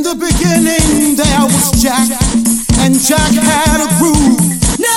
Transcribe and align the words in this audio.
In 0.00 0.04
the 0.04 0.14
beginning 0.14 1.14
there 1.14 1.44
was 1.44 1.72
Jack, 1.76 2.08
and 2.80 2.96
Jack 2.98 3.36
had 3.36 3.84
a 3.84 3.88
groove. 4.00 4.40
No, 4.80 4.96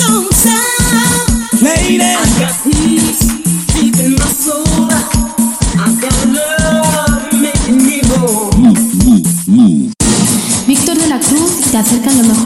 don't 0.00 0.32
stop. 0.32 1.60
Lady, 1.60 2.00
I 2.00 2.24
got 2.40 2.56
peace 2.64 3.20
deep 3.76 4.00
in 4.00 4.12
my 4.16 4.24
soul. 4.32 4.64
I 5.76 5.92
got 6.00 6.16
love 6.32 7.28
making 7.36 7.84
me 7.84 8.00
whole. 8.08 8.48
Víctor 10.66 10.96
de 10.96 11.08
la 11.08 11.18
Cruz 11.20 11.70
te 11.70 11.76
acerca 11.76 12.10
lo 12.12 12.22
mejor 12.22 12.45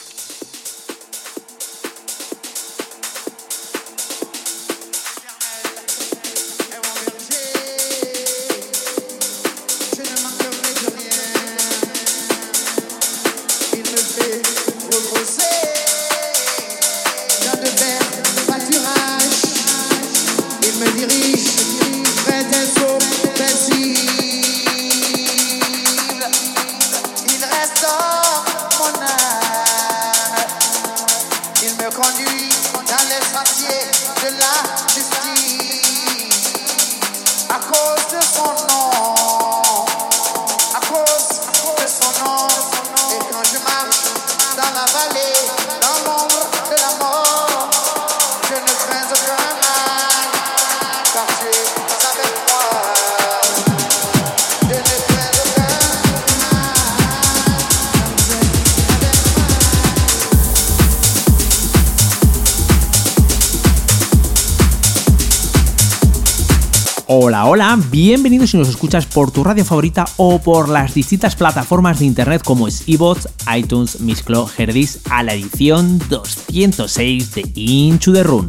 Hola, 67.43 67.75
bienvenidos 67.89 68.51
si 68.51 68.57
nos 68.57 68.69
escuchas 68.69 69.07
por 69.07 69.31
tu 69.31 69.43
radio 69.43 69.65
favorita 69.65 70.05
o 70.17 70.39
por 70.39 70.69
las 70.69 70.93
distintas 70.93 71.35
plataformas 71.35 71.97
de 71.97 72.05
internet 72.05 72.43
como 72.45 72.67
es 72.67 72.87
iVoox, 72.87 73.25
iTunes, 73.57 73.99
Mixcloud, 73.99 74.49
Herdis 74.55 74.99
a 75.09 75.23
la 75.23 75.33
edición 75.33 75.99
206 76.07 77.31
de 77.33 77.51
Into 77.55 78.13
the 78.13 78.21
Run. 78.21 78.47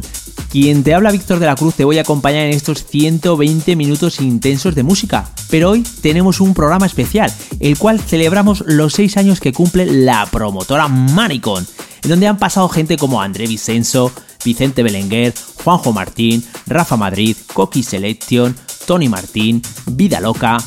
Quien 0.51 0.83
te 0.83 0.93
habla 0.93 1.11
Víctor 1.11 1.39
de 1.39 1.47
la 1.47 1.55
Cruz 1.55 1.73
te 1.73 1.85
voy 1.85 1.97
a 1.97 2.01
acompañar 2.01 2.45
en 2.45 2.53
estos 2.53 2.85
120 2.85 3.75
minutos 3.75 4.21
intensos 4.21 4.75
de 4.75 4.83
música, 4.83 5.27
pero 5.49 5.71
hoy 5.71 5.83
tenemos 6.01 6.39
un 6.39 6.53
programa 6.53 6.85
especial, 6.85 7.33
el 7.59 7.79
cual 7.79 7.99
celebramos 7.99 8.63
los 8.67 8.93
6 8.93 9.17
años 9.17 9.39
que 9.39 9.53
cumple 9.53 9.87
la 9.87 10.27
promotora 10.27 10.87
Manicon, 10.87 11.65
en 12.03 12.09
donde 12.11 12.27
han 12.27 12.37
pasado 12.37 12.69
gente 12.69 12.97
como 12.97 13.23
André 13.23 13.47
Vicenzo, 13.47 14.11
Vicente 14.45 14.83
Belenguer, 14.83 15.33
Juanjo 15.63 15.93
Martín, 15.93 16.43
Rafa 16.67 16.97
Madrid, 16.97 17.35
Coqui 17.53 17.81
Selection, 17.81 18.55
Tony 18.85 19.09
Martín, 19.09 19.61
Vida 19.87 20.19
Loca, 20.19 20.57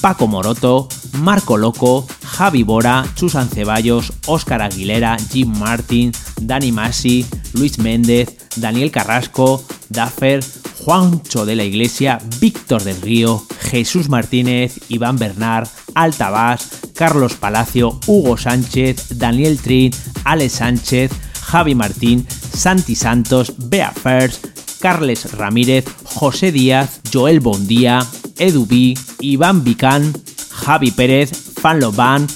Paco 0.00 0.26
Moroto, 0.26 0.88
Marco 1.18 1.56
Loco, 1.56 2.06
Javi 2.24 2.62
Bora, 2.62 3.04
Susan 3.14 3.48
Ceballos, 3.48 4.12
Óscar 4.26 4.62
Aguilera, 4.62 5.16
Jim 5.30 5.48
Martin, 5.58 6.12
Dani 6.40 6.72
Masi, 6.72 7.26
Luis 7.52 7.78
Méndez, 7.78 8.36
Daniel 8.56 8.90
Carrasco, 8.90 9.64
Daffer, 9.88 10.42
Juancho 10.84 11.46
de 11.46 11.54
la 11.54 11.64
Iglesia, 11.64 12.18
Víctor 12.40 12.82
del 12.82 13.00
Río, 13.00 13.44
Jesús 13.60 14.08
Martínez, 14.08 14.80
Iván 14.88 15.16
Bernard, 15.16 15.68
Altabás, 15.94 16.68
Carlos 16.94 17.34
Palacio, 17.34 17.98
Hugo 18.06 18.36
Sánchez, 18.36 19.18
Daniel 19.18 19.60
Trin, 19.60 19.92
Alex 20.24 20.54
Sánchez, 20.54 21.12
Javi 21.40 21.74
Martín, 21.74 22.26
Santi 22.28 22.94
Santos, 22.94 23.54
Bea 23.58 23.92
Fers, 23.92 24.40
Carles 24.82 25.30
Ramírez, 25.38 25.84
José 26.02 26.50
Díaz, 26.50 27.00
Joel 27.12 27.38
Bondía, 27.38 28.04
Edu 28.36 28.66
B, 28.66 28.94
Iván 29.20 29.62
Vicán, 29.62 30.12
Javi 30.50 30.90
Pérez, 30.90 31.30
Fanloban, 31.60 32.26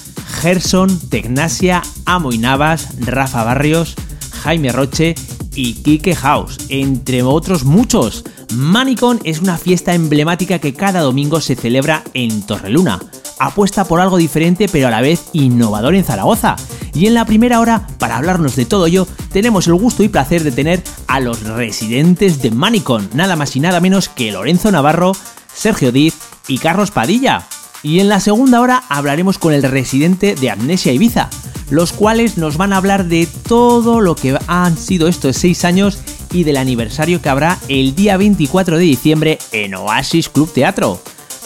Gerson, 0.41 0.97
Tecnasia, 1.09 1.83
Amoy 2.05 2.37
Navas, 2.37 2.87
Rafa 3.01 3.43
Barrios, 3.43 3.95
Jaime 4.43 4.71
Roche 4.71 5.13
y 5.55 5.73
Kike 5.73 6.15
House, 6.15 6.57
entre 6.69 7.21
otros 7.21 7.65
muchos. 7.65 8.23
Manicon 8.55 9.19
es 9.25 9.41
una 9.41 9.57
fiesta 9.57 9.93
emblemática 9.93 10.59
que 10.59 10.73
cada 10.73 11.01
domingo 11.01 11.41
se 11.41 11.55
celebra 11.55 12.01
en 12.13 12.43
Torreluna. 12.43 12.97
Apuesta 13.39 13.83
por 13.83 13.99
algo 13.99 14.15
diferente 14.15 14.69
pero 14.71 14.87
a 14.87 14.91
la 14.91 15.01
vez 15.01 15.25
innovador 15.33 15.95
en 15.95 16.05
Zaragoza. 16.05 16.55
Y 16.97 17.05
en 17.05 17.13
la 17.13 17.25
primera 17.25 17.59
hora, 17.59 17.85
para 17.99 18.17
hablarnos 18.17 18.55
de 18.55 18.65
todo 18.65 18.87
ello, 18.87 19.07
tenemos 19.31 19.67
el 19.67 19.75
gusto 19.75 20.01
y 20.01 20.09
placer 20.09 20.43
de 20.43 20.51
tener 20.51 20.81
a 21.05 21.19
los 21.19 21.43
residentes 21.43 22.41
de 22.41 22.49
Manicon, 22.49 23.07
nada 23.13 23.35
más 23.35 23.55
y 23.55 23.59
nada 23.59 23.79
menos 23.79 24.09
que 24.09 24.31
Lorenzo 24.31 24.71
Navarro, 24.71 25.11
Sergio 25.53 25.91
Diz 25.91 26.15
y 26.47 26.57
Carlos 26.57 26.89
Padilla. 26.89 27.47
Y 27.83 27.99
en 27.99 28.09
la 28.09 28.19
segunda 28.19 28.61
hora 28.61 28.83
hablaremos 28.89 29.37
con 29.37 29.53
el 29.53 29.61
residente 29.61 30.33
de 30.33 30.49
Amnesia 30.49 30.91
Ibiza, 30.91 31.29
los 31.69 31.93
cuales 31.93 32.39
nos 32.39 32.57
van 32.57 32.73
a 32.73 32.77
hablar 32.77 33.05
de 33.05 33.27
todo 33.47 34.01
lo 34.01 34.15
que 34.15 34.35
han 34.47 34.75
sido 34.75 35.07
estos 35.07 35.37
6 35.37 35.65
años 35.65 35.99
y 36.31 36.45
del 36.45 36.57
aniversario 36.57 37.21
que 37.21 37.29
habrá 37.29 37.59
el 37.67 37.93
día 37.93 38.17
24 38.17 38.75
de 38.75 38.83
diciembre 38.83 39.37
en 39.51 39.75
Oasis 39.75 40.29
Club 40.29 40.51
Teatro. 40.51 40.99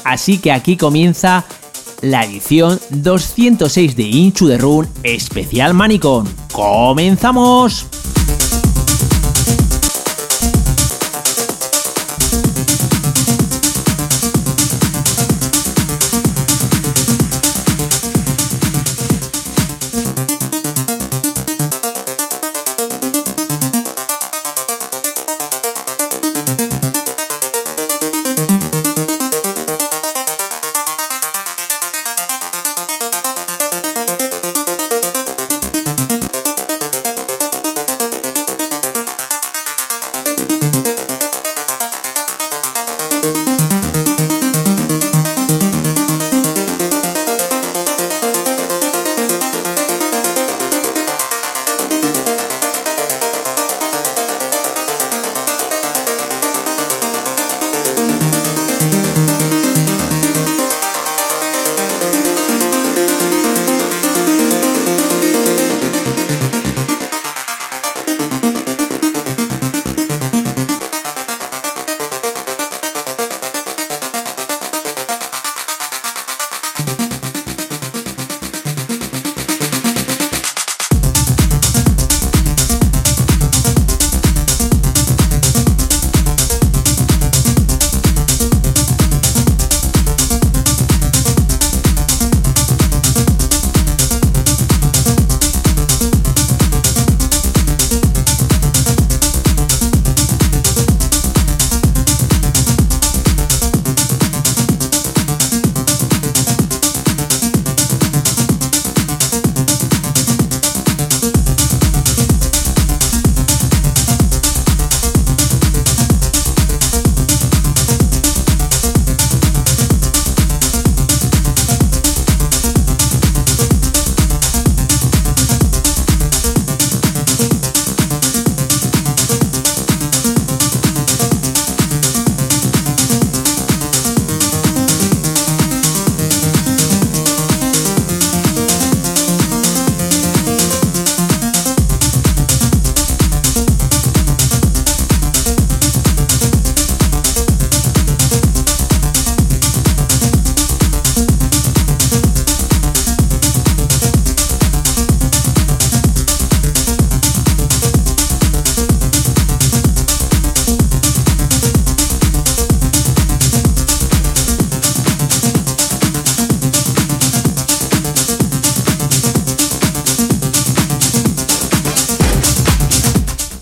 Así 0.06 0.38
que 0.38 0.54
aquí 0.54 0.78
comienza 0.78 1.44
la 2.02 2.26
edición 2.26 2.80
206 2.90 3.96
de 3.96 4.04
Inchu 4.04 4.48
de 4.48 4.58
Run 4.58 4.88
especial 5.04 5.74
Manicon. 5.74 6.28
¡Comenzamos! 6.52 7.88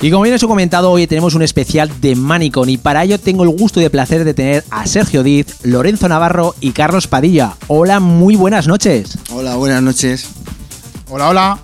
Y 0.09 0.11
como 0.11 0.23
bien 0.23 0.33
os 0.33 0.41
he 0.41 0.47
comentado, 0.47 0.89
hoy 0.89 1.05
tenemos 1.05 1.35
un 1.35 1.43
especial 1.43 2.01
de 2.01 2.15
Manicon 2.15 2.67
y 2.67 2.77
para 2.79 3.03
ello 3.03 3.19
tengo 3.19 3.43
el 3.43 3.49
gusto 3.49 3.79
y 3.79 3.83
el 3.83 3.91
placer 3.91 4.23
de 4.23 4.33
tener 4.33 4.63
a 4.71 4.87
Sergio 4.87 5.21
Diz, 5.21 5.57
Lorenzo 5.61 6.09
Navarro 6.09 6.55
y 6.59 6.71
Carlos 6.71 7.05
Padilla. 7.05 7.53
Hola, 7.67 7.99
muy 7.99 8.35
buenas 8.35 8.65
noches. 8.67 9.19
Hola, 9.31 9.55
buenas 9.57 9.83
noches. 9.83 10.27
Hola, 11.11 11.29
hola. 11.29 11.59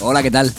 Hola, 0.00 0.22
¿qué 0.22 0.30
tal? 0.30 0.54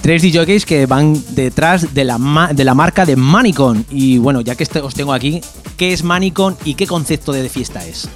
Tres 0.00 0.22
DJs 0.22 0.64
que 0.64 0.86
van 0.86 1.22
detrás 1.34 1.92
de 1.92 2.04
la, 2.06 2.16
ma- 2.16 2.54
de 2.54 2.64
la 2.64 2.72
marca 2.72 3.04
de 3.04 3.16
Manicon. 3.16 3.84
Y 3.90 4.16
bueno, 4.16 4.40
ya 4.40 4.54
que 4.54 4.66
os 4.80 4.94
tengo 4.94 5.12
aquí, 5.12 5.42
¿qué 5.76 5.92
es 5.92 6.02
Manicon 6.02 6.56
y 6.64 6.72
qué 6.72 6.86
concepto 6.86 7.32
de 7.32 7.50
fiesta 7.50 7.84
es? 7.84 8.08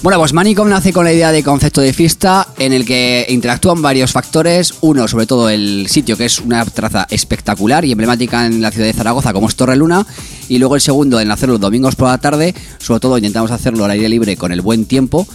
Bueno, 0.00 0.20
pues 0.20 0.32
Manicom 0.32 0.68
nace 0.68 0.92
con 0.92 1.04
la 1.04 1.12
idea 1.12 1.32
de 1.32 1.42
concepto 1.42 1.80
de 1.80 1.92
fiesta 1.92 2.46
en 2.56 2.72
el 2.72 2.86
que 2.86 3.26
interactúan 3.30 3.82
varios 3.82 4.12
factores. 4.12 4.74
Uno, 4.80 5.08
sobre 5.08 5.26
todo 5.26 5.50
el 5.50 5.88
sitio, 5.88 6.16
que 6.16 6.24
es 6.24 6.38
una 6.38 6.64
traza 6.64 7.08
espectacular 7.10 7.84
y 7.84 7.90
emblemática 7.90 8.46
en 8.46 8.62
la 8.62 8.70
ciudad 8.70 8.86
de 8.86 8.92
Zaragoza, 8.92 9.32
como 9.32 9.48
es 9.48 9.56
Torre 9.56 9.74
Luna. 9.74 10.06
Y 10.48 10.58
luego 10.58 10.76
el 10.76 10.80
segundo, 10.80 11.18
en 11.18 11.32
hacerlo 11.32 11.54
los 11.54 11.60
domingos 11.60 11.96
por 11.96 12.08
la 12.08 12.18
tarde. 12.18 12.54
Sobre 12.78 13.00
todo 13.00 13.18
intentamos 13.18 13.50
hacerlo 13.50 13.84
al 13.84 13.90
aire 13.90 14.08
libre 14.08 14.36
con 14.36 14.52
el 14.52 14.60
buen 14.60 14.84
tiempo. 14.84 15.26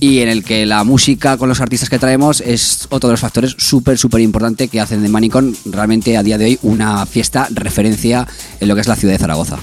Y 0.00 0.20
en 0.20 0.30
el 0.30 0.44
que 0.44 0.64
la 0.64 0.82
música 0.82 1.36
con 1.36 1.50
los 1.50 1.60
artistas 1.60 1.90
que 1.90 1.98
traemos 1.98 2.40
es 2.40 2.86
otro 2.88 3.10
de 3.10 3.12
los 3.12 3.20
factores 3.20 3.54
súper, 3.58 3.98
súper 3.98 4.22
importante 4.22 4.68
que 4.68 4.80
hacen 4.80 5.02
de 5.02 5.10
Manicom 5.10 5.52
realmente 5.66 6.16
a 6.16 6.22
día 6.22 6.38
de 6.38 6.46
hoy 6.46 6.58
una 6.62 7.04
fiesta 7.04 7.48
referencia 7.50 8.26
en 8.60 8.68
lo 8.68 8.74
que 8.74 8.80
es 8.80 8.88
la 8.88 8.96
ciudad 8.96 9.12
de 9.12 9.18
Zaragoza. 9.18 9.58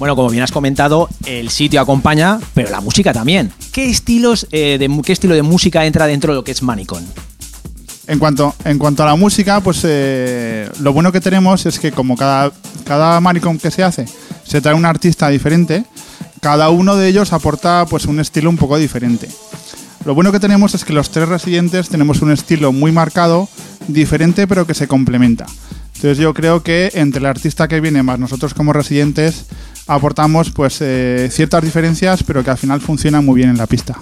Bueno, 0.00 0.16
como 0.16 0.30
bien 0.30 0.42
has 0.42 0.50
comentado, 0.50 1.10
el 1.26 1.50
sitio 1.50 1.78
acompaña, 1.78 2.40
pero 2.54 2.70
la 2.70 2.80
música 2.80 3.12
también. 3.12 3.52
¿Qué 3.70 3.90
estilos 3.90 4.46
eh, 4.50 4.78
de 4.78 5.02
qué 5.04 5.12
estilo 5.12 5.34
de 5.34 5.42
música 5.42 5.84
entra 5.84 6.06
dentro 6.06 6.32
de 6.32 6.36
lo 6.36 6.42
que 6.42 6.52
es 6.52 6.62
Manicon? 6.62 7.04
En 8.06 8.18
cuanto, 8.18 8.54
en 8.64 8.78
cuanto 8.78 9.02
a 9.02 9.06
la 9.06 9.16
música, 9.16 9.60
pues 9.60 9.82
eh, 9.84 10.70
lo 10.80 10.94
bueno 10.94 11.12
que 11.12 11.20
tenemos 11.20 11.66
es 11.66 11.78
que 11.78 11.92
como 11.92 12.16
cada, 12.16 12.50
cada 12.86 13.20
Maricom 13.20 13.58
que 13.58 13.70
se 13.70 13.82
hace 13.82 14.06
se 14.42 14.62
trae 14.62 14.74
un 14.74 14.86
artista 14.86 15.28
diferente, 15.28 15.84
cada 16.40 16.70
uno 16.70 16.96
de 16.96 17.06
ellos 17.06 17.34
aporta 17.34 17.84
pues 17.84 18.06
un 18.06 18.20
estilo 18.20 18.48
un 18.48 18.56
poco 18.56 18.78
diferente. 18.78 19.28
Lo 20.06 20.14
bueno 20.14 20.32
que 20.32 20.40
tenemos 20.40 20.74
es 20.74 20.86
que 20.86 20.94
los 20.94 21.10
tres 21.10 21.28
residentes 21.28 21.90
tenemos 21.90 22.22
un 22.22 22.32
estilo 22.32 22.72
muy 22.72 22.90
marcado, 22.90 23.50
diferente 23.86 24.46
pero 24.46 24.66
que 24.66 24.72
se 24.72 24.88
complementa. 24.88 25.44
Entonces 26.00 26.16
yo 26.16 26.32
creo 26.32 26.62
que 26.62 26.90
entre 26.94 27.18
el 27.20 27.26
artista 27.26 27.68
que 27.68 27.78
viene 27.78 28.02
más 28.02 28.18
nosotros 28.18 28.54
como 28.54 28.72
residentes 28.72 29.44
aportamos 29.86 30.50
pues 30.50 30.78
eh, 30.80 31.28
ciertas 31.30 31.62
diferencias 31.62 32.22
pero 32.22 32.42
que 32.42 32.48
al 32.48 32.56
final 32.56 32.80
funcionan 32.80 33.22
muy 33.22 33.34
bien 33.34 33.50
en 33.50 33.58
la 33.58 33.66
pista. 33.66 33.98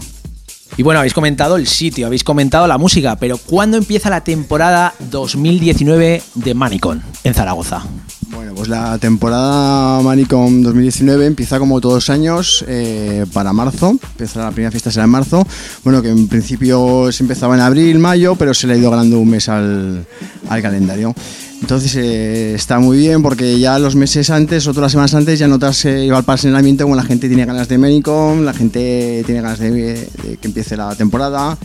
Y 0.76 0.84
bueno, 0.84 1.00
habéis 1.00 1.12
comentado 1.12 1.56
el 1.56 1.66
sitio, 1.66 2.06
habéis 2.06 2.22
comentado 2.22 2.68
la 2.68 2.78
música, 2.78 3.16
pero 3.16 3.36
¿cuándo 3.36 3.76
empieza 3.76 4.10
la 4.10 4.22
temporada 4.22 4.94
2019 5.10 6.22
de 6.36 6.54
Manicon 6.54 7.02
en 7.24 7.34
Zaragoza? 7.34 7.82
Bueno, 8.30 8.54
pues 8.54 8.68
la 8.68 8.98
temporada 8.98 10.02
Manicom 10.02 10.62
2019 10.62 11.26
empieza 11.26 11.58
como 11.58 11.80
todos 11.80 11.94
los 11.94 12.10
años 12.10 12.64
eh, 12.68 13.24
para 13.32 13.54
marzo. 13.54 13.90
Empieza 13.90 14.40
la 14.40 14.50
primera 14.50 14.70
fiesta 14.70 14.90
será 14.90 15.04
en 15.04 15.10
marzo. 15.10 15.46
Bueno, 15.82 16.02
que 16.02 16.10
en 16.10 16.28
principio 16.28 17.10
se 17.10 17.22
empezaba 17.22 17.54
en 17.54 17.62
abril, 17.62 17.98
mayo, 17.98 18.36
pero 18.36 18.52
se 18.52 18.66
le 18.66 18.74
ha 18.74 18.76
ido 18.76 18.90
ganando 18.90 19.18
un 19.18 19.30
mes 19.30 19.48
al, 19.48 20.06
al 20.48 20.62
calendario. 20.62 21.14
Entonces 21.62 21.96
eh, 21.96 22.54
está 22.54 22.78
muy 22.78 22.98
bien 22.98 23.22
porque 23.22 23.58
ya 23.58 23.78
los 23.78 23.96
meses 23.96 24.28
antes 24.30 24.66
o 24.66 24.70
todas 24.72 24.84
las 24.84 24.92
semanas 24.92 25.14
antes 25.14 25.38
ya 25.38 25.48
notas 25.48 25.84
eh, 25.86 26.10
al 26.10 26.22
paso 26.22 26.46
en 26.46 26.52
el 26.52 26.58
ambiente 26.58 26.84
como 26.84 26.96
la 26.96 27.02
gente 27.02 27.28
tiene 27.28 27.46
ganas 27.46 27.66
de 27.66 27.78
Manicom, 27.78 28.42
la 28.42 28.52
gente 28.52 29.22
tiene 29.24 29.40
ganas 29.40 29.58
de, 29.58 29.70
de 29.72 30.36
que 30.40 30.48
empiece 30.48 30.76
la 30.76 30.94
temporada. 30.94 31.56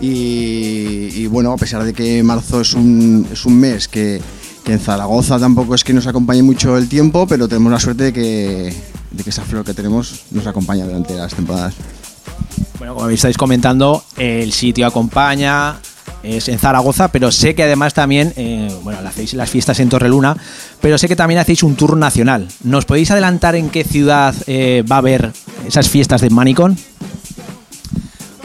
Y, 0.00 1.08
y 1.14 1.26
bueno, 1.26 1.52
a 1.52 1.56
pesar 1.56 1.84
de 1.84 1.92
que 1.92 2.22
marzo 2.22 2.62
es 2.62 2.74
un, 2.74 3.26
es 3.30 3.44
un 3.44 3.58
mes 3.58 3.86
que, 3.86 4.20
que 4.64 4.72
en 4.72 4.80
Zaragoza 4.80 5.38
tampoco 5.38 5.74
es 5.74 5.84
que 5.84 5.92
nos 5.92 6.06
acompañe 6.06 6.42
mucho 6.42 6.76
el 6.76 6.88
tiempo, 6.88 7.26
pero 7.26 7.48
tenemos 7.48 7.72
la 7.72 7.80
suerte 7.80 8.04
de 8.04 8.12
que, 8.12 8.74
de 9.10 9.24
que 9.24 9.30
esa 9.30 9.42
flor 9.42 9.64
que 9.64 9.74
tenemos 9.74 10.22
nos 10.30 10.46
acompaña 10.46 10.84
durante 10.84 11.14
las 11.14 11.34
temporadas. 11.34 11.74
Bueno, 12.78 12.94
como 12.94 13.08
estáis 13.08 13.36
comentando, 13.36 14.02
el 14.16 14.52
sitio 14.52 14.86
acompaña, 14.86 15.76
es 16.22 16.48
en 16.48 16.58
Zaragoza, 16.58 17.08
pero 17.08 17.32
sé 17.32 17.54
que 17.54 17.62
además 17.62 17.94
también, 17.94 18.32
eh, 18.36 18.74
bueno, 18.82 19.00
hacéis 19.06 19.34
las 19.34 19.50
fiestas 19.50 19.80
en 19.80 19.88
Torreluna, 19.88 20.36
pero 20.80 20.98
sé 20.98 21.08
que 21.08 21.16
también 21.16 21.40
hacéis 21.40 21.62
un 21.62 21.76
tour 21.76 21.96
nacional. 21.96 22.48
¿Nos 22.62 22.84
podéis 22.84 23.10
adelantar 23.10 23.54
en 23.54 23.70
qué 23.70 23.84
ciudad 23.84 24.34
eh, 24.46 24.84
va 24.90 24.96
a 24.96 24.98
haber 24.98 25.32
esas 25.66 25.88
fiestas 25.88 26.20
de 26.20 26.30
Manicon? 26.30 26.76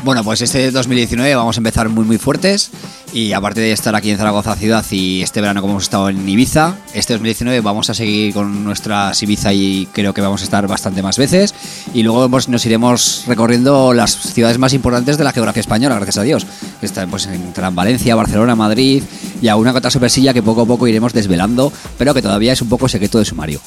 Bueno, 0.05 0.24
pues 0.24 0.39
este 0.43 0.69
2019 0.69 1.33
vamos 1.33 1.57
a 1.57 1.59
empezar 1.59 1.89
muy 1.89 2.05
muy 2.05 2.19
fuertes 2.19 2.69
y 3.12 3.33
aparte 3.33 3.62
de 3.62 3.71
estar 3.71 3.95
aquí 3.95 4.12
en 4.12 4.19
Zaragoza 4.19 4.55
ciudad 4.55 4.85
y 4.91 5.24
este 5.24 5.41
verano 5.41 5.62
como 5.62 5.74
hemos 5.74 5.85
estado 5.85 6.09
en 6.09 6.29
Ibiza, 6.29 6.75
este 6.93 7.13
2019 7.13 7.62
vamos 7.62 7.89
a 7.89 7.95
seguir 7.95 8.31
con 8.31 8.63
nuestras 8.63 9.24
Ibiza 9.24 9.51
y 9.51 9.88
creo 9.93 10.13
que 10.13 10.21
vamos 10.21 10.41
a 10.41 10.43
estar 10.43 10.67
bastante 10.67 11.01
más 11.01 11.17
veces 11.17 11.55
y 11.91 12.03
luego 12.03 12.29
pues, 12.29 12.50
nos 12.50 12.63
iremos 12.67 13.24
recorriendo 13.25 13.95
las 13.95 14.15
ciudades 14.15 14.59
más 14.59 14.74
importantes 14.74 15.17
de 15.17 15.24
la 15.24 15.31
geografía 15.31 15.62
española, 15.62 15.95
gracias 15.95 16.19
a 16.19 16.21
Dios. 16.21 16.45
Están 16.83 17.09
pues 17.09 17.25
en 17.25 17.51
Valencia, 17.71 18.13
Barcelona, 18.13 18.55
Madrid 18.55 19.01
y 19.41 19.47
alguna 19.47 19.71
que 19.71 19.79
otra 19.79 19.89
sorpresilla 19.89 20.35
que 20.35 20.43
poco 20.43 20.62
a 20.62 20.65
poco 20.67 20.88
iremos 20.88 21.13
desvelando, 21.13 21.74
pero 21.97 22.13
que 22.13 22.21
todavía 22.21 22.53
es 22.53 22.62
un 22.62 22.69
poco 22.69 22.88
secreto 22.88 23.17
de 23.17 23.25
sumario. 23.25 23.59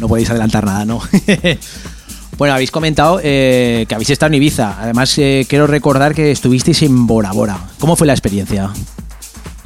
No 0.00 0.08
podéis 0.08 0.28
adelantar 0.28 0.64
nada, 0.64 0.84
¿no? 0.84 1.00
bueno, 2.36 2.54
habéis 2.54 2.70
comentado 2.70 3.20
eh, 3.22 3.84
que 3.88 3.94
habéis 3.94 4.10
estado 4.10 4.28
en 4.28 4.34
Ibiza. 4.34 4.76
Además, 4.80 5.16
eh, 5.18 5.46
quiero 5.48 5.66
recordar 5.66 6.14
que 6.14 6.30
estuvisteis 6.30 6.82
en 6.82 7.06
Bora 7.06 7.32
Bora. 7.32 7.58
¿Cómo 7.78 7.96
fue 7.96 8.06
la 8.06 8.12
experiencia? 8.12 8.70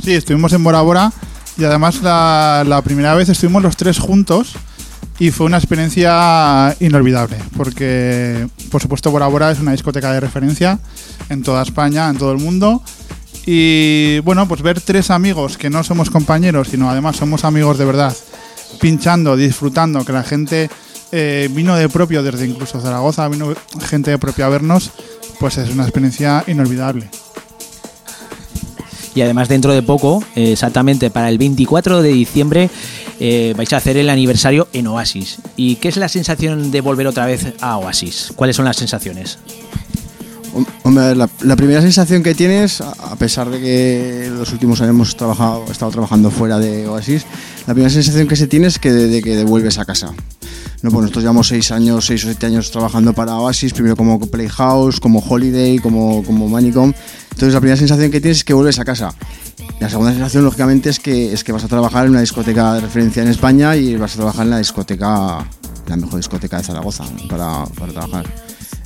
Sí, 0.02 0.12
estuvimos 0.12 0.52
en 0.52 0.64
Bora 0.64 0.80
Bora 0.80 1.12
y 1.56 1.64
además 1.64 2.02
la, 2.02 2.64
la 2.66 2.82
primera 2.82 3.14
vez 3.14 3.28
estuvimos 3.28 3.62
los 3.62 3.76
tres 3.76 3.98
juntos 3.98 4.54
y 5.18 5.30
fue 5.30 5.46
una 5.46 5.58
experiencia 5.58 6.74
inolvidable 6.80 7.38
porque, 7.56 8.48
por 8.70 8.82
supuesto, 8.82 9.10
Bora 9.10 9.28
Bora 9.28 9.52
es 9.52 9.60
una 9.60 9.72
discoteca 9.72 10.12
de 10.12 10.20
referencia 10.20 10.78
en 11.28 11.42
toda 11.42 11.62
España, 11.62 12.08
en 12.08 12.18
todo 12.18 12.32
el 12.32 12.38
mundo. 12.38 12.82
Y 13.46 14.20
bueno, 14.20 14.48
pues 14.48 14.62
ver 14.62 14.80
tres 14.80 15.10
amigos 15.10 15.58
que 15.58 15.70
no 15.70 15.84
somos 15.84 16.10
compañeros, 16.10 16.68
sino 16.68 16.90
además 16.90 17.16
somos 17.16 17.44
amigos 17.44 17.78
de 17.78 17.84
verdad, 17.84 18.16
pinchando, 18.80 19.36
disfrutando, 19.36 20.04
que 20.04 20.12
la 20.12 20.22
gente 20.22 20.70
eh, 21.16 21.48
vino 21.52 21.76
de 21.76 21.88
propio 21.88 22.22
desde 22.22 22.46
incluso 22.46 22.80
Zaragoza, 22.80 23.28
vino 23.28 23.54
gente 23.88 24.10
de 24.10 24.18
propio 24.18 24.46
a 24.46 24.48
vernos, 24.48 24.90
pues 25.38 25.56
es 25.58 25.70
una 25.70 25.84
experiencia 25.84 26.42
inolvidable. 26.48 27.08
Y 29.14 29.20
además 29.20 29.48
dentro 29.48 29.72
de 29.72 29.82
poco, 29.82 30.24
exactamente 30.34 31.08
para 31.10 31.28
el 31.28 31.38
24 31.38 32.02
de 32.02 32.08
diciembre, 32.08 32.68
eh, 33.20 33.54
vais 33.56 33.72
a 33.72 33.76
hacer 33.76 33.96
el 33.96 34.10
aniversario 34.10 34.66
en 34.72 34.88
Oasis. 34.88 35.36
¿Y 35.56 35.76
qué 35.76 35.86
es 35.88 35.96
la 35.96 36.08
sensación 36.08 36.72
de 36.72 36.80
volver 36.80 37.06
otra 37.06 37.26
vez 37.26 37.54
a 37.60 37.78
Oasis? 37.78 38.32
¿Cuáles 38.34 38.56
son 38.56 38.64
las 38.64 38.76
sensaciones? 38.76 39.38
Hom- 40.52 40.66
Hombre, 40.82 41.14
la, 41.14 41.28
la 41.42 41.54
primera 41.56 41.80
sensación 41.80 42.24
que 42.24 42.34
tienes, 42.34 42.80
a 42.80 42.90
a 42.90 43.16
pesar 43.16 43.48
de 43.50 43.60
que 43.60 44.30
los 44.36 44.52
últimos 44.52 44.80
años 44.80 44.90
hemos 44.90 45.16
trabajado, 45.16 45.64
estado 45.70 45.92
trabajando 45.92 46.32
fuera 46.32 46.58
de 46.58 46.88
Oasis, 46.88 47.24
la 47.68 47.74
primera 47.74 47.90
sensación 47.90 48.26
que 48.26 48.34
se 48.34 48.48
tiene 48.48 48.66
es 48.66 48.80
que 48.80 48.92
de, 48.92 49.06
de 49.06 49.22
que 49.22 49.36
devuelves 49.36 49.78
a 49.78 49.84
casa. 49.84 50.12
No, 50.84 50.90
pues 50.90 51.00
nosotros 51.00 51.24
llevamos 51.24 51.48
seis 51.48 51.70
años, 51.72 52.04
seis 52.04 52.22
o 52.24 52.26
siete 52.26 52.44
años 52.44 52.70
trabajando 52.70 53.14
para 53.14 53.36
Oasis, 53.36 53.72
primero 53.72 53.96
como 53.96 54.20
Playhouse, 54.20 55.00
como 55.00 55.20
Holiday, 55.20 55.78
como, 55.78 56.22
como 56.24 56.46
Manicom. 56.46 56.92
Entonces 57.30 57.54
la 57.54 57.60
primera 57.60 57.78
sensación 57.78 58.10
que 58.10 58.20
tienes 58.20 58.36
es 58.36 58.44
que 58.44 58.52
vuelves 58.52 58.78
a 58.78 58.84
casa. 58.84 59.14
La 59.80 59.88
segunda 59.88 60.12
sensación, 60.12 60.44
lógicamente, 60.44 60.90
es 60.90 61.00
que, 61.00 61.32
es 61.32 61.42
que 61.42 61.52
vas 61.52 61.64
a 61.64 61.68
trabajar 61.68 62.04
en 62.04 62.10
una 62.10 62.20
discoteca 62.20 62.74
de 62.74 62.82
referencia 62.82 63.22
en 63.22 63.30
España 63.30 63.74
y 63.74 63.96
vas 63.96 64.12
a 64.12 64.16
trabajar 64.16 64.44
en 64.44 64.50
la 64.50 64.58
discoteca, 64.58 65.48
la 65.86 65.96
mejor 65.96 66.16
discoteca 66.16 66.58
de 66.58 66.64
Zaragoza 66.64 67.04
para, 67.30 67.64
para 67.64 67.90
trabajar. 67.90 68.26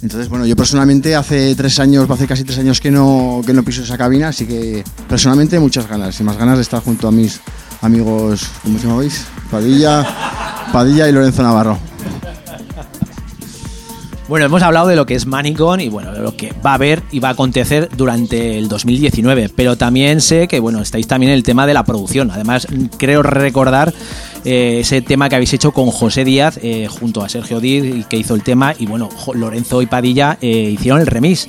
Entonces, 0.00 0.28
bueno, 0.28 0.46
yo 0.46 0.54
personalmente 0.54 1.16
hace 1.16 1.56
tres 1.56 1.80
años, 1.80 2.08
hace 2.08 2.28
casi 2.28 2.44
tres 2.44 2.60
años 2.60 2.80
que 2.80 2.92
no, 2.92 3.42
que 3.44 3.52
no 3.52 3.64
piso 3.64 3.82
esa 3.82 3.98
cabina, 3.98 4.28
así 4.28 4.46
que 4.46 4.84
personalmente 5.08 5.58
muchas 5.58 5.88
ganas, 5.88 6.20
y 6.20 6.22
más 6.22 6.36
ganas 6.36 6.58
de 6.58 6.62
estar 6.62 6.80
junto 6.80 7.08
a 7.08 7.10
mis 7.10 7.40
amigos, 7.82 8.48
¿cómo 8.62 8.78
se 8.78 8.86
llamáis? 8.86 9.24
Padilla, 9.50 10.06
Padilla 10.72 11.08
y 11.08 11.12
Lorenzo 11.12 11.42
Navarro. 11.42 11.78
Bueno, 14.28 14.44
hemos 14.44 14.62
hablado 14.62 14.88
de 14.88 14.96
lo 14.96 15.06
que 15.06 15.14
es 15.14 15.24
Manicon 15.26 15.80
y 15.80 15.88
bueno, 15.88 16.12
de 16.12 16.20
lo 16.20 16.36
que 16.36 16.52
va 16.64 16.72
a 16.72 16.74
haber 16.74 17.02
y 17.10 17.18
va 17.18 17.28
a 17.28 17.32
acontecer 17.32 17.88
durante 17.96 18.58
el 18.58 18.68
2019, 18.68 19.50
pero 19.56 19.78
también 19.78 20.20
sé 20.20 20.48
que 20.48 20.60
bueno, 20.60 20.82
estáis 20.82 21.06
también 21.06 21.32
en 21.32 21.38
el 21.38 21.42
tema 21.42 21.66
de 21.66 21.72
la 21.72 21.82
producción. 21.82 22.30
Además, 22.30 22.66
creo 22.98 23.22
recordar 23.22 23.94
eh, 24.44 24.80
ese 24.80 25.00
tema 25.00 25.30
que 25.30 25.36
habéis 25.36 25.54
hecho 25.54 25.72
con 25.72 25.90
José 25.90 26.24
Díaz 26.24 26.60
eh, 26.62 26.88
junto 26.90 27.22
a 27.22 27.30
Sergio 27.30 27.58
Díaz 27.58 28.06
que 28.06 28.18
hizo 28.18 28.34
el 28.34 28.42
tema 28.42 28.74
y 28.78 28.84
bueno, 28.84 29.08
Lorenzo 29.32 29.80
y 29.80 29.86
Padilla 29.86 30.36
eh, 30.42 30.74
hicieron 30.74 31.00
el 31.00 31.06
remix. 31.06 31.48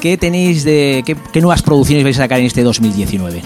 ¿Qué 0.00 0.16
tenéis 0.16 0.62
de 0.62 1.02
qué, 1.04 1.16
qué 1.32 1.40
nuevas 1.40 1.62
producciones 1.62 2.04
vais 2.04 2.16
a 2.16 2.22
sacar 2.22 2.38
en 2.38 2.46
este 2.46 2.62
2019? 2.62 3.42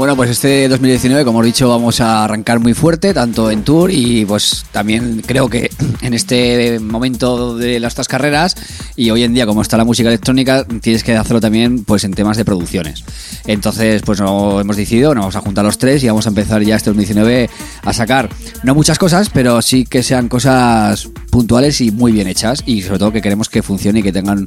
Bueno, 0.00 0.16
pues 0.16 0.30
este 0.30 0.66
2019, 0.66 1.26
como 1.26 1.42
he 1.42 1.46
dicho, 1.46 1.68
vamos 1.68 2.00
a 2.00 2.24
arrancar 2.24 2.58
muy 2.58 2.72
fuerte, 2.72 3.12
tanto 3.12 3.50
en 3.50 3.64
tour 3.64 3.90
y 3.90 4.24
pues 4.24 4.64
también 4.72 5.22
creo 5.26 5.50
que 5.50 5.70
en 6.00 6.14
este 6.14 6.80
momento 6.80 7.54
de 7.54 7.78
las 7.80 7.94
carreras 8.08 8.56
y 8.96 9.10
hoy 9.10 9.24
en 9.24 9.34
día 9.34 9.44
como 9.44 9.60
está 9.60 9.76
la 9.76 9.84
música 9.84 10.08
electrónica, 10.08 10.64
tienes 10.64 11.04
que 11.04 11.14
hacerlo 11.14 11.42
también 11.42 11.84
pues 11.84 12.04
en 12.04 12.14
temas 12.14 12.38
de 12.38 12.46
producciones. 12.46 13.04
Entonces, 13.46 14.00
pues 14.00 14.18
no 14.22 14.58
hemos 14.58 14.78
decidido, 14.78 15.14
nos 15.14 15.24
vamos 15.24 15.36
a 15.36 15.42
juntar 15.42 15.66
los 15.66 15.76
tres 15.76 16.02
y 16.02 16.06
vamos 16.06 16.24
a 16.24 16.30
empezar 16.30 16.62
ya 16.62 16.76
este 16.76 16.88
2019 16.88 17.50
a 17.82 17.92
sacar 17.92 18.30
no 18.62 18.74
muchas 18.74 18.98
cosas, 18.98 19.28
pero 19.28 19.60
sí 19.60 19.84
que 19.84 20.02
sean 20.02 20.28
cosas 20.28 21.10
puntuales 21.28 21.78
y 21.82 21.90
muy 21.90 22.10
bien 22.10 22.26
hechas 22.26 22.62
y 22.64 22.80
sobre 22.80 23.00
todo 23.00 23.12
que 23.12 23.20
queremos 23.20 23.50
que 23.50 23.62
funcione 23.62 24.00
y 24.00 24.02
que 24.02 24.12
tengan 24.12 24.46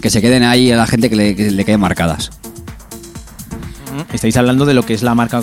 que 0.00 0.10
se 0.10 0.22
queden 0.22 0.44
ahí 0.44 0.70
a 0.70 0.76
la 0.76 0.86
gente 0.86 1.10
que 1.10 1.16
le, 1.16 1.34
que 1.34 1.50
le 1.50 1.64
queden 1.64 1.80
marcadas. 1.80 2.30
Estáis 4.12 4.36
hablando 4.36 4.66
de 4.66 4.74
lo 4.74 4.84
que 4.84 4.94
es 4.94 5.02
la 5.02 5.14
marca 5.14 5.42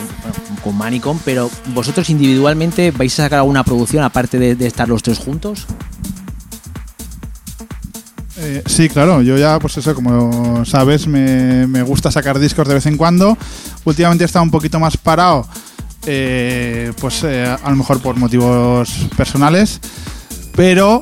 con 0.63 0.77
Manicom, 0.77 1.19
pero 1.23 1.49
vosotros 1.73 2.09
individualmente 2.09 2.91
vais 2.91 3.13
a 3.19 3.23
sacar 3.23 3.39
alguna 3.39 3.63
producción 3.63 4.03
aparte 4.03 4.39
de, 4.39 4.67
estar 4.67 4.87
los 4.87 5.03
tres 5.03 5.19
juntos. 5.19 5.65
Eh, 8.37 8.63
sí, 8.65 8.89
claro, 8.89 9.21
yo 9.21 9.37
ya, 9.37 9.59
pues 9.59 9.77
eso, 9.77 9.93
como 9.93 10.65
sabes, 10.65 11.07
me, 11.07 11.67
me 11.67 11.81
gusta 11.83 12.11
sacar 12.11 12.39
discos 12.39 12.67
de 12.67 12.73
vez 12.73 12.85
en 12.85 12.97
cuando. 12.97 13.37
Últimamente 13.85 14.23
he 14.23 14.25
estado 14.25 14.43
un 14.43 14.51
poquito 14.51 14.79
más 14.79 14.97
parado, 14.97 15.47
eh, 16.05 16.91
pues 16.99 17.23
eh, 17.23 17.45
a 17.45 17.69
lo 17.69 17.75
mejor 17.75 18.01
por 18.01 18.15
motivos 18.17 19.07
personales, 19.15 19.79
pero 20.55 20.99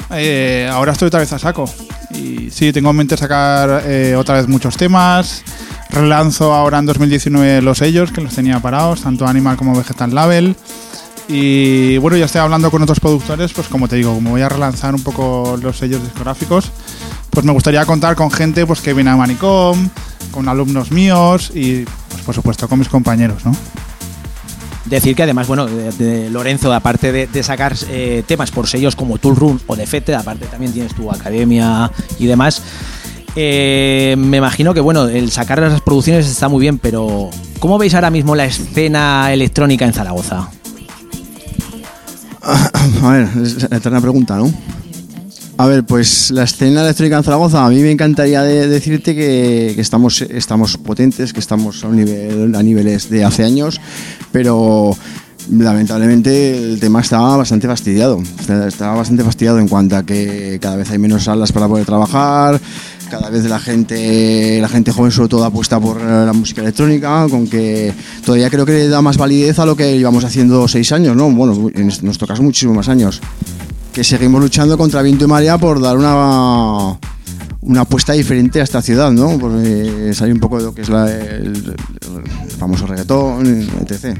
ahora 0.71 0.91
estoy 0.91 1.07
otra 1.07 1.19
vez 1.19 1.31
a 1.33 1.39
saco. 1.39 1.65
Y 2.13 2.49
sí, 2.51 2.73
tengo 2.73 2.89
en 2.89 2.97
mente 2.97 3.15
sacar 3.15 3.83
otra 4.17 4.35
vez 4.35 4.47
muchos 4.47 4.75
temas. 4.75 5.43
Relanzo 5.91 6.53
ahora 6.53 6.79
en 6.79 6.85
2019 6.85 7.61
los 7.61 7.79
sellos, 7.79 8.11
que 8.11 8.21
los 8.21 8.33
tenía 8.33 8.59
parados, 8.59 9.01
tanto 9.01 9.27
Animal 9.27 9.57
como 9.57 9.75
Vegetal 9.75 10.13
Label. 10.15 10.55
Y 11.27 11.97
bueno, 11.97 12.17
ya 12.17 12.25
estoy 12.25 12.41
hablando 12.41 12.71
con 12.71 12.81
otros 12.81 12.99
productores, 12.99 13.53
pues 13.53 13.67
como 13.67 13.87
te 13.87 13.97
digo, 13.97 14.13
como 14.13 14.31
voy 14.31 14.41
a 14.41 14.49
relanzar 14.49 14.95
un 14.95 15.03
poco 15.03 15.57
los 15.61 15.77
sellos 15.77 16.01
discográficos, 16.03 16.71
pues 17.29 17.45
me 17.45 17.53
gustaría 17.53 17.85
contar 17.85 18.15
con 18.15 18.31
gente 18.31 18.65
pues 18.65 18.81
que 18.81 18.93
viene 18.93 19.09
a 19.11 19.15
Manicom, 19.15 19.89
con 20.31 20.49
alumnos 20.49 20.91
míos 20.91 21.51
y 21.53 21.85
pues 22.09 22.21
por 22.25 22.35
supuesto 22.35 22.67
con 22.67 22.79
mis 22.79 22.89
compañeros, 22.89 23.45
¿no? 23.45 23.55
Decir 24.85 25.15
que 25.15 25.23
además, 25.23 25.47
bueno, 25.47 25.67
Lorenzo, 26.31 26.73
aparte 26.73 27.11
de, 27.11 27.27
de 27.27 27.43
sacar 27.43 27.75
eh, 27.89 28.23
temas 28.27 28.51
por 28.51 28.67
sellos 28.67 28.95
como 28.95 29.19
Tool 29.19 29.35
Room 29.35 29.59
o 29.67 29.75
Defete, 29.75 30.15
aparte 30.15 30.47
también 30.47 30.73
tienes 30.73 30.93
tu 30.95 31.09
academia 31.11 31.91
y 32.19 32.25
demás. 32.25 32.61
Eh, 33.35 34.15
me 34.17 34.37
imagino 34.37 34.73
que, 34.73 34.81
bueno, 34.81 35.07
el 35.07 35.31
sacar 35.31 35.59
las 35.61 35.81
producciones 35.81 36.27
está 36.27 36.49
muy 36.49 36.59
bien, 36.61 36.77
pero 36.77 37.29
¿cómo 37.59 37.77
veis 37.77 37.93
ahora 37.93 38.09
mismo 38.09 38.35
la 38.35 38.45
escena 38.45 39.31
electrónica 39.31 39.85
en 39.85 39.93
Zaragoza? 39.93 40.49
A 43.03 43.11
ver, 43.11 43.29
es 43.43 43.69
la 43.69 43.77
eterna 43.77 44.01
pregunta, 44.01 44.35
¿no? 44.37 44.51
A 45.57 45.67
ver, 45.67 45.83
pues 45.83 46.31
la 46.31 46.43
escena 46.43 46.81
electrónica 46.81 47.17
en 47.17 47.23
Zaragoza, 47.23 47.65
a 47.65 47.69
mí 47.69 47.79
me 47.81 47.91
encantaría 47.91 48.41
de- 48.41 48.67
decirte 48.67 49.13
que, 49.15 49.79
estamos, 49.79 50.21
estamos 50.21 50.77
potentes, 50.77 51.33
que 51.33 51.39
estamos 51.39 51.83
a, 51.83 51.87
un 51.87 51.97
nivel, 51.97 52.55
a 52.55 52.63
niveles 52.63 53.09
de 53.09 53.23
hace 53.23 53.43
años, 53.43 53.79
pero 54.31 54.97
lamentablemente 55.51 56.57
el 56.57 56.79
tema 56.79 57.01
está 57.01 57.19
bastante 57.19 57.67
fastidiado. 57.67 58.21
Está 58.39 58.91
bastante 58.93 59.23
fastidiado 59.23 59.59
en 59.59 59.67
cuanto 59.67 59.97
a 59.97 60.03
que 60.03 60.57
cada 60.59 60.77
vez 60.77 60.89
hay 60.89 60.97
menos 60.97 61.25
salas 61.25 61.51
para 61.51 61.67
poder 61.67 61.85
trabajar, 61.85 62.59
cada 63.11 63.29
vez 63.29 63.43
la 63.43 63.59
gente, 63.59 64.59
la 64.61 64.69
gente 64.69 64.93
joven 64.93 65.11
sobre 65.11 65.27
todo 65.27 65.43
apuesta 65.43 65.79
por 65.81 65.99
eh, 65.99 66.25
la 66.25 66.31
música 66.31 66.61
electrónica, 66.61 67.27
con 67.29 67.45
que 67.45 67.93
todavía 68.25 68.49
creo 68.49 68.65
que 68.65 68.71
le 68.71 68.87
da 68.87 69.01
más 69.01 69.17
validez 69.17 69.59
a 69.59 69.65
lo 69.65 69.75
que 69.75 69.97
llevamos 69.97 70.23
haciendo 70.23 70.65
seis 70.69 70.93
años, 70.93 71.15
¿no? 71.15 71.29
Bueno, 71.29 71.69
en 71.75 71.91
nuestro 72.03 72.25
caso 72.25 72.41
muchísimos 72.41 72.77
más 72.77 72.87
años 72.87 73.19
que 73.91 74.05
seguimos 74.05 74.41
luchando 74.41 74.77
contra 74.77 75.01
viento 75.01 75.25
y 75.25 75.27
marea 75.27 75.57
por 75.57 75.81
dar 75.81 75.97
una 75.97 76.97
una 77.63 77.81
apuesta 77.81 78.13
diferente 78.13 78.61
a 78.61 78.63
esta 78.63 78.81
ciudad, 78.81 79.11
¿no? 79.11 79.37
Porque 79.37 80.13
salir 80.13 80.33
un 80.33 80.39
poco 80.39 80.57
de 80.57 80.63
lo 80.63 80.73
que 80.73 80.81
es 80.81 80.89
el, 80.89 81.75
famoso 82.57 82.87
reggaetón, 82.87 83.45
etc. 83.81 84.17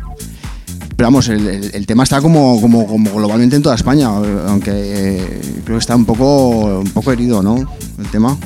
Pero 0.95 1.07
vamos, 1.07 1.29
el 1.29 1.87
tema 1.87 2.03
está 2.03 2.21
como, 2.21 2.59
como, 2.59 2.85
como 2.85 3.11
globalmente 3.11 3.55
en 3.55 3.61
toda 3.61 3.75
España, 3.75 4.07
aunque 4.07 4.71
eh, 4.71 5.41
creo 5.63 5.77
que 5.77 5.81
está 5.81 5.95
un 5.95 6.05
poco, 6.05 6.81
un 6.81 6.91
poco 6.91 7.11
herido, 7.11 7.41
¿no? 7.41 7.55
El 7.97 8.07
tema. 8.11 8.37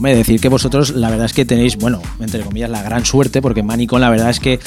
Hombre, 0.00 0.16
decir 0.16 0.40
que 0.40 0.48
vosotros 0.48 0.94
la 0.94 1.10
verdad 1.10 1.26
es 1.26 1.34
que 1.34 1.44
tenéis, 1.44 1.76
bueno, 1.76 2.00
entre 2.20 2.40
comillas, 2.40 2.70
la 2.70 2.82
gran 2.82 3.04
suerte, 3.04 3.42
porque 3.42 3.62
Manicon 3.62 4.00
la 4.00 4.08
verdad 4.08 4.30
es 4.30 4.40
que, 4.40 4.58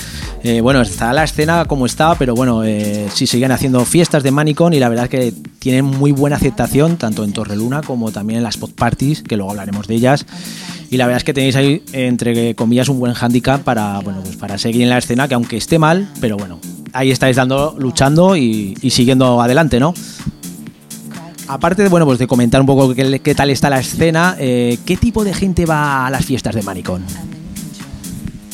eh, 0.44 0.62
bueno, 0.62 0.84
está 0.84 1.12
la 1.12 1.24
escena 1.24 1.66
como 1.66 1.88
está, 1.88 2.14
pero 2.14 2.36
bueno, 2.36 2.64
eh, 2.64 3.08
sí 3.12 3.26
siguen 3.26 3.52
haciendo 3.52 3.84
fiestas 3.84 4.22
de 4.22 4.30
Manicon 4.30 4.74
y 4.74 4.80
la 4.80 4.90
verdad 4.90 5.06
es 5.06 5.10
que 5.10 5.34
tienen 5.58 5.86
muy 5.86 6.12
buena 6.12 6.36
aceptación, 6.36 6.98
tanto 6.98 7.24
en 7.24 7.34
Torreluna 7.34 7.82
como 7.82 8.12
también 8.12 8.38
en 8.38 8.44
las 8.44 8.58
pod 8.58 8.74
parties, 8.76 9.24
que 9.24 9.36
luego 9.36 9.50
hablaremos 9.50 9.88
de 9.88 9.96
ellas. 9.96 10.28
Y 10.92 10.98
la 10.98 11.08
verdad 11.08 11.18
es 11.18 11.24
que 11.24 11.34
tenéis 11.34 11.56
ahí, 11.56 11.82
entre 11.94 12.54
comillas, 12.54 12.88
un 12.88 13.00
buen 13.00 13.16
handicap 13.20 13.64
para, 13.64 14.02
bueno, 14.02 14.22
pues 14.24 14.36
para 14.36 14.60
seguir 14.60 14.84
en 14.84 14.90
la 14.90 15.00
escena, 15.00 15.28
que 15.28 15.34
aunque 15.34 15.58
esté 15.58 15.80
mal, 15.80 16.08
pero 16.22 16.38
bueno, 16.38 16.60
ahí 16.92 17.10
estáis 17.10 17.38
dando, 17.38 17.76
luchando 17.80 18.38
y 18.38 18.76
siguiendo 18.92 19.42
adelante, 19.42 19.80
¿no? 19.80 19.96
Aparte 21.48 21.84
de, 21.84 21.90
bueno, 21.90 22.06
pues 22.06 22.20
de 22.20 22.28
comentar 22.28 22.62
un 22.62 22.68
poco 22.68 22.94
qué, 22.94 23.36
tal 23.36 23.50
está 23.50 23.70
la 23.70 23.80
escena, 23.80 24.36
eh, 24.40 24.78
¿qué 24.86 24.96
tipo 24.96 25.24
de 25.24 25.34
gente 25.34 25.66
va 25.66 26.08
a 26.08 26.10
las 26.10 26.26
fiestas 26.26 26.56
de 26.56 26.62
Manicón? 26.64 27.04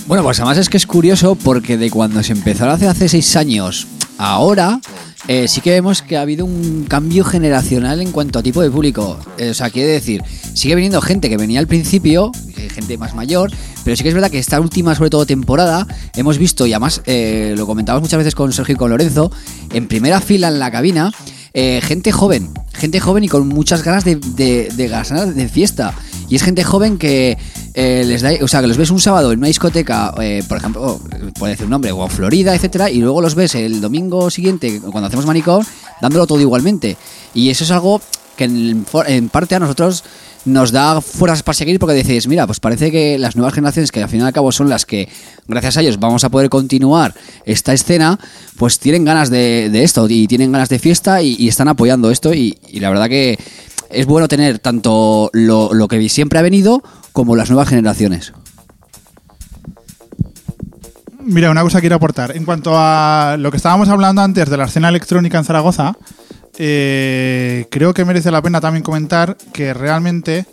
Bueno, 0.07 0.23
pues 0.23 0.39
además 0.39 0.57
es 0.57 0.69
que 0.69 0.77
es 0.77 0.87
curioso 0.87 1.35
porque 1.35 1.77
de 1.77 1.91
cuando 1.91 2.23
se 2.23 2.31
empezó 2.31 2.67
hace, 2.67 2.87
hace 2.87 3.07
seis 3.07 3.35
años 3.35 3.85
ahora, 4.17 4.79
eh, 5.27 5.47
sí 5.47 5.61
que 5.61 5.69
vemos 5.69 6.01
que 6.01 6.17
ha 6.17 6.21
habido 6.21 6.45
un 6.45 6.85
cambio 6.89 7.23
generacional 7.23 8.01
en 8.01 8.11
cuanto 8.11 8.39
a 8.39 8.43
tipo 8.43 8.59
de 8.63 8.71
público. 8.71 9.19
Eh, 9.37 9.51
o 9.51 9.53
sea, 9.53 9.69
quiere 9.69 9.89
decir, 9.89 10.23
sigue 10.55 10.73
viniendo 10.73 10.99
gente 10.99 11.29
que 11.29 11.37
venía 11.37 11.59
al 11.59 11.67
principio, 11.67 12.31
gente 12.73 12.97
más 12.97 13.13
mayor, 13.13 13.51
pero 13.83 13.95
sí 13.95 14.01
que 14.01 14.09
es 14.09 14.15
verdad 14.15 14.31
que 14.31 14.39
esta 14.39 14.59
última, 14.59 14.95
sobre 14.95 15.11
todo 15.11 15.27
temporada, 15.27 15.85
hemos 16.15 16.39
visto, 16.39 16.65
y 16.65 16.73
además 16.73 17.03
lo 17.05 17.67
comentamos 17.67 18.01
muchas 18.01 18.17
veces 18.17 18.33
con 18.33 18.51
Sergio 18.51 18.73
y 18.73 18.77
con 18.77 18.89
Lorenzo, 18.89 19.31
en 19.73 19.87
primera 19.87 20.21
fila 20.21 20.47
en 20.47 20.57
la 20.57 20.71
cabina, 20.71 21.11
eh, 21.53 21.81
gente 21.81 22.11
joven, 22.11 22.49
gente 22.73 22.99
joven 22.99 23.23
y 23.23 23.27
con 23.27 23.47
muchas 23.47 23.83
ganas 23.83 24.03
de, 24.03 24.15
de, 24.15 24.69
de 24.75 25.33
de 25.33 25.49
fiesta. 25.49 25.93
Y 26.27 26.35
es 26.35 26.43
gente 26.43 26.63
joven 26.63 26.97
que 26.97 27.37
eh, 27.73 28.03
les 28.05 28.21
da, 28.21 28.31
o 28.41 28.47
sea, 28.47 28.61
que 28.61 28.67
los 28.67 28.77
ves 28.77 28.91
un 28.91 28.99
sábado 28.99 29.31
en 29.31 29.39
una 29.39 29.47
discoteca, 29.47 30.13
eh, 30.21 30.43
por 30.47 30.57
ejemplo, 30.57 31.01
puede 31.39 31.53
decir 31.53 31.65
un 31.65 31.71
nombre, 31.71 31.91
o 31.91 32.03
en 32.03 32.11
Florida, 32.11 32.53
etcétera, 32.53 32.91
y 32.91 32.99
luego 32.99 33.21
los 33.21 33.33
ves 33.33 33.55
el 33.55 33.81
domingo 33.81 34.29
siguiente, 34.29 34.79
cuando 34.79 35.07
hacemos 35.07 35.25
manicón, 35.25 35.65
dándolo 36.01 36.27
todo 36.27 36.39
igualmente. 36.39 36.97
Y 37.33 37.49
eso 37.49 37.63
es 37.63 37.71
algo 37.71 37.99
que 38.37 38.43
en 38.45 39.29
parte 39.29 39.55
a 39.55 39.59
nosotros 39.59 40.03
nos 40.45 40.71
da 40.71 41.01
fuerzas 41.01 41.43
para 41.43 41.53
seguir 41.53 41.79
porque 41.79 41.95
dices, 41.95 42.27
mira, 42.27 42.45
pues 42.47 42.59
parece 42.59 42.91
que 42.91 43.17
las 43.17 43.35
nuevas 43.35 43.53
generaciones, 43.53 43.91
que 43.91 44.01
al 44.01 44.09
fin 44.09 44.21
y 44.21 44.23
al 44.23 44.33
cabo 44.33 44.51
son 44.51 44.69
las 44.69 44.85
que, 44.85 45.09
gracias 45.47 45.77
a 45.77 45.81
ellos, 45.81 45.99
vamos 45.99 46.23
a 46.23 46.29
poder 46.29 46.49
continuar 46.49 47.13
esta 47.45 47.73
escena, 47.73 48.19
pues 48.57 48.79
tienen 48.79 49.05
ganas 49.05 49.29
de, 49.29 49.69
de 49.69 49.83
esto 49.83 50.07
y 50.09 50.27
tienen 50.27 50.51
ganas 50.51 50.69
de 50.69 50.79
fiesta 50.79 51.21
y, 51.21 51.35
y 51.37 51.47
están 51.47 51.67
apoyando 51.67 52.11
esto 52.11 52.33
y, 52.33 52.57
y 52.69 52.79
la 52.79 52.89
verdad 52.89 53.09
que 53.09 53.37
es 53.89 54.05
bueno 54.05 54.27
tener 54.27 54.59
tanto 54.59 55.29
lo, 55.33 55.73
lo 55.73 55.87
que 55.87 56.09
siempre 56.09 56.39
ha 56.39 56.43
venido 56.43 56.83
como 57.11 57.35
las 57.35 57.49
nuevas 57.49 57.67
generaciones. 57.67 58.33
Mira, 61.21 61.51
una 61.51 61.61
cosa 61.61 61.79
quiero 61.79 61.95
aportar. 61.95 62.35
En 62.35 62.45
cuanto 62.45 62.71
a 62.75 63.35
lo 63.37 63.51
que 63.51 63.57
estábamos 63.57 63.89
hablando 63.89 64.21
antes 64.21 64.49
de 64.49 64.57
la 64.57 64.65
escena 64.65 64.89
electrónica 64.89 65.37
en 65.37 65.43
Zaragoza, 65.43 65.95
eh, 66.61 67.67
creo 67.71 67.93
que 67.93 68.03
merece 68.03 68.31
la 68.31 68.41
pena 68.41 68.59
también 68.59 68.83
comentar 68.83 69.37
que 69.53 69.73
realmente 69.73 70.45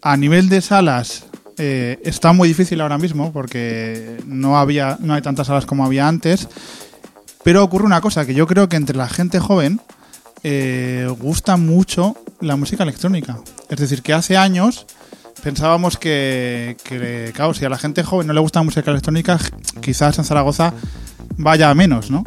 a 0.00 0.16
nivel 0.16 0.48
de 0.48 0.62
salas 0.62 1.26
eh, 1.58 2.00
está 2.02 2.32
muy 2.32 2.48
difícil 2.48 2.80
ahora 2.80 2.96
mismo 2.96 3.30
porque 3.30 4.16
no 4.26 4.58
había, 4.58 4.96
no 5.00 5.12
hay 5.12 5.20
tantas 5.20 5.46
salas 5.46 5.66
como 5.66 5.84
había 5.84 6.08
antes. 6.08 6.48
Pero 7.42 7.62
ocurre 7.62 7.84
una 7.84 8.00
cosa 8.00 8.24
que 8.24 8.32
yo 8.32 8.46
creo 8.46 8.70
que 8.70 8.76
entre 8.76 8.96
la 8.96 9.06
gente 9.06 9.38
joven 9.38 9.82
eh, 10.42 11.06
gusta 11.20 11.58
mucho 11.58 12.16
la 12.40 12.56
música 12.56 12.82
electrónica. 12.82 13.38
Es 13.68 13.78
decir, 13.78 14.00
que 14.00 14.14
hace 14.14 14.38
años 14.38 14.86
pensábamos 15.42 15.98
que, 15.98 16.78
que, 16.84 17.32
claro, 17.34 17.52
si 17.52 17.66
a 17.66 17.68
la 17.68 17.76
gente 17.76 18.02
joven 18.02 18.28
no 18.28 18.32
le 18.32 18.40
gusta 18.40 18.60
la 18.60 18.64
música 18.64 18.90
electrónica, 18.90 19.38
quizás 19.82 20.18
en 20.18 20.24
Zaragoza 20.24 20.72
vaya 21.36 21.68
a 21.68 21.74
menos, 21.74 22.10
¿no? 22.10 22.24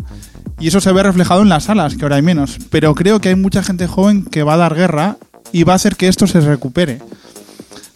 Y 0.59 0.67
eso 0.69 0.81
se 0.81 0.91
ve 0.91 1.03
reflejado 1.03 1.41
en 1.41 1.49
las 1.49 1.65
salas, 1.65 1.95
que 1.95 2.03
ahora 2.03 2.15
hay 2.15 2.21
menos. 2.21 2.57
Pero 2.69 2.95
creo 2.95 3.19
que 3.21 3.29
hay 3.29 3.35
mucha 3.35 3.61
gente 3.63 3.87
joven 3.87 4.23
que 4.23 4.43
va 4.43 4.55
a 4.55 4.57
dar 4.57 4.75
guerra 4.75 5.17
y 5.51 5.63
va 5.63 5.73
a 5.73 5.75
hacer 5.75 5.95
que 5.95 6.07
esto 6.07 6.27
se 6.27 6.39
recupere. 6.41 6.99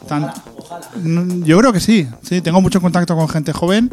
Tan- 0.08 0.32
Mm, 1.04 1.44
Yo 1.44 1.58
creo 1.60 1.74
que 1.74 1.80
sí, 1.82 2.08
sí, 2.24 2.40
tengo 2.42 2.62
mucho 2.62 2.80
contacto 2.82 3.16
con 3.16 3.28
gente 3.28 3.52
joven 3.52 3.90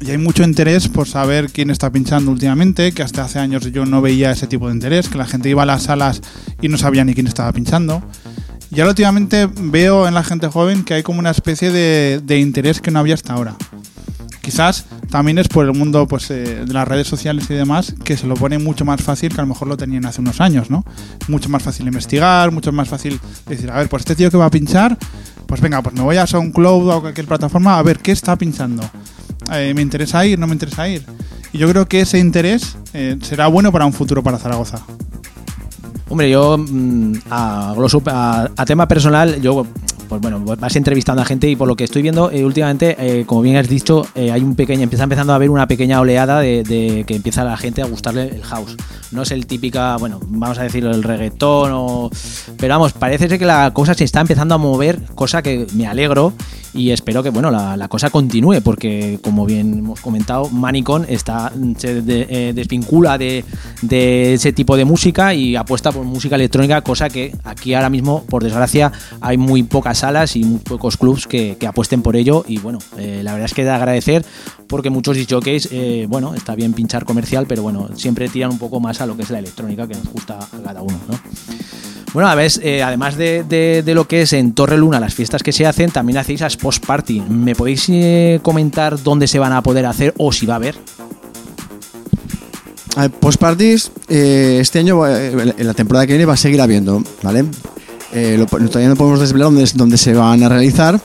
y 0.00 0.10
hay 0.10 0.18
mucho 0.18 0.42
interés 0.44 0.88
por 0.88 1.08
saber 1.08 1.50
quién 1.50 1.70
está 1.70 1.90
pinchando 1.90 2.30
últimamente, 2.30 2.92
que 2.92 3.02
hasta 3.02 3.24
hace 3.24 3.38
años 3.40 3.70
yo 3.72 3.84
no 3.84 4.00
veía 4.00 4.30
ese 4.30 4.46
tipo 4.46 4.68
de 4.68 4.74
interés, 4.74 5.08
que 5.08 5.18
la 5.18 5.26
gente 5.26 5.48
iba 5.48 5.64
a 5.64 5.66
las 5.66 5.84
salas 5.84 6.22
y 6.62 6.68
no 6.68 6.78
sabía 6.78 7.04
ni 7.04 7.14
quién 7.14 7.26
estaba 7.26 7.52
pinchando. 7.52 8.02
Y 8.70 8.80
ahora 8.80 8.90
últimamente 8.90 9.48
veo 9.60 10.06
en 10.06 10.14
la 10.14 10.22
gente 10.22 10.46
joven 10.48 10.84
que 10.84 10.94
hay 10.94 11.02
como 11.02 11.18
una 11.18 11.30
especie 11.30 11.70
de 11.72 12.38
interés 12.38 12.80
que 12.80 12.90
no 12.92 13.00
había 13.00 13.14
hasta 13.14 13.32
ahora. 13.34 13.56
Quizás 14.46 14.84
también 15.10 15.38
es 15.38 15.48
por 15.48 15.66
el 15.66 15.72
mundo 15.72 16.06
pues, 16.06 16.30
eh, 16.30 16.64
de 16.64 16.72
las 16.72 16.86
redes 16.86 17.08
sociales 17.08 17.50
y 17.50 17.54
demás 17.54 17.96
que 18.04 18.16
se 18.16 18.28
lo 18.28 18.34
pone 18.34 18.58
mucho 18.60 18.84
más 18.84 19.02
fácil 19.02 19.34
que 19.34 19.40
a 19.40 19.42
lo 19.42 19.48
mejor 19.48 19.66
lo 19.66 19.76
tenían 19.76 20.06
hace 20.06 20.20
unos 20.20 20.40
años, 20.40 20.70
¿no? 20.70 20.84
Mucho 21.26 21.48
más 21.48 21.64
fácil 21.64 21.84
investigar, 21.88 22.52
mucho 22.52 22.70
más 22.70 22.88
fácil 22.88 23.18
decir, 23.48 23.68
a 23.72 23.78
ver, 23.78 23.88
pues 23.88 24.02
este 24.02 24.14
tío 24.14 24.30
que 24.30 24.36
va 24.36 24.44
a 24.44 24.50
pinchar, 24.50 24.96
pues 25.46 25.60
venga, 25.60 25.82
pues 25.82 25.96
me 25.96 26.02
voy 26.02 26.16
a 26.16 26.28
SoundCloud 26.28 26.86
o 26.86 26.92
a 26.92 27.00
cualquier 27.00 27.26
plataforma 27.26 27.76
a 27.76 27.82
ver 27.82 27.98
qué 27.98 28.12
está 28.12 28.36
pinchando. 28.36 28.88
Eh, 29.52 29.72
¿Me 29.74 29.82
interesa 29.82 30.24
ir? 30.24 30.38
¿No 30.38 30.46
me 30.46 30.52
interesa 30.52 30.88
ir? 30.88 31.04
Y 31.52 31.58
yo 31.58 31.68
creo 31.68 31.88
que 31.88 32.02
ese 32.02 32.20
interés 32.20 32.76
eh, 32.94 33.18
será 33.22 33.48
bueno 33.48 33.72
para 33.72 33.84
un 33.84 33.92
futuro 33.92 34.22
para 34.22 34.38
Zaragoza. 34.38 34.78
Hombre, 36.08 36.30
yo 36.30 36.56
mm, 36.56 37.14
a 37.30 38.64
tema 38.64 38.86
personal, 38.86 39.42
yo 39.42 39.66
pues 40.08 40.20
bueno, 40.20 40.40
vas 40.40 40.76
entrevistando 40.76 41.22
a 41.22 41.24
gente 41.24 41.48
y 41.48 41.56
por 41.56 41.68
lo 41.68 41.76
que 41.76 41.84
estoy 41.84 42.02
viendo 42.02 42.30
eh, 42.30 42.44
últimamente, 42.44 42.96
eh, 42.98 43.24
como 43.26 43.42
bien 43.42 43.56
has 43.56 43.68
dicho, 43.68 44.06
eh, 44.14 44.30
hay 44.30 44.42
un 44.42 44.54
pequeño, 44.54 44.82
empieza 44.82 45.04
empezando 45.04 45.32
a 45.32 45.36
haber 45.36 45.50
una 45.50 45.66
pequeña 45.66 46.00
oleada 46.00 46.40
de, 46.40 47.04
que 47.06 47.16
empieza 47.16 47.44
la 47.44 47.56
gente 47.56 47.82
a 47.82 47.86
gustarle 47.86 48.28
el 48.34 48.42
house. 48.42 48.76
No 49.12 49.22
es 49.22 49.30
el 49.30 49.46
típica, 49.46 49.96
bueno, 49.96 50.20
vamos 50.26 50.58
a 50.58 50.62
decirlo, 50.62 50.90
el 50.90 51.02
reggaetón 51.02 51.70
o... 51.74 52.10
Pero 52.56 52.74
vamos, 52.74 52.92
parece 52.92 53.28
ser 53.28 53.38
que 53.38 53.46
la 53.46 53.72
cosa 53.72 53.94
se 53.94 54.04
está 54.04 54.20
empezando 54.20 54.54
a 54.54 54.58
mover, 54.58 55.00
cosa 55.14 55.42
que 55.42 55.66
me 55.74 55.86
alegro 55.86 56.32
y 56.76 56.90
espero 56.90 57.22
que, 57.22 57.30
bueno, 57.30 57.50
la, 57.50 57.76
la 57.76 57.88
cosa 57.88 58.10
continúe 58.10 58.60
porque, 58.62 59.18
como 59.22 59.46
bien 59.46 59.78
hemos 59.78 60.00
comentado, 60.00 60.48
Manicon 60.50 61.06
está, 61.08 61.52
se 61.78 62.02
de- 62.02 62.26
eh, 62.28 62.52
desvincula 62.54 63.16
de, 63.18 63.44
de 63.82 64.34
ese 64.34 64.52
tipo 64.52 64.76
de 64.76 64.84
música 64.84 65.34
y 65.34 65.56
apuesta 65.56 65.90
por 65.92 66.04
música 66.04 66.36
electrónica, 66.36 66.82
cosa 66.82 67.08
que 67.08 67.34
aquí 67.44 67.74
ahora 67.74 67.90
mismo, 67.90 68.24
por 68.24 68.44
desgracia, 68.44 68.92
hay 69.20 69.36
muy 69.38 69.62
pocas 69.62 69.98
salas 69.98 70.36
y 70.36 70.44
muy 70.44 70.58
pocos 70.60 70.96
clubs 70.96 71.26
que, 71.26 71.56
que 71.58 71.66
apuesten 71.66 72.02
por 72.02 72.14
ello 72.16 72.44
y 72.46 72.58
bueno, 72.58 72.78
eh, 72.98 73.22
la 73.24 73.32
verdad 73.32 73.46
es 73.46 73.54
que 73.54 73.64
de 73.64 73.70
agradecer 73.70 74.24
porque 74.68 74.90
muchos 74.90 75.16
DJs, 75.16 75.68
eh, 75.72 76.06
bueno, 76.08 76.34
está 76.34 76.54
bien 76.54 76.72
pinchar 76.72 77.04
comercial, 77.04 77.46
pero 77.48 77.62
bueno, 77.62 77.88
siempre 77.94 78.28
tiran 78.28 78.50
un 78.50 78.58
poco 78.58 78.80
más 78.80 79.00
a 79.00 79.06
lo 79.06 79.16
que 79.16 79.22
es 79.22 79.30
la 79.30 79.38
electrónica 79.38 79.86
que 79.86 79.94
nos 79.94 80.08
gusta 80.12 80.38
a 80.38 80.58
cada 80.64 80.82
uno, 80.82 80.98
¿no? 81.08 81.14
Bueno, 82.12 82.30
a 82.30 82.34
ver, 82.34 82.50
eh, 82.62 82.82
además 82.82 83.16
de, 83.16 83.44
de- 83.44 83.94
lo 83.94 84.08
que 84.08 84.22
es 84.22 84.32
en 84.32 84.54
Torre 84.54 84.78
Luna, 84.78 84.98
las 85.00 85.14
fiestas 85.14 85.42
que 85.42 85.52
se 85.52 85.66
hacen, 85.66 85.90
también 85.90 86.16
hacéis 86.18 86.40
las 86.40 86.56
post 86.56 86.84
party. 86.86 87.20
¿Me 87.28 87.54
podéis 87.54 87.84
eh, 87.88 88.40
comentar 88.42 89.02
dónde 89.02 89.26
se 89.28 89.38
van 89.38 89.52
a 89.52 89.62
poder 89.62 89.84
hacer 89.84 90.14
o 90.16 90.32
si 90.32 90.46
va 90.46 90.54
a 90.54 90.56
haber? 90.56 90.76
A 92.96 93.02
ver, 93.02 93.10
Post 93.10 93.38
parties, 93.38 93.90
eh, 94.08 94.56
este 94.62 94.78
año, 94.78 95.06
eh, 95.06 95.52
en 95.58 95.66
la 95.66 95.74
temporada 95.74 96.06
que 96.06 96.14
viene, 96.14 96.24
va 96.24 96.32
a 96.32 96.38
seguir 96.38 96.60
habiendo, 96.62 97.02
¿vale? 97.22 97.44
Todavía 98.48 98.88
no 98.88 98.96
podemos 98.96 99.20
desvelar 99.20 99.46
dónde, 99.52 99.70
dónde 99.74 99.98
se 99.98 100.14
van 100.14 100.42
a 100.42 100.48
realizar, 100.48 100.98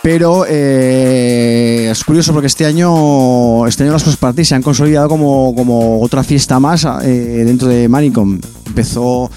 pero 0.00 0.44
es 0.46 2.04
curioso 2.04 2.32
porque 2.32 2.46
este 2.46 2.64
año, 2.66 3.66
este 3.66 3.82
año 3.82 3.92
las 3.92 4.04
post 4.04 4.20
parties 4.20 4.46
se 4.48 4.54
han 4.54 4.62
consolidado 4.62 5.08
como, 5.08 5.52
como 5.56 6.00
otra 6.00 6.22
fiesta 6.22 6.60
más 6.60 6.86
dentro 7.02 7.66
de 7.66 7.88
Manicom. 7.88 8.38
Empezó, 8.66 9.28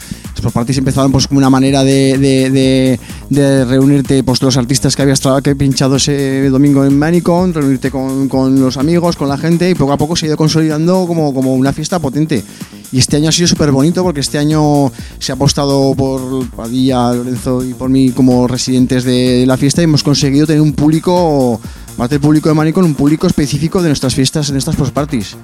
post 0.41 0.53
parties 0.53 0.77
empezaron 0.77 1.11
pues 1.11 1.27
como 1.27 1.37
una 1.39 1.49
manera 1.49 1.83
de, 1.83 2.17
de- 2.17 2.49
de- 2.49 2.99
de 3.29 3.65
reunirte 3.65 4.23
pues 4.23 4.41
los 4.41 4.57
artistas 4.57 4.95
que 4.95 5.01
habías 5.01 5.21
que 5.43 5.55
pinchado 5.55 5.95
ese 5.95 6.49
domingo 6.49 6.85
en 6.85 6.97
Manicom, 6.97 7.51
reunirte 7.53 7.89
con, 7.91 8.27
con 8.29 8.59
los 8.59 8.77
amigos, 8.77 9.15
con 9.15 9.27
la 9.29 9.37
gente 9.37 9.69
y 9.69 9.75
poco 9.75 9.93
a 9.93 9.97
poco 9.97 10.15
se 10.15 10.25
ha 10.25 10.29
ido 10.29 10.37
consolidando 10.37 11.05
como, 11.07 11.33
como 11.33 11.55
una 11.55 11.73
fiesta 11.73 11.99
potente. 11.99 12.43
Y 12.91 12.99
este 12.99 13.17
año 13.17 13.29
ha 13.29 13.31
sido 13.31 13.47
súper 13.47 13.71
bonito 13.71 14.03
porque 14.03 14.19
este 14.21 14.37
año 14.37 14.91
se 15.19 15.31
ha 15.31 15.35
apostado 15.35 15.93
por 15.95 16.47
Padilla, 16.51 17.11
Lorenzo 17.13 17.63
y 17.63 17.73
por 17.73 17.89
mí 17.89 18.11
como 18.11 18.47
residentes 18.47 19.03
de 19.03 19.43
la 19.47 19.57
fiesta 19.57 19.81
y 19.81 19.85
hemos 19.85 20.03
conseguido 20.03 20.45
tener 20.45 20.61
un 20.61 20.73
público, 20.73 21.59
aparte 21.95 22.15
del 22.15 22.21
público 22.21 22.47
de 22.49 22.55
Manicon, 22.55 22.85
un 22.85 22.95
público 22.95 23.27
específico 23.27 23.81
de 23.81 23.89
nuestras 23.89 24.13
fiestas 24.15 24.49
en 24.49 24.57
estas 24.57 24.75
post 24.75 24.93
parties. 24.93 25.35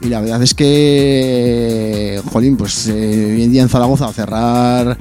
Y 0.00 0.08
la 0.08 0.20
verdad 0.20 0.42
es 0.42 0.54
que, 0.54 2.20
jolín, 2.32 2.56
pues 2.56 2.88
eh, 2.88 3.32
hoy 3.34 3.42
en 3.42 3.52
día 3.52 3.62
en 3.62 3.68
Zaragoza 3.68 4.12
cerrar 4.12 4.96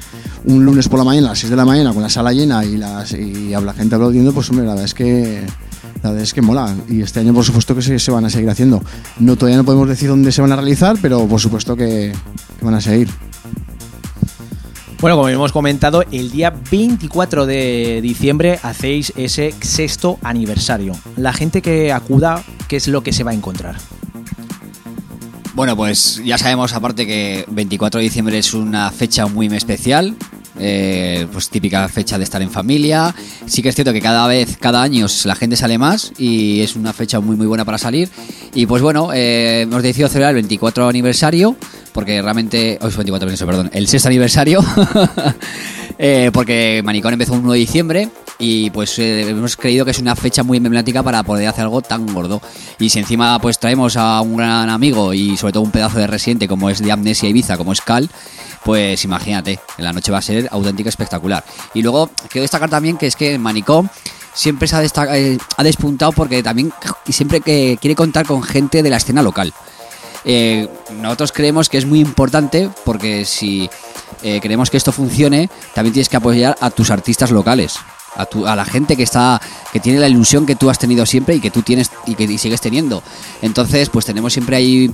un 0.46 0.64
lunes 0.64 0.88
por 0.88 1.00
la 1.00 1.06
mañana 1.06 1.28
a 1.28 1.30
las 1.32 1.40
6 1.40 1.50
de 1.50 1.56
la 1.56 1.66
mañana 1.66 1.94
con 1.94 2.02
la 2.02 2.10
sala 2.10 2.32
llena 2.32 2.64
y, 2.64 2.78
las, 2.78 3.14
y 3.14 3.54
habla 3.54 3.74
gente 3.74 3.96
aplaudiendo, 3.96 4.34
pues 4.34 4.50
hombre, 4.50 4.66
la 4.66 4.72
verdad 4.72 4.86
es 4.86 4.94
que 4.94 5.46
la 6.02 6.12
verdad 6.12 6.24
es 6.24 6.34
que 6.34 6.42
mola. 6.42 6.76
Y 6.88 7.02
este 7.02 7.20
año, 7.20 7.34
por 7.34 7.44
supuesto, 7.44 7.76
que 7.76 7.82
se, 7.82 7.98
se 7.98 8.12
van 8.12 8.26
a 8.26 8.30
seguir 8.30 8.50
haciendo. 8.50 8.82
No, 9.20 9.36
todavía 9.36 9.58
no 9.58 9.66
podemos 9.66 9.90
decir 9.90 10.08
dónde 10.10 10.32
se 10.32 10.42
van 10.42 10.52
a 10.52 10.56
realizar, 10.56 10.98
pero 11.02 11.28
por 11.28 11.40
supuesto 11.40 11.76
que 11.76 12.14
van 12.62 12.76
a 12.76 12.82
seguir. 12.82 13.10
Bueno, 15.02 15.18
como 15.18 15.30
hemos 15.30 15.52
comentado, 15.52 16.04
el 16.12 16.32
día 16.32 16.54
24 16.72 17.46
de 17.46 18.00
diciembre 18.02 18.60
hacéis 18.64 19.14
ese 19.16 19.54
sexto 19.62 20.18
aniversario. 20.24 20.94
La 21.18 21.34
gente 21.34 21.62
que 21.62 21.92
acuda, 21.92 22.44
¿qué 22.68 22.78
es 22.78 22.88
lo 22.88 23.04
que 23.04 23.12
se 23.12 23.24
va 23.24 23.32
a 23.32 23.34
encontrar? 23.34 23.76
Bueno, 25.56 25.78
pues 25.78 26.22
ya 26.22 26.38
sabemos 26.38 26.74
aparte 26.74 27.08
que 27.08 27.46
24 27.48 28.00
de 28.00 28.04
diciembre 28.04 28.38
es 28.38 28.54
una 28.54 28.92
fecha 28.92 29.26
muy 29.28 29.48
especial, 29.48 30.14
eh, 30.60 31.28
pues 31.32 31.48
típica 31.48 31.88
fecha 31.88 32.18
de 32.18 32.26
estar 32.26 32.42
en 32.42 32.52
familia. 32.52 33.16
Sí 33.46 33.62
que 33.62 33.70
es 33.70 33.76
cierto 33.76 33.94
que 33.94 34.02
cada 34.02 34.28
vez, 34.28 34.58
cada 34.60 34.84
año 34.84 35.08
la 35.24 35.34
gente 35.34 35.56
sale 35.56 35.78
más 35.78 36.12
y 36.18 36.60
es 36.60 36.76
una 36.76 36.92
fecha 36.92 37.22
muy 37.22 37.38
muy 37.38 37.48
buena 37.48 37.64
para 37.64 37.78
salir. 37.78 38.10
Y 38.54 38.66
pues 38.66 38.82
bueno, 38.82 39.14
eh, 39.14 39.62
hemos 39.62 39.82
decidido 39.82 40.10
celebrar 40.10 40.32
el 40.32 40.42
24 40.42 40.90
aniversario, 40.90 41.56
porque 41.94 42.22
realmente, 42.22 42.78
oh, 42.82 42.88
es 42.88 42.98
24 42.98 43.26
aniversario, 43.26 43.48
perdón, 43.50 43.72
el 43.74 43.88
sexto 43.88 44.10
aniversario, 44.10 44.60
eh, 45.98 46.32
porque 46.34 46.82
Manicón 46.84 47.14
empezó 47.14 47.32
un 47.32 47.40
1 47.40 47.54
de 47.54 47.60
diciembre 47.60 48.10
y 48.38 48.70
pues 48.70 49.00
eh, 49.00 49.30
hemos 49.30 49.56
creído 49.56 49.86
que 49.86 49.92
es 49.92 50.00
una 50.00 50.16
fecha 50.16 50.44
muy 50.44 50.58
emblemática 50.58 51.02
para 51.04 51.24
poder 51.24 51.48
hacer 51.48 51.64
algo 51.64 51.82
tan 51.82 52.06
gordo. 52.14 52.42
Y 52.80 52.90
si 52.90 53.00
encima 53.00 53.40
pues 53.40 53.60
traemos 53.60 53.98
a 53.98 54.22
un 54.22 54.38
gran 54.38 54.70
amigo 54.70 55.14
y 55.14 55.38
sobre 55.38 55.54
todo 55.54 55.64
un 55.64 55.72
pedazo 55.72 56.00
de 56.00 56.08
residente 56.08 56.48
como 56.48 56.70
es 56.70 56.80
de 56.80 56.92
Amnesia 56.92 57.30
Ibiza, 57.30 57.58
como 57.58 57.72
es 57.72 57.82
Cal, 57.82 58.10
pues 58.64 59.04
imagínate, 59.06 59.60
la 59.78 59.94
noche 59.94 60.12
va 60.12 60.18
a 60.18 60.22
ser 60.22 60.48
auténtica 60.52 60.90
espectacular. 60.90 61.44
Y 61.74 61.82
luego 61.82 62.10
quiero 62.30 62.44
destacar 62.44 62.70
también 62.70 62.98
que 62.98 63.08
es 63.08 63.16
que 63.16 63.38
Manicom 63.38 63.88
siempre 64.34 64.68
se 64.68 64.76
ha, 64.76 65.18
eh, 65.18 65.38
ha 65.58 65.64
despuntado 65.64 66.12
porque 66.12 66.44
también 66.44 66.74
siempre 67.08 67.42
que 67.42 67.78
quiere 67.80 67.96
contar 67.96 68.26
con 68.26 68.44
gente 68.44 68.84
de 68.84 68.90
la 68.90 68.98
escena 68.98 69.22
local. 69.22 69.54
Eh, 70.28 70.68
nosotros 71.02 71.32
creemos 71.32 71.70
que 71.70 71.78
es 71.78 71.86
muy 71.86 72.00
importante 72.00 72.70
porque 72.84 73.26
si 73.26 73.70
eh, 74.24 74.40
queremos 74.42 74.72
que 74.72 74.78
esto 74.78 74.92
funcione, 74.92 75.50
también 75.74 75.94
tienes 75.94 76.10
que 76.10 76.18
apoyar 76.18 76.58
a 76.60 76.72
tus 76.72 76.90
artistas 76.90 77.32
locales. 77.32 77.78
A, 78.16 78.56
la 78.56 78.66
gente 78.66 78.96
que 78.96 79.04
está 79.04 79.42
que 79.74 79.80
tiene 79.80 80.00
la 80.00 80.08
ilusión 80.08 80.46
que 80.46 80.56
tú 80.56 80.70
has 80.70 80.80
tenido 80.80 81.06
siempre 81.06 81.36
y 81.36 81.40
que 81.42 81.52
tú 81.52 81.62
tienes 81.62 81.92
y 82.06 82.16
que 82.16 82.38
sigues 82.38 82.62
teniendo. 82.62 83.04
Entonces 83.42 83.90
pues 83.90 84.06
tenemos 84.06 84.32
siempre 84.34 84.56
ahí 84.56 84.90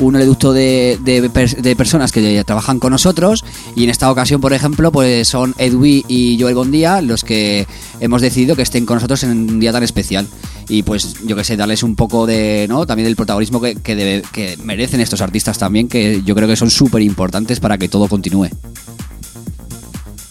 un 0.00 0.14
oleoducto 0.14 0.52
de, 0.52 0.98
de, 1.02 1.30
pers- 1.30 1.56
de 1.56 1.74
personas 1.74 2.12
que 2.12 2.44
trabajan 2.44 2.78
con 2.78 2.92
nosotros 2.92 3.44
y 3.74 3.84
en 3.84 3.90
esta 3.90 4.10
ocasión 4.10 4.40
por 4.40 4.52
ejemplo 4.52 4.92
pues 4.92 5.28
son 5.28 5.54
Edwi 5.58 6.04
y 6.06 6.38
Joel 6.40 6.54
Bondía 6.54 7.00
los 7.00 7.24
que 7.24 7.66
hemos 8.00 8.20
decidido 8.20 8.56
que 8.56 8.62
estén 8.62 8.84
con 8.84 8.96
nosotros 8.96 9.22
en 9.22 9.30
un 9.30 9.60
día 9.60 9.72
tan 9.72 9.82
especial. 9.82 10.26
Y 10.68 10.82
pues 10.82 11.14
yo 11.24 11.36
que 11.36 11.44
sé 11.44 11.56
darles 11.56 11.82
un 11.82 11.94
poco 11.94 12.26
de 12.26 12.66
no 12.68 12.86
también 12.86 13.06
del 13.06 13.16
protagonismo 13.16 13.60
que, 13.60 13.76
que 13.76 14.58
merecen 14.64 15.00
estos 15.00 15.20
artistas 15.20 15.58
también 15.58 15.88
que 15.88 16.22
yo 16.24 16.34
creo 16.34 16.48
que 16.48 16.56
son 16.56 16.70
súper 16.70 17.02
importantes 17.02 17.60
para 17.60 17.78
que 17.78 17.88
todo 17.88 18.08
continúe 18.08 18.48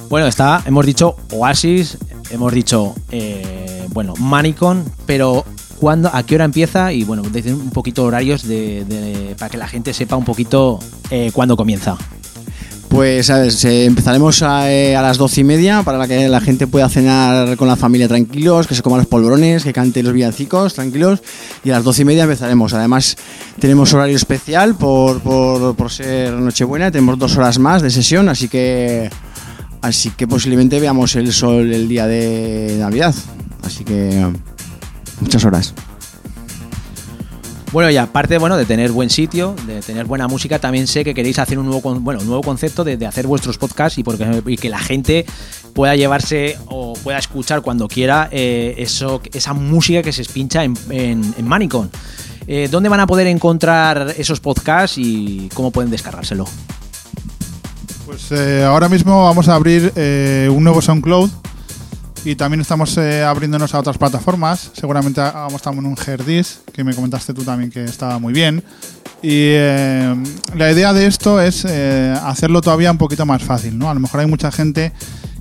Bueno, 0.09 0.27
está, 0.27 0.63
hemos 0.65 0.85
dicho 0.85 1.15
Oasis, 1.31 1.97
hemos 2.29 2.53
dicho, 2.53 2.95
eh, 3.11 3.85
bueno, 3.89 4.13
Manicon, 4.17 4.83
pero 5.05 5.43
¿cuándo, 5.79 6.09
¿a 6.13 6.23
qué 6.23 6.35
hora 6.35 6.45
empieza? 6.45 6.93
Y 6.93 7.03
bueno, 7.03 7.23
decir 7.23 7.53
un 7.53 7.71
poquito 7.71 8.03
horarios 8.05 8.47
de, 8.47 9.35
para 9.37 9.49
que 9.49 9.57
la 9.57 9.67
gente 9.67 9.93
sepa 9.93 10.15
un 10.15 10.25
poquito 10.25 10.79
eh, 11.09 11.31
cuándo 11.33 11.57
comienza. 11.57 11.97
Pues 12.87 13.25
sabes, 13.25 13.65
eh, 13.65 13.83
empezaremos 13.85 14.41
a, 14.41 14.71
eh, 14.71 14.95
a 14.95 15.01
las 15.01 15.17
doce 15.17 15.41
y 15.41 15.43
media 15.43 15.83
para 15.83 16.07
que 16.07 16.29
la 16.29 16.39
gente 16.39 16.65
pueda 16.65 16.87
cenar 16.87 17.57
con 17.57 17.67
la 17.67 17.75
familia 17.75 18.07
tranquilos, 18.07 18.67
que 18.67 18.75
se 18.75 18.81
coman 18.81 18.99
los 18.99 19.07
polvorones, 19.07 19.65
que 19.65 19.73
cante 19.73 20.01
los 20.01 20.13
villancicos 20.13 20.75
tranquilos. 20.75 21.21
Y 21.65 21.71
a 21.71 21.73
las 21.73 21.83
doce 21.83 22.03
y 22.03 22.05
media 22.05 22.23
empezaremos. 22.23 22.73
Además, 22.73 23.17
tenemos 23.59 23.93
horario 23.93 24.15
especial 24.15 24.75
por, 24.75 25.19
por, 25.19 25.75
por 25.75 25.91
ser 25.91 26.33
Nochebuena. 26.33 26.89
Tenemos 26.89 27.19
dos 27.19 27.35
horas 27.35 27.59
más 27.59 27.81
de 27.81 27.89
sesión, 27.89 28.29
así 28.29 28.47
que, 28.47 29.09
así 29.85 30.09
que 30.09 30.27
posiblemente 30.27 30.79
veamos 30.79 31.15
el 31.15 31.31
sol 31.31 31.71
el 31.71 31.87
día 31.87 32.07
de 32.07 32.77
Navidad. 32.79 33.13
Así 33.63 33.83
que 33.83 34.25
muchas 35.21 35.45
horas. 35.45 35.73
Bueno, 37.71 37.91
y 37.91 37.97
aparte 37.97 38.37
bueno, 38.37 38.55
de 38.55 38.65
tener 38.65 38.91
buen 38.91 39.09
sitio, 39.09 39.53
de 39.67 39.81
tener 39.81 40.05
buena 40.05 40.27
música, 40.27 40.59
también 40.59 40.87
sé 40.87 41.03
que 41.03 41.13
queréis 41.13 41.39
hacer 41.39 41.59
un 41.59 41.65
nuevo, 41.65 41.81
bueno, 41.99 42.21
un 42.21 42.27
nuevo 42.27 42.41
concepto 42.41 42.83
de, 42.83 42.95
de 42.95 43.05
hacer 43.05 43.27
vuestros 43.27 43.57
podcasts 43.57 43.97
y, 43.97 44.03
porque, 44.03 44.41
y 44.47 44.55
que 44.55 44.69
la 44.69 44.79
gente 44.79 45.25
pueda 45.73 45.95
llevarse 45.95 46.57
o 46.67 46.93
pueda 46.93 47.17
escuchar 47.17 47.61
cuando 47.61 47.87
quiera 47.89 48.29
eh, 48.31 48.75
eso, 48.77 49.21
esa 49.33 49.53
música 49.53 50.01
que 50.01 50.13
se 50.13 50.23
pincha 50.23 50.63
en, 50.63 50.73
en, 50.89 51.35
en 51.37 51.47
Manicon. 51.47 51.91
Eh, 52.47 52.69
¿Dónde 52.71 52.87
van 52.87 53.01
a 53.01 53.07
poder 53.07 53.27
encontrar 53.27 54.15
esos 54.17 54.39
podcasts 54.39 54.97
y 54.97 55.49
cómo 55.53 55.71
pueden 55.71 55.91
descargárselo? 55.91 56.45
Pues 58.05 58.31
eh, 58.31 58.63
ahora 58.63 58.87
mismo 58.87 59.23
vamos 59.23 59.49
a 59.49 59.55
abrir 59.55 59.91
eh, 59.95 60.47
un 60.51 60.63
nuevo 60.63 60.79
SoundCloud 60.79 61.29
Y 62.23 62.35
también 62.35 62.61
estamos 62.61 62.95
eh, 62.97 63.23
abriéndonos 63.23 63.73
a 63.73 63.79
otras 63.79 63.97
plataformas. 63.97 64.71
Seguramente 64.73 65.21
hagamos 65.21 65.61
también 65.61 65.87
un 65.87 65.97
Herdis, 65.97 66.61
que 66.71 66.83
me 66.83 66.93
comentaste 66.93 67.33
tú 67.33 67.43
también 67.43 67.71
que 67.71 67.83
estaba 67.83 68.19
muy 68.19 68.31
bien. 68.31 68.63
Y 69.23 69.53
eh, 69.57 70.15
la 70.55 70.71
idea 70.71 70.93
de 70.93 71.07
esto 71.07 71.41
es 71.41 71.65
hacerlo 71.65 72.61
todavía 72.61 72.91
un 72.91 72.99
poquito 72.99 73.25
más 73.25 73.41
fácil, 73.41 73.77
¿no? 73.77 73.89
A 73.89 73.93
lo 73.95 73.99
mejor 73.99 74.19
hay 74.19 74.27
mucha 74.27 74.51
gente 74.51 74.91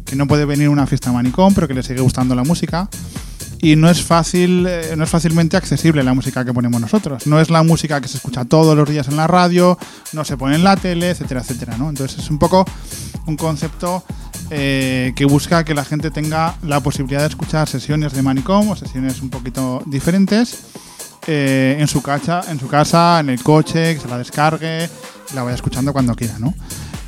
que 0.07 0.17
no 0.17 0.27
puede 0.27 0.47
venir 0.47 0.69
a 0.69 0.71
una 0.71 0.87
fiesta 0.87 1.13
manicón, 1.13 1.55
pero 1.55 1.69
que 1.69 1.75
le 1.75 1.83
sigue 1.83 2.01
gustando 2.01 2.35
la 2.35 2.45
música. 2.45 2.89
Y 3.61 3.77
no 3.77 3.89
es 3.89 4.03
fácil, 4.03 4.67
eh, 4.69 4.95
no 4.97 5.05
es 5.05 5.11
fácilmente 5.11 5.57
accesible 5.57 6.03
la 6.03 6.15
música 6.15 6.45
que 6.45 6.53
ponemos 6.53 6.81
nosotros. 6.81 7.27
No 7.27 7.41
es 7.41 7.51
la 7.51 7.63
música 7.63 8.01
que 8.01 8.09
se 8.09 8.19
escucha 8.19 8.45
todos 8.45 8.77
los 8.77 8.89
días 8.89 9.09
en 9.09 9.17
la 9.17 9.27
radio, 9.27 9.79
no 10.13 10.25
se 10.25 10.37
pone 10.37 10.57
en 10.57 10.65
la 10.65 10.77
tele, 10.77 11.11
etcétera, 11.11 11.41
etcétera, 11.41 11.77
¿no? 11.77 11.89
Entonces 11.89 12.19
es 12.19 12.31
un 12.31 12.39
poco 12.39 12.65
un 13.27 13.37
concepto 13.37 14.05
eh, 14.51 15.13
que 15.17 15.25
busca 15.25 15.65
que 15.65 15.75
la 15.75 15.85
gente 15.85 16.11
tenga 16.11 16.57
la 16.63 16.81
posibilidad 16.81 17.21
de 17.21 17.29
escuchar 17.29 17.69
sesiones 17.69 18.13
de 18.13 18.23
manicom 18.23 18.69
o 18.69 18.77
sesiones 18.77 19.23
un 19.23 19.31
poquito 19.31 19.83
diferentes 19.87 20.59
eh, 21.27 21.77
en, 21.79 21.89
su 21.89 22.03
casa, 22.03 22.43
en 22.51 22.61
su 22.61 22.69
casa, 22.69 23.21
en 23.21 23.31
el 23.31 23.43
coche, 23.43 23.95
que 23.95 24.01
se 24.01 24.09
la 24.09 24.19
descargue, 24.19 24.91
la 25.35 25.43
vaya 25.43 25.55
escuchando 25.55 25.95
cuando 25.95 26.15
quiera, 26.15 26.39
¿no? 26.39 26.53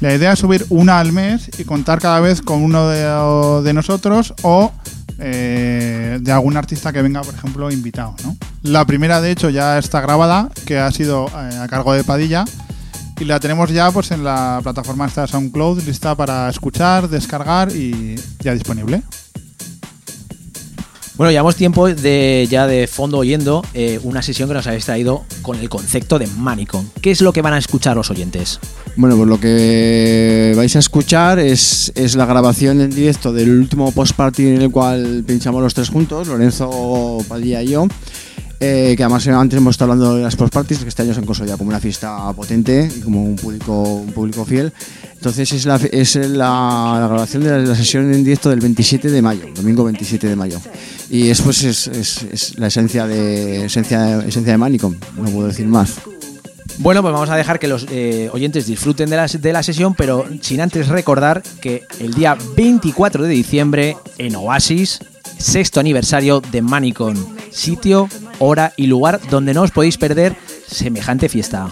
La 0.01 0.15
idea 0.15 0.33
es 0.33 0.39
subir 0.39 0.65
una 0.71 0.99
al 0.99 1.13
mes 1.13 1.51
y 1.59 1.65
contar 1.65 2.01
cada 2.01 2.21
vez 2.21 2.41
con 2.41 2.63
uno 2.63 2.89
de, 2.89 3.63
de 3.63 3.73
nosotros 3.73 4.35
o 4.43 4.73
eh, 5.19 6.19
de 6.21 6.33
algún 6.33 6.57
artista 6.57 6.93
que 6.93 7.03
venga, 7.03 7.23
por 7.23 7.35
ejemplo, 7.35 7.71
invitado. 7.71 8.15
La 8.63 8.85
primera, 8.85 9.21
de 9.21 9.31
hecho, 9.31 9.51
ya 9.51 9.79
está 9.79 10.01
grabada, 10.01 10.51
que 10.67 10.79
ha 10.79 10.91
sido 10.91 11.29
eh, 11.29 11.59
a 11.61 11.69
cargo 11.69 11.93
de 11.93 12.05
Padilla. 12.05 12.45
Y 13.19 13.25
la 13.25 13.41
tenemos 13.41 13.71
ya 13.71 13.91
pues 13.91 14.11
en 14.11 14.25
la 14.25 14.61
plataforma 14.63 15.07
esta 15.07 15.27
SoundCloud 15.27 15.83
lista 15.85 16.15
para 16.15 16.51
escuchar, 16.51 17.09
descargar 17.09 17.75
y 17.75 18.17
ya 18.41 18.53
disponible. 18.53 19.03
Bueno, 21.17 21.31
llevamos 21.31 21.57
tiempo 21.57 21.89
de 21.89 22.47
ya 22.51 22.67
de 22.67 22.87
fondo 22.87 23.17
oyendo 23.17 23.65
eh, 23.73 23.99
una 24.03 24.21
sesión 24.21 24.51
que 24.51 24.55
nos 24.55 24.67
habéis 24.67 24.85
traído 24.85 25.25
con 25.41 25.59
el 25.59 25.71
concepto 25.71 26.19
de 26.19 26.27
Manicon. 26.27 26.91
¿Qué 27.01 27.11
es 27.11 27.23
lo 27.23 27.33
que 27.33 27.41
van 27.41 27.55
a 27.55 27.59
escuchar 27.59 27.97
los 27.97 28.11
oyentes? 28.11 28.61
Bueno, 28.97 29.17
pues 29.17 29.27
lo 29.27 29.41
que 29.41 30.53
vais 30.57 30.77
a 30.77 30.79
escuchar 30.79 31.39
es, 31.39 31.91
es 31.95 32.17
la 32.17 32.27
grabación 32.27 32.83
en 32.83 32.91
directo 32.91 33.33
del 33.33 33.49
último 33.49 33.93
post-party 33.93 34.47
en 34.47 34.61
el 34.61 34.71
cual 34.71 35.25
pinchamos 35.27 35.63
los 35.63 35.73
tres 35.73 35.89
juntos, 35.89 36.29
Lorenzo, 36.29 37.17
Padilla 37.27 37.63
y 37.63 37.69
yo. 37.69 37.89
Eh, 38.59 38.95
que 38.97 39.03
además 39.03 39.27
antes 39.29 39.59
hemos 39.59 39.75
estado 39.75 39.93
hablando 39.93 40.17
de 40.17 40.23
las 40.23 40.35
post-parties, 40.35 40.81
que 40.83 40.89
este 40.89 41.03
año 41.03 41.13
se 41.13 41.21
han 41.21 41.27
consolidado 41.27 41.59
como 41.59 41.69
una 41.69 41.81
fiesta 41.81 42.33
potente 42.33 42.91
y 42.97 43.01
como 43.01 43.23
un 43.23 43.37
público, 43.37 43.83
un 43.83 44.13
público 44.13 44.45
fiel. 44.47 44.73
Entonces 45.15 45.53
es 45.53 45.67
la, 45.67 45.77
es 45.77 46.17
la, 46.17 47.07
grabación 47.09 47.45
de 47.45 47.67
la, 47.67 47.75
sesión 47.75 48.13
en 48.13 48.25
directo 48.25 48.49
del 48.49 48.61
27 48.61 49.11
de 49.11 49.21
mayo, 49.21 49.47
domingo 49.55 49.85
27 49.85 50.29
de 50.29 50.37
mayo. 50.37 50.59
Y 51.11 51.29
es, 51.29 51.43
pues, 51.43 51.65
es, 51.65 51.87
es, 51.89 52.23
es 52.23 52.59
la 52.59 52.69
esencia 52.69 53.07
de, 53.07 53.67
esencia, 53.67 54.21
esencia 54.21 54.53
de 54.53 54.59
Manicom, 54.59 54.95
no 55.17 55.25
puedo 55.31 55.49
decir 55.49 55.67
más. 55.67 55.97
Bueno, 56.79 57.01
pues 57.01 57.13
vamos 57.13 57.31
a 57.31 57.37
dejar 57.37 57.59
que 57.59 57.69
los 57.69 57.87
eh, 57.91 58.29
oyentes 58.33 58.67
disfruten 58.67 59.09
de 59.09 59.17
la, 59.17 59.27
de 59.27 59.53
la 59.53 59.63
sesión, 59.63 59.95
pero 59.95 60.27
sin 60.43 60.61
antes 60.61 60.89
recordar 60.89 61.43
que 61.61 61.85
el 62.01 62.13
día 62.13 62.37
24 62.55 63.25
de 63.25 63.31
diciembre 63.31 63.97
en 64.19 64.37
Oasis, 64.37 65.01
sexto 65.39 65.81
aniversario 65.81 66.41
de 66.41 66.63
Manicon, 66.63 67.37
sitio, 67.51 68.09
hora 68.39 68.73
y 68.77 68.87
lugar 68.87 69.21
donde 69.31 69.55
no 69.55 69.63
os 69.63 69.71
podéis 69.71 69.99
perder 69.99 70.37
semejante 70.67 71.29
fiesta. 71.29 71.69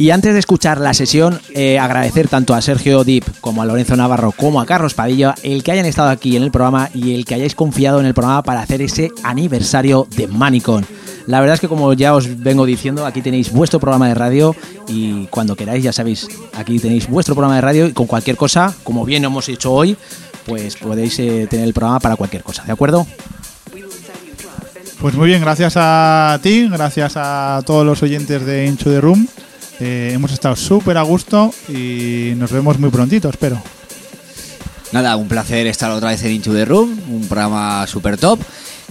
Y 0.00 0.10
antes 0.10 0.32
de 0.32 0.38
escuchar 0.38 0.80
la 0.80 0.94
sesión, 0.94 1.40
eh, 1.54 1.76
agradecer 1.76 2.28
tanto 2.28 2.54
a 2.54 2.62
Sergio 2.62 3.02
Dip 3.02 3.24
como 3.40 3.62
a 3.62 3.66
Lorenzo 3.66 3.96
Navarro 3.96 4.30
como 4.30 4.60
a 4.60 4.66
Carlos 4.66 4.94
Padilla 4.94 5.34
el 5.42 5.64
que 5.64 5.72
hayan 5.72 5.86
estado 5.86 6.10
aquí 6.10 6.36
en 6.36 6.44
el 6.44 6.52
programa 6.52 6.88
y 6.94 7.16
el 7.16 7.24
que 7.24 7.34
hayáis 7.34 7.56
confiado 7.56 7.98
en 7.98 8.06
el 8.06 8.14
programa 8.14 8.44
para 8.44 8.60
hacer 8.60 8.80
ese 8.80 9.10
aniversario 9.24 10.06
de 10.14 10.28
Manicon. 10.28 10.86
La 11.28 11.40
verdad 11.40 11.56
es 11.56 11.60
que 11.60 11.68
como 11.68 11.92
ya 11.92 12.14
os 12.14 12.40
vengo 12.40 12.64
diciendo, 12.64 13.04
aquí 13.04 13.20
tenéis 13.20 13.52
vuestro 13.52 13.78
programa 13.78 14.08
de 14.08 14.14
radio 14.14 14.56
y 14.88 15.26
cuando 15.26 15.56
queráis, 15.56 15.84
ya 15.84 15.92
sabéis, 15.92 16.26
aquí 16.54 16.78
tenéis 16.78 17.06
vuestro 17.06 17.34
programa 17.34 17.56
de 17.56 17.60
radio 17.60 17.86
y 17.86 17.92
con 17.92 18.06
cualquier 18.06 18.38
cosa, 18.38 18.74
como 18.82 19.04
bien 19.04 19.26
hemos 19.26 19.46
hecho 19.50 19.74
hoy, 19.74 19.94
pues 20.46 20.76
podéis 20.76 21.18
eh, 21.18 21.46
tener 21.50 21.66
el 21.66 21.74
programa 21.74 22.00
para 22.00 22.16
cualquier 22.16 22.42
cosa, 22.42 22.64
¿de 22.64 22.72
acuerdo? 22.72 23.06
Pues 25.02 25.14
muy 25.16 25.26
bien, 25.26 25.42
gracias 25.42 25.74
a 25.76 26.40
ti, 26.42 26.66
gracias 26.66 27.12
a 27.16 27.60
todos 27.66 27.84
los 27.84 28.02
oyentes 28.02 28.46
de 28.46 28.64
Into 28.64 28.88
the 28.88 29.02
Room. 29.02 29.28
Eh, 29.80 30.12
hemos 30.14 30.32
estado 30.32 30.56
súper 30.56 30.96
a 30.96 31.02
gusto 31.02 31.52
y 31.68 32.32
nos 32.36 32.50
vemos 32.50 32.78
muy 32.78 32.88
prontito, 32.88 33.28
espero. 33.28 33.60
Nada, 34.92 35.14
un 35.16 35.28
placer 35.28 35.66
estar 35.66 35.90
otra 35.90 36.08
vez 36.08 36.24
en 36.24 36.32
Into 36.32 36.54
the 36.54 36.64
Room, 36.64 36.98
un 37.10 37.28
programa 37.28 37.86
super 37.86 38.16
top. 38.16 38.40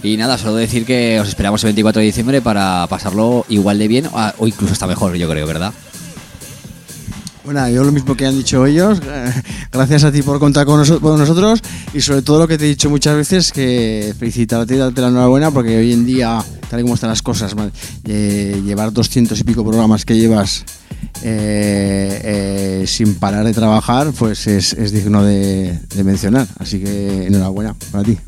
Y 0.02 0.16
nada, 0.16 0.38
solo 0.38 0.54
decir 0.54 0.84
que 0.84 1.18
os 1.20 1.28
esperamos 1.28 1.62
el 1.64 1.68
24 1.68 2.00
de 2.00 2.06
diciembre 2.06 2.40
para 2.40 2.86
pasarlo 2.88 3.44
igual 3.48 3.78
de 3.78 3.88
bien 3.88 4.06
o- 4.06 4.32
o 4.38 4.46
incluso 4.46 4.72
hasta 4.72 4.86
mejor, 4.86 5.14
yo 5.16 5.28
creo, 5.28 5.46
¿verdad? 5.46 5.72
Bueno, 7.44 7.66
yo 7.70 7.82
lo 7.82 7.90
mismo 7.92 8.14
que 8.14 8.26
han 8.26 8.36
dicho 8.36 8.64
ellos, 8.66 9.00
gracias 9.72 10.04
a 10.04 10.12
ti 10.12 10.22
por 10.22 10.38
contar 10.38 10.66
con, 10.66 10.78
noso- 10.84 11.00
con 11.00 11.18
nosotros 11.18 11.60
y 11.94 12.00
sobre 12.00 12.22
todo 12.22 12.38
lo 12.40 12.46
que 12.46 12.58
te 12.58 12.66
he 12.66 12.68
dicho 12.68 12.90
muchas 12.90 13.16
veces, 13.16 13.50
que 13.52 14.14
felicitarte 14.18 14.74
y 14.74 14.78
darte 14.78 15.00
la 15.00 15.08
enhorabuena 15.08 15.50
porque 15.50 15.76
hoy 15.78 15.92
en 15.92 16.04
día, 16.06 16.44
tal 16.70 16.80
y 16.80 16.82
como 16.82 16.94
están 16.94 17.10
las 17.10 17.22
cosas, 17.22 17.56
eh, 18.04 18.62
llevar 18.64 18.92
200 18.92 19.40
y 19.40 19.44
pico 19.44 19.64
programas 19.64 20.04
que 20.04 20.14
llevas 20.16 20.64
eh, 21.22 22.20
eh, 22.82 22.84
sin 22.86 23.14
parar 23.14 23.44
de 23.46 23.54
trabajar, 23.54 24.12
pues 24.16 24.46
es, 24.46 24.92
digno 24.92 25.24
de 25.24 25.76
mencionar. 26.04 26.46
Así 26.58 26.78
que 26.80 27.26
enhorabuena 27.26 27.74
para 27.90 28.04
ti. 28.04 28.18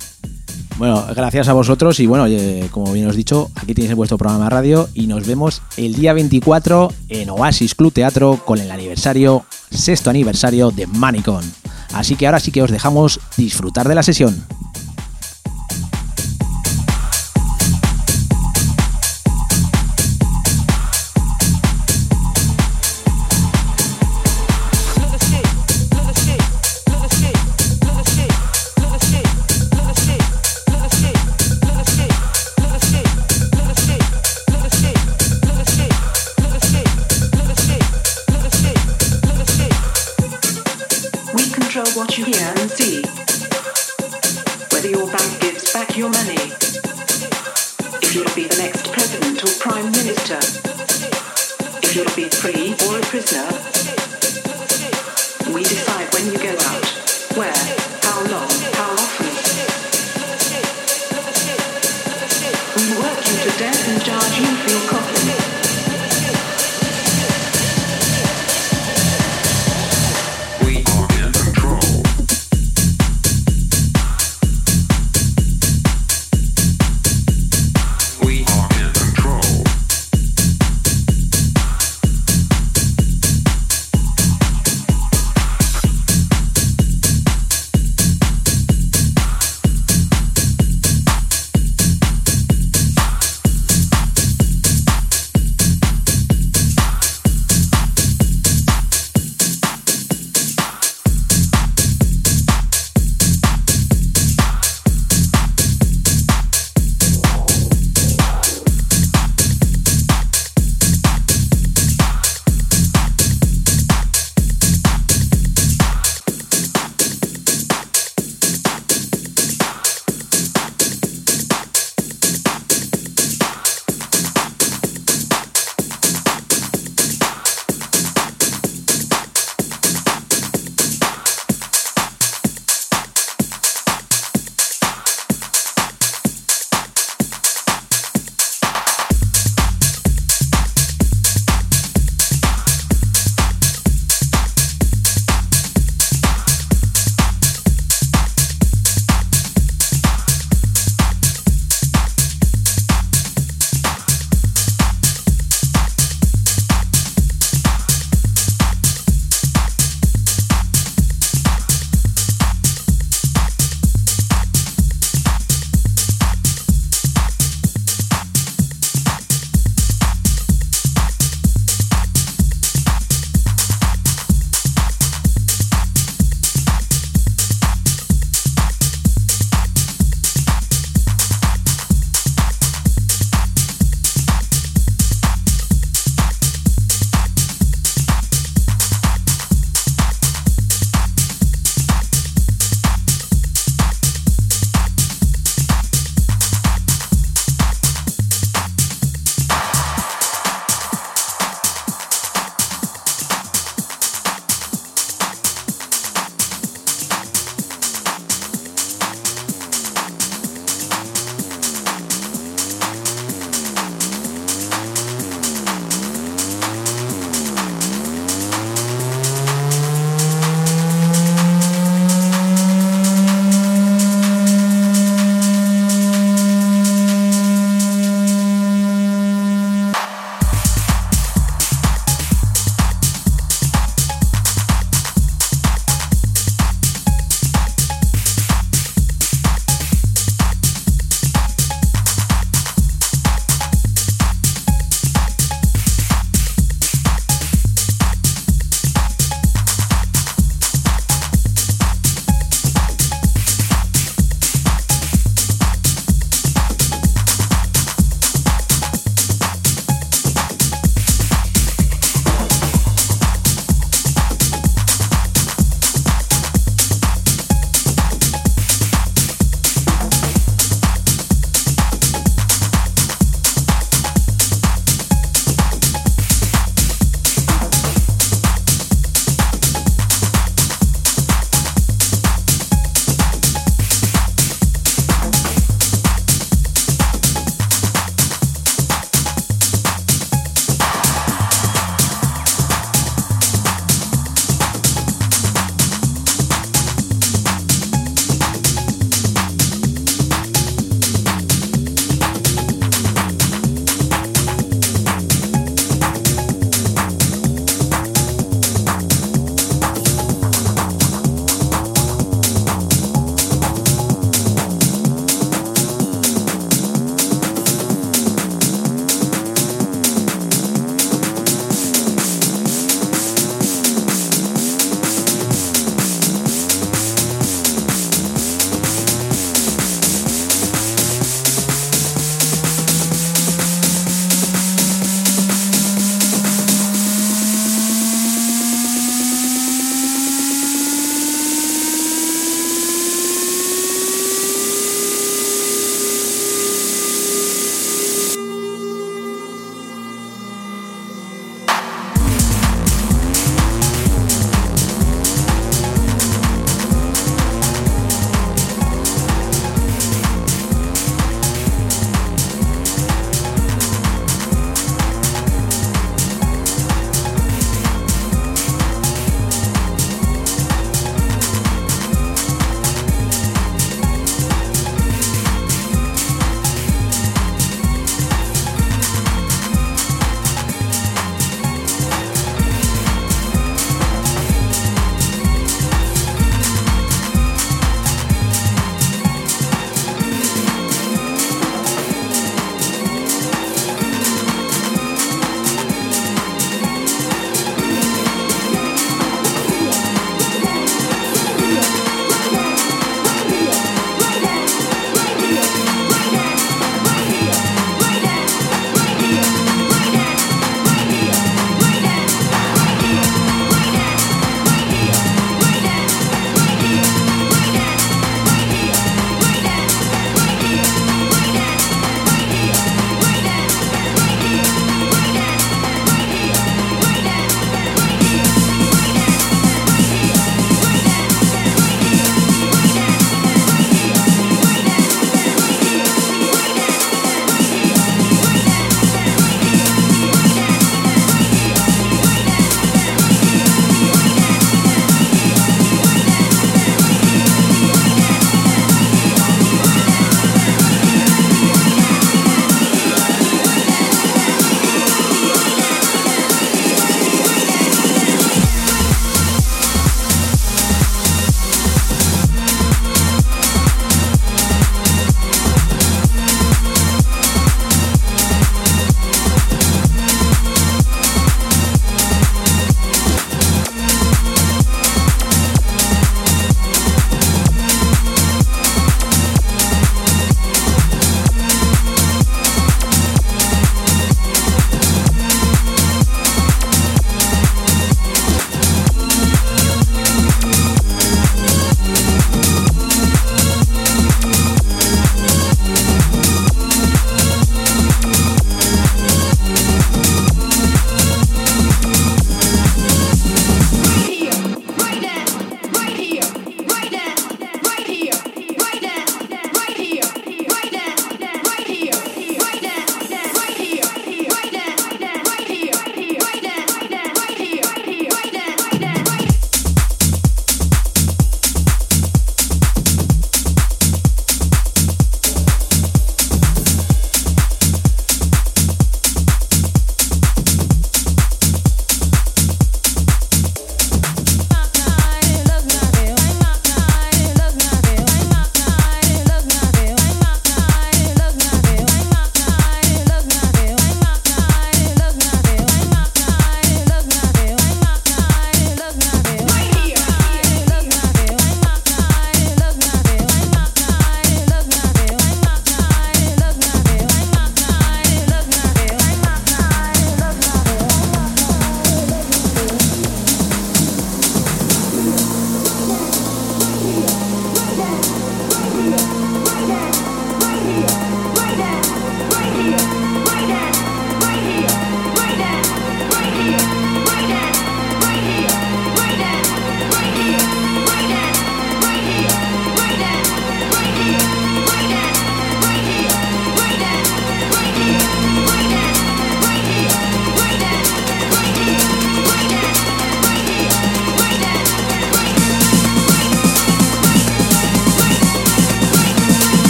Bueno, 0.80 1.04
gracias 1.14 1.46
a 1.48 1.52
vosotros 1.52 2.00
y 2.00 2.06
bueno, 2.06 2.24
como 2.70 2.90
bien 2.94 3.06
os 3.06 3.12
he 3.12 3.18
dicho, 3.18 3.50
aquí 3.54 3.74
tenéis 3.74 3.94
vuestro 3.94 4.16
programa 4.16 4.44
de 4.44 4.50
radio 4.50 4.88
y 4.94 5.08
nos 5.08 5.26
vemos 5.26 5.60
el 5.76 5.94
día 5.94 6.14
24 6.14 6.90
en 7.10 7.28
Oasis 7.28 7.74
Club 7.74 7.92
Teatro 7.92 8.40
con 8.46 8.58
el 8.58 8.70
aniversario, 8.70 9.44
sexto 9.70 10.08
aniversario 10.08 10.70
de 10.70 10.86
Manicon. 10.86 11.44
Así 11.92 12.16
que 12.16 12.24
ahora 12.24 12.40
sí 12.40 12.50
que 12.50 12.62
os 12.62 12.70
dejamos 12.70 13.20
disfrutar 13.36 13.88
de 13.88 13.94
la 13.94 14.02
sesión. 14.02 14.42
To 64.18 64.79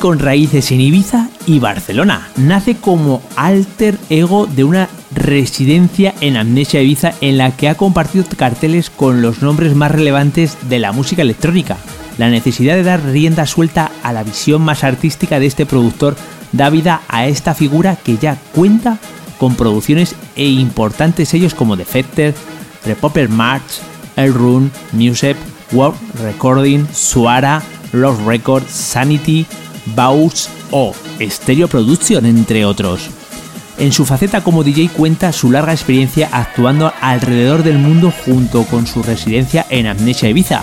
Con 0.00 0.18
raíces 0.18 0.72
en 0.72 0.80
Ibiza 0.80 1.28
y 1.46 1.58
Barcelona. 1.58 2.28
Nace 2.36 2.74
como 2.74 3.22
alter 3.36 3.98
ego 4.08 4.46
de 4.46 4.64
una 4.64 4.88
residencia 5.14 6.14
en 6.22 6.38
Amnesia 6.38 6.80
Ibiza 6.80 7.12
en 7.20 7.36
la 7.36 7.54
que 7.54 7.68
ha 7.68 7.76
compartido 7.76 8.24
carteles 8.36 8.88
con 8.88 9.20
los 9.20 9.42
nombres 9.42 9.76
más 9.76 9.92
relevantes 9.92 10.56
de 10.68 10.78
la 10.78 10.92
música 10.92 11.20
electrónica. 11.20 11.76
La 12.16 12.30
necesidad 12.30 12.76
de 12.76 12.82
dar 12.82 13.04
rienda 13.04 13.46
suelta 13.46 13.92
a 14.02 14.14
la 14.14 14.22
visión 14.24 14.62
más 14.62 14.84
artística 14.84 15.38
de 15.38 15.46
este 15.46 15.66
productor 15.66 16.16
da 16.52 16.70
vida 16.70 17.02
a 17.08 17.26
esta 17.26 17.54
figura 17.54 17.96
que 17.96 18.16
ya 18.16 18.38
cuenta 18.52 18.98
con 19.38 19.54
producciones 19.54 20.16
e 20.34 20.46
importantes 20.48 21.28
sellos 21.28 21.54
como 21.54 21.76
Defected, 21.76 22.34
Repopper 22.86 23.28
March, 23.28 23.82
El 24.16 24.32
Rune, 24.32 24.70
Musep, 24.92 25.36
World 25.72 25.98
Recording, 26.22 26.86
Suara, 26.90 27.62
Lost 27.92 28.22
Records, 28.26 28.70
Sanity, 28.70 29.46
Baus 29.94 30.48
o 30.70 30.94
Stereo 31.20 31.68
Production, 31.68 32.26
entre 32.26 32.64
otros. 32.64 33.08
En 33.78 33.92
su 33.92 34.04
faceta 34.04 34.42
como 34.42 34.62
DJ 34.62 34.90
cuenta 34.90 35.32
su 35.32 35.50
larga 35.50 35.72
experiencia 35.72 36.28
actuando 36.32 36.92
alrededor 37.00 37.62
del 37.62 37.78
mundo 37.78 38.12
junto 38.24 38.64
con 38.64 38.86
su 38.86 39.02
residencia 39.02 39.64
en 39.70 39.86
Amnesia 39.86 40.28
Ibiza. 40.28 40.62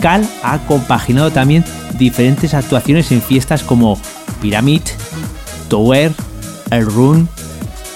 Cal 0.00 0.28
ha 0.42 0.58
compaginado 0.66 1.30
también 1.30 1.64
diferentes 1.98 2.54
actuaciones 2.54 3.10
en 3.10 3.20
fiestas 3.20 3.62
como 3.62 3.98
Pyramid, 4.40 4.82
Tower, 5.68 6.12
El 6.70 6.86
Run, 6.86 7.28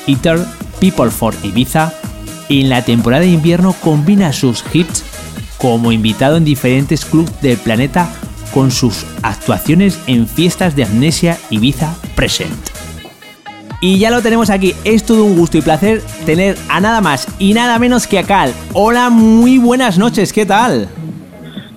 Eater, 0.06 0.44
People 0.80 1.10
for 1.10 1.34
Ibiza 1.42 1.92
y 2.48 2.62
en 2.62 2.68
la 2.68 2.84
temporada 2.84 3.22
de 3.22 3.30
invierno 3.30 3.72
combina 3.72 4.32
sus 4.32 4.64
hits 4.72 5.04
como 5.58 5.92
invitado 5.92 6.36
en 6.36 6.44
diferentes 6.44 7.04
clubs 7.04 7.32
del 7.40 7.56
planeta 7.56 8.08
con 8.56 8.70
sus 8.70 9.04
actuaciones 9.22 10.00
en 10.06 10.26
fiestas 10.26 10.74
de 10.74 10.84
Amnesia 10.84 11.36
Ibiza 11.50 11.94
Present. 12.14 12.70
Y 13.82 13.98
ya 13.98 14.10
lo 14.10 14.22
tenemos 14.22 14.48
aquí, 14.48 14.74
es 14.82 15.04
todo 15.04 15.24
un 15.24 15.36
gusto 15.36 15.58
y 15.58 15.60
placer 15.60 16.02
tener 16.24 16.56
a 16.70 16.80
nada 16.80 17.02
más 17.02 17.28
y 17.38 17.52
nada 17.52 17.78
menos 17.78 18.06
que 18.06 18.18
a 18.18 18.22
Cal. 18.22 18.54
Hola, 18.72 19.10
muy 19.10 19.58
buenas 19.58 19.98
noches, 19.98 20.32
¿qué 20.32 20.46
tal? 20.46 20.88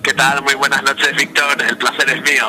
¿Qué 0.02 0.14
tal? 0.14 0.42
Muy 0.42 0.54
buenas 0.54 0.82
noches, 0.82 1.14
Víctor. 1.18 1.44
El 1.68 1.76
placer 1.76 2.08
es 2.08 2.22
mío. 2.22 2.46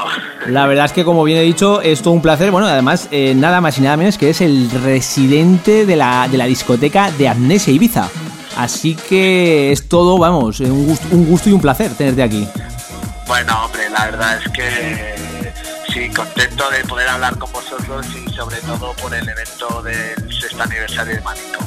La 0.47 0.65
verdad 0.65 0.85
es 0.85 0.93
que, 0.93 1.03
como 1.03 1.25
bien 1.25 1.37
he 1.37 1.43
dicho, 1.43 1.81
es 1.81 2.01
todo 2.01 2.13
un 2.13 2.21
placer. 2.21 2.51
Bueno, 2.51 2.67
además, 2.67 3.09
eh, 3.11 3.33
nada 3.35 3.59
más 3.59 3.77
y 3.79 3.81
nada 3.81 3.97
menos 3.97 4.17
que 4.17 4.29
es 4.29 4.39
el 4.39 4.71
residente 4.71 5.85
de 5.85 5.97
la, 5.97 6.29
de 6.31 6.37
la 6.37 6.45
discoteca 6.45 7.11
de 7.11 7.27
Amnesia 7.27 7.73
Ibiza. 7.73 8.07
Así 8.55 8.95
que 8.95 9.73
es 9.73 9.89
todo, 9.89 10.17
vamos, 10.17 10.61
un 10.61 10.85
gusto, 10.85 11.07
un 11.11 11.25
gusto 11.25 11.49
y 11.49 11.51
un 11.51 11.59
placer 11.59 11.91
tenerte 11.91 12.23
aquí. 12.23 12.47
Bueno, 13.31 13.63
hombre, 13.63 13.89
la 13.89 14.05
verdad 14.07 14.39
es 14.43 14.51
que 14.51 15.15
sí, 15.93 16.09
contento 16.09 16.69
de 16.69 16.83
poder 16.83 17.07
hablar 17.07 17.37
con 17.37 17.49
vosotros 17.53 18.05
y 18.13 18.29
sobre 18.33 18.57
todo 18.57 18.91
por 19.01 19.13
el 19.15 19.25
evento 19.27 19.81
del 19.83 20.29
sexto 20.37 20.61
aniversario 20.61 21.15
de 21.15 21.21
Manico. 21.21 21.63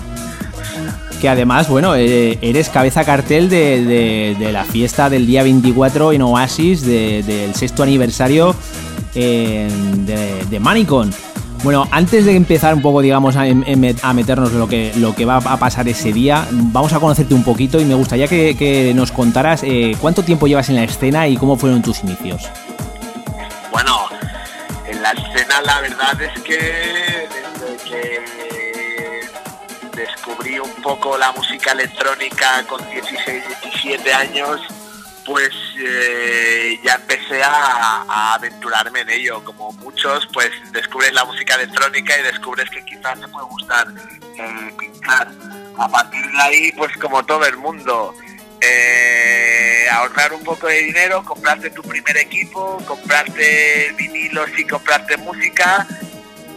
Que 1.22 1.28
además, 1.30 1.70
bueno, 1.70 1.96
eh, 1.96 2.38
eres 2.42 2.68
cabeza 2.68 3.02
cartel 3.06 3.48
de, 3.48 4.36
la 4.52 4.64
fiesta 4.64 5.08
del 5.08 5.26
día 5.26 5.42
24 5.42 6.12
en 6.12 6.20
Oasis, 6.20 6.82
de- 6.84 7.22
del 7.22 7.54
sexto 7.54 7.82
aniversario 7.82 8.54
eh, 9.14 9.66
de, 10.00 10.44
de 10.44 10.60
Manicon. 10.60 11.14
Bueno, 11.64 11.88
antes 11.90 12.26
de 12.26 12.36
empezar 12.36 12.74
un 12.74 12.82
poco, 12.82 13.00
digamos, 13.00 13.36
a, 13.36 13.46
em- 13.46 13.64
em- 13.66 13.80
meternos 14.14 14.50
en 14.52 14.58
lo 14.58 14.68
que, 14.68 14.92
lo 14.96 15.14
que 15.14 15.24
va 15.24 15.36
a 15.38 15.56
pasar 15.56 15.88
ese 15.88 16.12
día, 16.12 16.46
vamos 16.50 16.92
a 16.92 17.00
conocerte 17.00 17.32
un 17.32 17.42
poquito 17.42 17.80
y 17.80 17.86
me 17.86 17.94
gustaría 17.94 18.28
que, 18.28 18.54
que 18.54 18.92
nos 18.94 19.10
contaras 19.10 19.62
eh, 19.64 19.96
cuánto 19.98 20.22
tiempo 20.22 20.46
llevas 20.46 20.68
en 20.68 20.74
la 20.76 20.84
escena 20.84 21.26
y 21.26 21.38
cómo 21.38 21.56
fueron 21.56 21.80
tus 21.80 22.04
inicios. 22.04 22.42
Bueno, 23.72 23.96
en 24.86 25.00
la 25.02 25.12
escena 25.12 25.62
la 25.64 25.80
verdad 25.80 26.20
es 26.20 26.38
que 26.42 26.58
desde 26.58 27.84
que 27.88 28.20
descubrí 29.96 30.58
un 30.58 30.70
poco 30.82 31.16
la 31.16 31.32
música 31.32 31.72
electrónica 31.72 32.62
con 32.68 32.78
16, 32.90 33.42
17 33.62 34.12
años, 34.12 34.60
pues 35.24 35.50
eh, 35.78 36.78
ya 36.84 36.94
empecé 36.94 37.42
a, 37.42 38.34
aventurarme 38.34 39.00
en 39.00 39.10
ello. 39.10 39.42
Como 39.44 39.72
muchos, 39.72 40.26
pues 40.32 40.50
descubres 40.72 41.12
la 41.12 41.24
música 41.24 41.54
electrónica 41.54 42.18
y 42.18 42.22
descubres 42.22 42.68
que 42.70 42.84
quizás 42.84 43.20
te 43.20 43.28
puede 43.28 43.46
gustar 43.46 43.86
eh, 44.38 44.74
pintar. 44.78 45.28
A 45.76 45.88
partir 45.88 46.24
de 46.24 46.42
ahí, 46.42 46.72
pues 46.72 46.96
como 46.98 47.24
todo 47.24 47.44
el 47.46 47.56
mundo, 47.56 48.14
eh, 48.60 49.86
ahorrar 49.90 50.32
un 50.32 50.44
poco 50.44 50.66
de 50.68 50.82
dinero, 50.82 51.24
comprarte 51.24 51.70
tu 51.70 51.82
primer 51.82 52.16
equipo, 52.16 52.78
comprarte 52.86 53.92
vinilos 53.96 54.50
y 54.56 54.64
comprarte 54.64 55.16
música. 55.16 55.86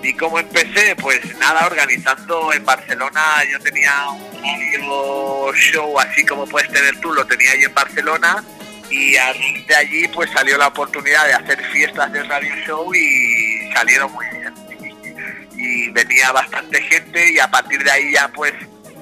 ¿Y 0.03 0.13
cómo 0.13 0.39
empecé? 0.39 0.95
Pues 0.95 1.19
nada, 1.37 1.65
organizando 1.65 2.53
en 2.53 2.63
Barcelona, 2.63 3.43
yo 3.51 3.59
tenía 3.59 4.09
un 4.09 4.41
radio 4.41 5.53
show 5.53 5.99
así 5.99 6.25
como 6.25 6.45
puedes 6.45 6.71
tener 6.71 6.99
tú, 6.99 7.11
lo 7.13 7.25
tenía 7.25 7.51
ahí 7.51 7.63
en 7.63 7.73
Barcelona 7.73 8.43
y 8.89 9.11
de 9.11 9.75
allí 9.75 10.07
pues 10.09 10.29
salió 10.31 10.57
la 10.57 10.67
oportunidad 10.67 11.25
de 11.25 11.33
hacer 11.33 11.61
fiestas 11.71 12.11
de 12.13 12.23
radio 12.23 12.55
show 12.65 12.93
y 12.93 13.69
salieron 13.73 14.11
muy 14.13 14.25
bien. 14.29 14.53
Y 15.55 15.89
venía 15.89 16.31
bastante 16.31 16.81
gente 16.83 17.31
y 17.31 17.39
a 17.39 17.49
partir 17.49 17.83
de 17.83 17.91
ahí 17.91 18.11
ya 18.13 18.27
pues 18.29 18.53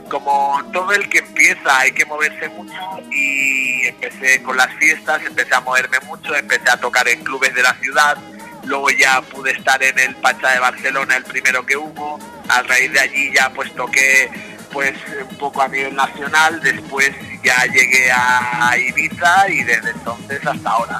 como 0.09 0.61
todo 0.71 0.91
el 0.91 1.09
que 1.09 1.19
empieza 1.19 1.79
hay 1.79 1.91
que 1.91 2.05
moverse 2.05 2.47
mucho 2.49 2.73
y 3.11 3.87
empecé 3.87 4.41
con 4.43 4.55
las 4.55 4.73
fiestas, 4.75 5.21
empecé 5.25 5.53
a 5.53 5.61
moverme 5.61 5.99
mucho, 6.01 6.35
empecé 6.35 6.69
a 6.69 6.77
tocar 6.77 7.07
en 7.07 7.23
clubes 7.23 7.53
de 7.53 7.63
la 7.63 7.73
ciudad, 7.75 8.17
luego 8.65 8.89
ya 8.89 9.21
pude 9.21 9.51
estar 9.51 9.81
en 9.81 9.97
el 9.99 10.15
Pacha 10.15 10.51
de 10.51 10.59
Barcelona, 10.59 11.17
el 11.17 11.23
primero 11.23 11.65
que 11.65 11.77
hubo, 11.77 12.19
a 12.49 12.61
raíz 12.63 12.91
de 12.91 12.99
allí 12.99 13.31
ya 13.33 13.51
pues 13.53 13.73
toqué 13.75 14.29
pues 14.71 14.93
un 15.29 15.37
poco 15.37 15.61
a 15.61 15.67
nivel 15.67 15.95
nacional, 15.95 16.59
después 16.61 17.11
ya 17.43 17.65
llegué 17.65 18.11
a 18.11 18.75
Ibiza 18.77 19.49
y 19.49 19.63
desde 19.63 19.91
entonces 19.91 20.45
hasta 20.45 20.69
ahora, 20.69 20.99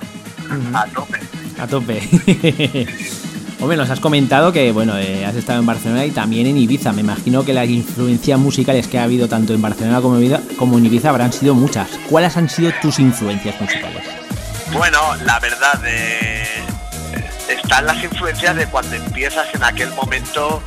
a 0.74 0.86
tope. 0.88 1.20
A 1.60 1.68
tope. 1.68 2.02
Hombre, 3.60 3.78
nos 3.78 3.90
has 3.90 4.00
comentado 4.00 4.52
que 4.52 4.72
bueno, 4.72 4.98
eh, 4.98 5.26
has 5.26 5.36
estado 5.36 5.60
en 5.60 5.66
Barcelona 5.66 6.06
y 6.06 6.12
también 6.12 6.46
en 6.46 6.58
Ibiza. 6.58 6.92
Me 6.92 7.02
imagino 7.02 7.46
que 7.46 7.54
las 7.54 7.68
influencias 7.68 8.38
musicales 8.38 8.88
que 8.88 9.00
ha 9.00 9.04
habido 9.04 9.28
tanto 9.30 9.54
en 9.54 9.62
Barcelona 9.62 10.02
como 10.02 10.18
en 10.18 10.24
Ibiza, 10.24 10.42
como 10.58 10.78
en 10.78 10.86
Ibiza 10.86 11.10
habrán 11.10 11.32
sido 11.32 11.56
muchas. 11.56 11.88
¿Cuáles 12.10 12.36
han 12.36 12.50
sido 12.50 12.72
tus 12.82 13.00
influencias 13.00 13.60
musicales? 13.60 14.04
Bueno, 14.74 15.00
la 15.26 15.40
verdad, 15.40 15.82
eh, 15.88 16.46
están 17.66 17.88
las 17.88 18.04
influencias 18.04 18.56
de 18.56 18.68
cuando 18.68 18.96
empiezas 18.96 19.48
en 19.56 19.64
aquel 19.64 19.90
momento, 19.94 20.62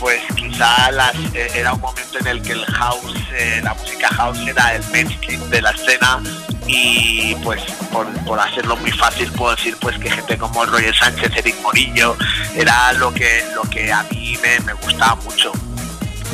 pues 0.00 0.20
quizá 0.34 0.90
las, 0.90 1.14
eh, 1.32 1.48
era 1.54 1.72
un 1.74 1.80
momento 1.80 2.18
en 2.18 2.26
el 2.26 2.42
que 2.42 2.52
el 2.52 2.64
house, 2.66 3.14
eh, 3.32 3.60
la 3.62 3.72
música 3.74 4.08
house 4.08 4.38
era 4.46 4.74
el 4.74 4.82
mainstream 4.90 5.40
de 5.48 5.62
la 5.62 5.70
escena 5.70 6.20
y 6.66 7.36
pues 7.44 7.62
por, 7.92 8.06
por 8.24 8.40
hacerlo 8.40 8.76
muy 8.78 8.90
fácil 8.90 9.30
puedo 9.32 9.54
decir 9.54 9.76
pues 9.80 9.96
que 9.98 10.10
gente 10.10 10.36
como 10.38 10.64
Roger 10.66 10.94
Sánchez, 10.94 11.30
Eric 11.36 11.54
Morillo, 11.62 12.16
era 12.56 12.92
lo 12.94 13.14
que, 13.14 13.44
lo 13.54 13.62
que 13.62 13.92
a 13.92 14.02
mí 14.10 14.36
me, 14.42 14.58
me 14.60 14.72
gustaba 14.72 15.14
mucho. 15.22 15.52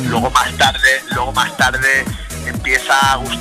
Luego 0.09 0.31
más 0.31 0.51
tarde, 0.57 1.03
luego 1.11 1.31
más 1.33 1.55
tarde 1.57 2.05
empieza 2.47 3.13
a 3.13 3.17
gust- 3.19 3.39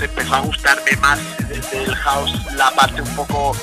empezó 0.00 0.34
a 0.34 0.40
gustarme 0.40 0.96
más 1.00 1.18
desde 1.48 1.84
el 1.84 1.94
house 1.94 2.32
la 2.54 2.70
parte 2.70 3.00
un 3.02 3.14
poco 3.16 3.54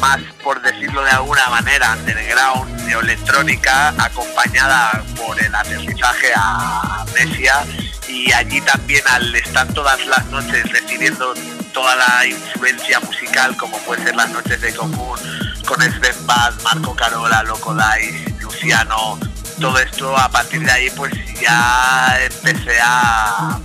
más, 0.00 0.20
por 0.42 0.60
decirlo 0.62 1.02
de 1.02 1.10
alguna 1.10 1.48
manera, 1.48 1.92
underground, 1.92 2.82
neoelectrónica, 2.82 3.88
acompañada 3.98 5.02
por 5.16 5.40
el 5.42 5.54
aterrizaje 5.54 6.32
a 6.34 7.02
Amnesia 7.02 7.64
y 8.08 8.32
allí 8.32 8.60
también 8.62 9.02
al 9.08 9.34
estar 9.34 9.66
todas 9.74 10.04
las 10.06 10.24
noches 10.26 10.70
recibiendo 10.72 11.34
toda 11.72 11.94
la 11.96 12.26
influencia 12.26 12.98
musical 13.00 13.56
como 13.56 13.78
puede 13.80 14.02
ser 14.02 14.16
las 14.16 14.30
noches 14.30 14.60
de 14.60 14.74
común 14.74 15.18
con 15.66 15.80
Sven 15.82 16.26
Bad, 16.26 16.54
Marco 16.62 16.94
Carola, 16.96 17.42
Loco 17.42 17.74
Dice, 17.74 18.34
Luciano, 18.40 19.18
todo 19.60 19.78
esto 19.78 20.16
a 20.16 20.28
partir 20.30 20.64
de 20.64 20.70
ahí 20.70 20.90
pues 20.96 21.12
ya 21.40 22.18
empecé 22.24 22.78
a, 22.82 23.60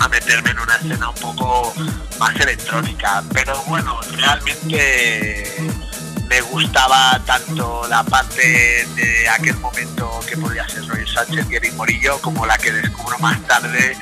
a 0.00 0.08
meterme 0.08 0.50
en 0.50 0.58
una 0.58 0.76
escena 0.76 1.10
un 1.10 1.16
poco 1.16 1.74
más 2.20 2.38
electrónica. 2.38 3.24
Pero 3.32 3.60
bueno, 3.64 3.98
realmente 4.12 5.72
me 6.28 6.40
gustaba 6.42 7.20
tanto 7.26 7.88
la 7.88 8.04
parte 8.04 8.86
de 8.94 9.28
aquel 9.28 9.56
momento 9.56 10.20
que 10.28 10.36
podía 10.36 10.68
ser 10.68 10.86
Roy 10.86 11.04
Sánchez 11.08 11.46
y 11.50 11.56
Eric 11.56 11.72
Morillo 11.74 12.20
como 12.20 12.46
la 12.46 12.56
que 12.58 12.70
descubro 12.70 13.18
más 13.18 13.40
tarde 13.46 13.96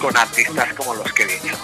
con 0.00 0.16
artistas 0.16 0.72
como 0.74 0.94
los 0.94 1.12
que 1.12 1.24
he 1.24 1.26
dicho. 1.26 1.56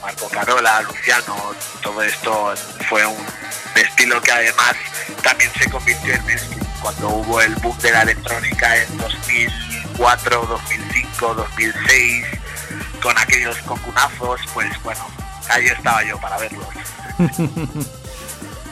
Marco 0.00 0.28
Carola, 0.30 0.80
Luciano, 0.82 1.36
todo 1.82 2.00
esto 2.02 2.54
fue 2.88 3.04
un 3.04 3.26
estilo 3.74 4.22
que 4.22 4.32
además 4.32 4.76
también 5.22 5.50
se 5.58 5.68
convirtió 5.68 6.14
en 6.14 6.24
mainstream 6.24 6.64
cuando 6.80 7.08
hubo 7.10 7.40
el 7.42 7.54
boom 7.56 7.76
de 7.80 7.90
la 7.90 8.02
electrónica 8.02 8.76
en 8.76 8.96
2004, 8.96 10.46
2005, 10.46 11.34
2006 11.34 12.26
con 13.02 13.18
aquellos 13.18 13.56
cocunazos, 13.58 14.40
pues 14.54 14.70
bueno, 14.82 15.04
ahí 15.50 15.66
estaba 15.66 16.04
yo 16.04 16.18
para 16.20 16.38
verlos. 16.38 16.64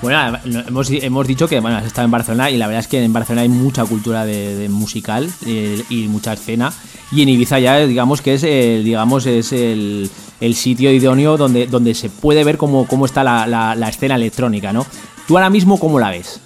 Bueno, 0.00 0.38
no- 0.44 0.60
hemos, 0.60 0.90
hemos 0.90 1.26
dicho 1.26 1.48
que 1.48 1.58
bueno, 1.58 1.76
has 1.78 1.84
estado 1.84 2.04
en 2.04 2.12
Barcelona 2.12 2.50
y 2.50 2.56
la 2.56 2.68
verdad 2.68 2.82
es 2.82 2.86
que 2.86 3.02
en 3.02 3.12
Barcelona 3.12 3.42
hay 3.42 3.48
mucha 3.48 3.84
cultura 3.84 4.24
de, 4.24 4.54
de 4.54 4.68
musical 4.68 5.28
eh, 5.44 5.82
y 5.88 6.06
mucha 6.06 6.34
escena. 6.34 6.72
Y 7.10 7.22
en 7.22 7.28
Ibiza 7.30 7.58
ya 7.58 7.78
digamos 7.78 8.22
que 8.22 8.34
es 8.34 8.44
el, 8.44 8.84
digamos 8.84 9.26
es 9.26 9.50
el, 9.52 10.08
el 10.40 10.54
sitio 10.54 10.92
idóneo 10.92 11.36
donde, 11.36 11.66
donde 11.66 11.96
se 11.96 12.10
puede 12.10 12.44
ver 12.44 12.58
cómo, 12.58 12.86
cómo 12.86 13.06
está 13.06 13.24
la, 13.24 13.48
la- 13.48 13.74
la 13.74 13.88
escena 13.88 14.14
electrónica, 14.14 14.72
¿no? 14.72 14.86
¿Tú 15.26 15.36
ahora 15.36 15.50
mismo 15.50 15.80
cómo 15.80 15.98
la 15.98 16.10
ves? 16.10 16.40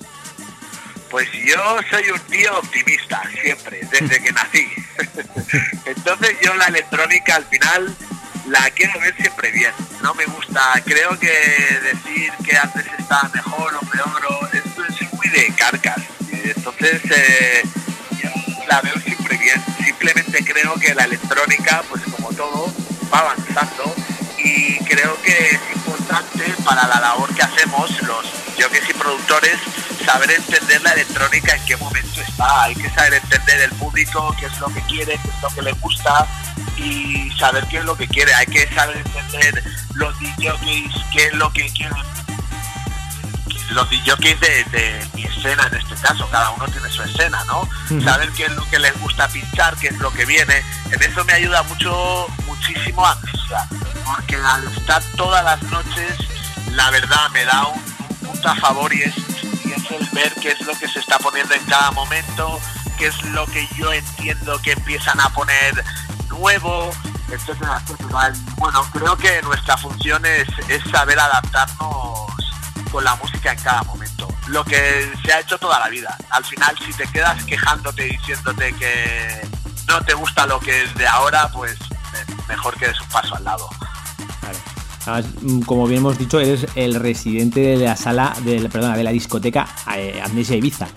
Pues 1.11 1.29
yo 1.33 1.61
soy 1.91 2.05
un 2.11 2.21
tío 2.31 2.59
optimista, 2.59 3.21
siempre, 3.43 3.81
desde 3.91 4.23
que 4.23 4.33
nací. 4.33 4.67
Entonces 5.85 6.37
yo 6.43 6.55
la 6.55 6.69
electrónica 6.69 7.37
al 7.37 7.45
final 7.45 7.95
la 8.47 8.71
quiero 8.71 8.99
ver 9.01 9.15
siempre 9.17 9.51
bien. 9.51 9.73
No 10.03 10.15
me 10.15 10.25
gusta, 10.27 10.61
creo 10.85 11.19
que 11.19 11.29
decir 11.83 12.33
que 12.45 12.57
antes 12.57 12.87
estaba 12.99 13.29
mejor 13.35 13.75
o 13.75 13.81
peor, 13.81 14.27
o, 14.31 14.47
esto 14.53 14.85
es 14.85 15.13
muy 15.13 15.29
de 15.29 15.55
carcas. 15.55 16.03
Entonces 16.31 17.01
eh, 17.11 17.63
yo 18.23 18.31
la 18.69 18.81
veo 18.81 18.99
siempre 19.01 19.37
bien. 19.39 19.63
Simplemente 19.85 20.45
creo 20.45 20.75
que 20.75 20.95
la 20.95 21.05
electrónica, 21.05 21.83
pues 21.89 22.03
como 22.17 22.33
todo, 22.33 22.73
va 23.13 23.21
avanzando 23.21 23.95
y 24.39 24.79
creo 24.85 25.21
que 25.23 25.33
es 25.33 25.61
importante 25.75 26.45
para 26.65 26.87
la 26.89 27.01
labor 27.01 27.33
que 27.35 27.43
hacemos 27.43 27.91
los 28.03 28.27
jockeys 28.59 28.91
y 28.91 28.95
productores 28.95 29.59
saber 30.05 30.33
entender 30.33 30.83
la 30.83 30.93
electrónica 30.93 31.55
en 31.55 31.65
qué 31.65 31.77
momento 31.77 32.21
está, 32.21 32.65
hay 32.65 32.75
que 32.75 32.91
saber 32.91 33.15
entender 33.15 33.61
el 33.61 33.71
público, 33.73 34.35
qué 34.39 34.47
es 34.47 34.59
lo 34.59 34.67
que 34.69 34.81
quiere, 34.83 35.13
qué 35.23 35.29
es 35.29 35.43
lo 35.43 35.49
que 35.51 35.63
le 35.63 35.73
gusta 35.73 36.27
y 36.83 37.31
saber 37.39 37.67
qué 37.69 37.79
es 37.79 37.85
lo 37.85 37.97
que 37.97 38.09
quiere, 38.09 38.35
hay 38.35 38.47
que 38.47 38.67
saber 38.75 38.97
entender 38.97 39.63
los 39.95 40.19
DJs, 40.19 41.05
qué 41.13 41.27
es 41.27 41.35
lo 41.35 41.53
que 41.53 41.67
quieren 41.71 42.13
los 43.73 43.89
DJs 43.89 44.41
de, 44.41 44.65
de 44.71 45.07
mi 45.15 45.25
escena 45.25 45.67
en 45.67 45.79
este 45.79 45.95
caso, 45.97 46.29
cada 46.31 46.51
uno 46.51 46.67
tiene 46.67 46.91
su 46.91 47.03
escena, 47.03 47.43
¿no? 47.45 47.69
Saber 48.03 48.31
qué 48.33 48.45
es 48.45 48.53
lo 48.53 48.69
que 48.69 48.79
les 48.79 48.99
gusta 49.01 49.29
pinchar, 49.29 49.77
qué 49.77 49.89
es 49.89 49.99
lo 49.99 50.13
que 50.13 50.25
viene, 50.25 50.63
en 50.91 51.03
eso 51.03 51.25
me 51.25 51.33
ayuda 51.33 51.63
mucho, 51.65 52.27
muchísimo 52.47 53.05
Amnesia, 53.07 53.69
porque 54.05 54.37
al 54.37 54.65
estar 54.77 55.03
todas 55.17 55.45
las 55.45 55.63
noches, 55.65 56.19
la 56.73 56.91
verdad 56.91 57.31
me 57.33 57.45
da 57.45 57.67
un, 57.67 57.81
un 58.09 58.17
punto 58.17 58.49
a 58.49 58.57
favor 58.57 58.93
y 58.95 59.03
es, 59.03 59.15
y 59.65 59.73
es 59.73 59.91
el 59.91 60.07
ver 60.13 60.33
qué 60.41 60.51
es 60.51 60.61
lo 60.63 60.75
que 60.79 60.89
se 60.89 60.99
está 60.99 61.19
poniendo 61.19 61.55
en 61.55 61.65
cada 61.65 61.91
momento, 61.93 62.61
qué 62.99 63.07
es 63.07 63.23
lo 63.25 63.47
que 63.47 63.67
yo 63.77 63.93
entiendo 63.93 64.61
que 64.63 64.73
empiezan 64.73 65.21
a 65.21 65.29
poner 65.31 65.85
nuevo, 66.39 66.91
etcétera, 67.31 67.81
etcétera. 67.83 68.33
Y 68.35 68.61
Bueno, 68.61 68.85
creo 68.93 69.17
que 69.17 69.41
nuestra 69.43 69.77
función 69.77 70.25
es, 70.27 70.49
es 70.69 70.83
saber 70.91 71.19
adaptarnos 71.19 72.33
con 72.91 73.05
la 73.05 73.15
música 73.17 73.53
en 73.53 73.59
cada 73.61 73.83
momento. 73.85 74.29
Lo 74.49 74.65
que 74.65 75.11
se 75.25 75.33
ha 75.33 75.41
hecho 75.41 75.59
toda 75.59 75.79
la 75.79 75.89
vida. 75.89 76.17
Al 76.31 76.45
final, 76.45 76.77
si 76.85 76.93
te 76.93 77.07
quedas 77.07 77.43
quejándote 77.45 78.05
diciéndote 78.05 78.73
que 78.75 79.47
no 79.89 80.01
te 80.03 80.15
gusta 80.15 80.47
lo 80.47 80.61
que 80.61 80.83
es 80.83 80.95
de 80.95 81.07
ahora, 81.07 81.51
pues 81.53 81.77
mejor 82.49 82.77
que 82.77 82.87
des 82.87 83.01
un 83.01 83.09
paso 83.09 83.35
al 83.37 83.45
lado. 83.45 83.69
Mm, 85.43 85.63
como 85.63 85.87
bien 85.87 86.01
hemos 86.01 86.19
dicho, 86.19 86.39
eres 86.39 86.67
el 86.75 86.95
residente 86.95 87.61
de 87.61 87.77
la 87.77 87.97
sala, 87.97 88.35
de, 88.45 88.69
perdona, 88.69 88.97
de 88.97 89.05
la 89.05 89.11
discoteca 89.11 89.69
eh, 89.97 90.21
Amnesia 90.25 90.57
Ibiza. 90.57 90.89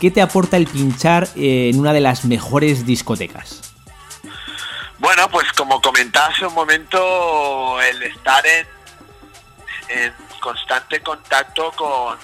¿Qué 0.00 0.10
te 0.10 0.20
aporta 0.20 0.56
el 0.56 0.66
pinchar 0.66 1.28
eh, 1.36 1.70
en 1.72 1.80
una 1.80 1.92
de 1.92 2.00
las 2.00 2.24
mejores 2.24 2.84
discotecas? 2.84 3.73
Bueno, 5.04 5.28
pues 5.28 5.52
como 5.52 5.82
comentaba 5.82 6.28
hace 6.28 6.46
un 6.46 6.54
momento, 6.54 7.78
el 7.82 8.02
estar 8.04 8.42
en, 8.46 8.66
en 9.90 10.14
constante 10.40 11.02
contacto 11.02 11.72
con, 11.72 12.18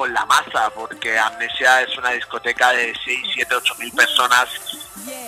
con 0.00 0.14
la 0.14 0.24
masa, 0.24 0.70
porque 0.70 1.18
Amnesia 1.18 1.82
es 1.82 1.94
una 1.98 2.08
discoteca 2.12 2.72
de 2.72 2.94
6, 3.04 3.18
7, 3.34 3.54
8 3.54 3.74
mil 3.80 3.92
personas 3.92 4.48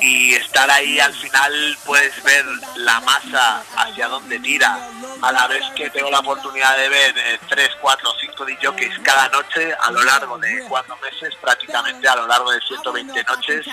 y 0.00 0.34
estar 0.34 0.70
ahí 0.70 0.98
al 0.98 1.12
final 1.14 1.78
puedes 1.84 2.22
ver 2.22 2.44
la 2.76 3.00
masa 3.00 3.62
hacia 3.76 4.08
dónde 4.08 4.38
tira. 4.40 4.78
A 5.20 5.30
la 5.30 5.46
vez 5.46 5.62
que 5.76 5.90
tengo 5.90 6.10
la 6.10 6.18
oportunidad 6.20 6.76
de 6.76 6.88
ver 6.88 7.14
eh, 7.16 7.38
3, 7.48 7.68
4, 7.80 8.10
5 8.20 8.44
DJs 8.44 8.98
cada 9.04 9.28
noche 9.28 9.72
a 9.80 9.90
lo 9.90 10.02
largo 10.02 10.38
de 10.38 10.64
cuatro 10.68 10.96
meses, 10.96 11.34
prácticamente 11.40 12.08
a 12.08 12.16
lo 12.16 12.26
largo 12.26 12.50
de 12.50 12.60
120 12.60 13.24
noches. 13.24 13.66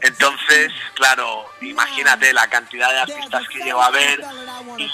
Entonces, 0.00 0.72
claro, 0.94 1.46
imagínate 1.62 2.32
la 2.32 2.46
cantidad 2.48 2.90
de 2.90 3.00
artistas 3.00 3.48
que 3.48 3.58
llevo 3.60 3.82
a 3.82 3.90
ver 3.90 4.20
y 4.78 4.90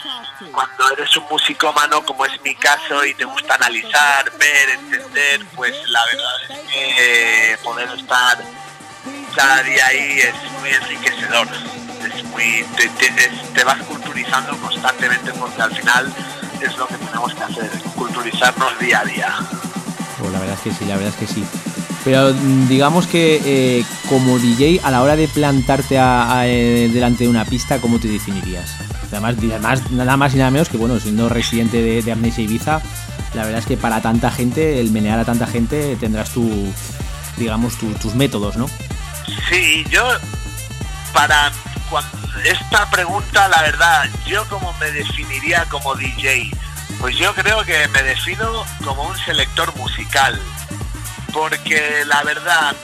cuando 0.52 0.90
eres 0.92 1.14
un 1.16 1.24
musicómano 1.30 2.04
como 2.04 2.24
es 2.24 2.40
mi 2.42 2.54
caso 2.54 3.04
y 3.04 3.14
te 3.14 3.24
gusta 3.24 3.54
analizar, 3.54 4.30
ver, 4.38 4.70
entender, 4.70 5.39
pues 5.56 5.72
la 5.88 6.04
verdad 6.06 6.34
es 6.50 6.58
que 6.72 7.56
poder 7.64 7.88
estar 7.98 8.38
cada 9.34 9.62
día 9.62 9.86
ahí 9.86 10.20
es 10.20 10.34
muy 10.60 10.70
enriquecedor. 10.70 11.46
Es 12.14 12.24
muy, 12.24 12.64
te, 13.54 13.64
vas 13.64 13.78
culturizando 13.82 14.56
constantemente 14.58 15.32
porque 15.32 15.60
al 15.62 15.74
final 15.74 16.12
es 16.60 16.76
lo 16.76 16.86
que 16.86 16.94
tenemos 16.96 17.34
que 17.34 17.42
hacer, 17.42 17.70
culturizarnos 17.94 18.78
día 18.78 19.00
a 19.00 19.04
día. 19.04 19.34
Pues 20.18 20.32
la 20.32 20.38
verdad 20.40 20.56
es 20.56 20.60
que 20.62 20.72
sí, 20.72 20.84
la 20.86 20.96
verdad 20.96 21.12
es 21.18 21.28
que 21.28 21.32
sí. 21.34 21.44
Pero 22.04 22.32
mm, 22.32 22.68
digamos 22.68 23.06
que 23.06 23.40
eh, 23.44 23.84
como 24.08 24.38
DJ, 24.38 24.80
a 24.82 24.90
la 24.90 25.02
hora 25.02 25.16
de 25.16 25.28
plantarte 25.28 25.98
a- 25.98 26.42
eh, 26.46 26.88
delante 26.92 27.24
de 27.24 27.30
una 27.30 27.44
pista, 27.44 27.78
¿cómo 27.80 27.98
te 28.00 28.08
definirías? 28.08 28.70
Además, 29.12 29.36
nada 29.90 30.16
más 30.16 30.34
y 30.34 30.36
nada 30.38 30.50
menos 30.50 30.68
que, 30.68 30.76
bueno, 30.76 30.98
siendo 31.00 31.28
residente 31.28 31.82
de, 31.82 32.00
de 32.02 32.12
Amnesia 32.12 32.44
Ibiza, 32.44 32.80
la 33.34 33.44
verdad 33.44 33.60
es 33.60 33.66
que 33.66 33.76
para 33.76 34.00
tanta 34.00 34.30
gente, 34.30 34.80
el 34.80 34.90
menear 34.90 35.18
a 35.18 35.24
tanta 35.24 35.46
gente, 35.46 35.96
tendrás 35.96 36.30
tu, 36.30 36.72
digamos, 37.36 37.76
tu- 37.76 37.92
tus 37.94 38.14
métodos, 38.14 38.56
¿no? 38.56 38.68
Sí, 39.50 39.84
yo 39.90 40.02
para 41.12 41.50
esta 42.44 42.88
pregunta, 42.90 43.48
la 43.48 43.62
verdad, 43.62 44.08
yo 44.26 44.44
como 44.48 44.72
me 44.80 44.90
definiría 44.92 45.64
como 45.66 45.94
DJ, 45.94 46.50
pues 47.00 47.16
yo 47.16 47.34
creo 47.34 47.64
que 47.64 47.86
me 47.88 48.02
defino 48.02 48.64
como 48.84 49.02
un 49.04 49.16
selector 49.18 49.74
musical, 49.76 50.40
porque 51.32 52.04
la 52.06 52.22
verdad 52.22 52.74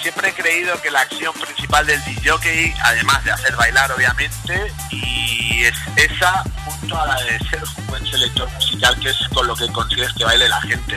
siempre 0.00 0.28
he 0.28 0.34
creído 0.34 0.80
que 0.80 0.90
la 0.90 1.00
acción 1.00 1.32
principal 1.34 1.86
del 1.86 2.02
DJ, 2.04 2.74
además 2.82 3.24
de 3.24 3.32
hacer 3.32 3.54
bailar 3.56 3.92
obviamente, 3.92 4.72
y 4.90 5.64
es 5.64 5.74
esa 5.96 6.42
junto 6.64 7.00
a 7.00 7.06
la 7.06 7.22
de 7.22 7.38
ser 7.50 7.62
un 7.76 7.86
buen 7.86 8.06
selector 8.06 8.50
musical, 8.52 8.98
que 9.00 9.10
es 9.10 9.16
con 9.32 9.46
lo 9.46 9.54
que 9.54 9.68
consigues 9.68 10.12
que 10.14 10.24
baile 10.24 10.48
la 10.48 10.60
gente. 10.62 10.96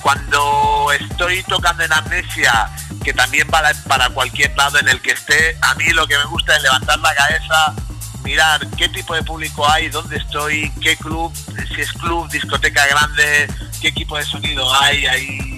Cuando 0.00 0.92
estoy 0.92 1.42
tocando 1.44 1.82
en 1.82 1.92
Amnesia, 1.92 2.70
que 3.02 3.12
también 3.12 3.48
para, 3.48 3.72
para 3.88 4.08
cualquier 4.10 4.56
lado 4.56 4.78
en 4.78 4.88
el 4.88 5.00
que 5.00 5.12
esté, 5.12 5.56
a 5.62 5.74
mí 5.74 5.88
lo 5.90 6.06
que 6.06 6.16
me 6.16 6.24
gusta 6.24 6.56
es 6.56 6.62
levantar 6.62 6.98
la 7.00 7.14
cabeza, 7.14 7.74
mirar 8.22 8.66
qué 8.76 8.88
tipo 8.88 9.14
de 9.14 9.22
público 9.22 9.68
hay, 9.68 9.88
dónde 9.88 10.16
estoy, 10.16 10.70
qué 10.80 10.96
club, 10.96 11.32
si 11.74 11.80
es 11.80 11.92
club, 11.92 12.28
discoteca 12.30 12.86
grande, 12.86 13.48
qué 13.80 13.88
equipo 13.88 14.16
de 14.16 14.24
sonido 14.24 14.72
hay, 14.74 15.06
ahí, 15.06 15.55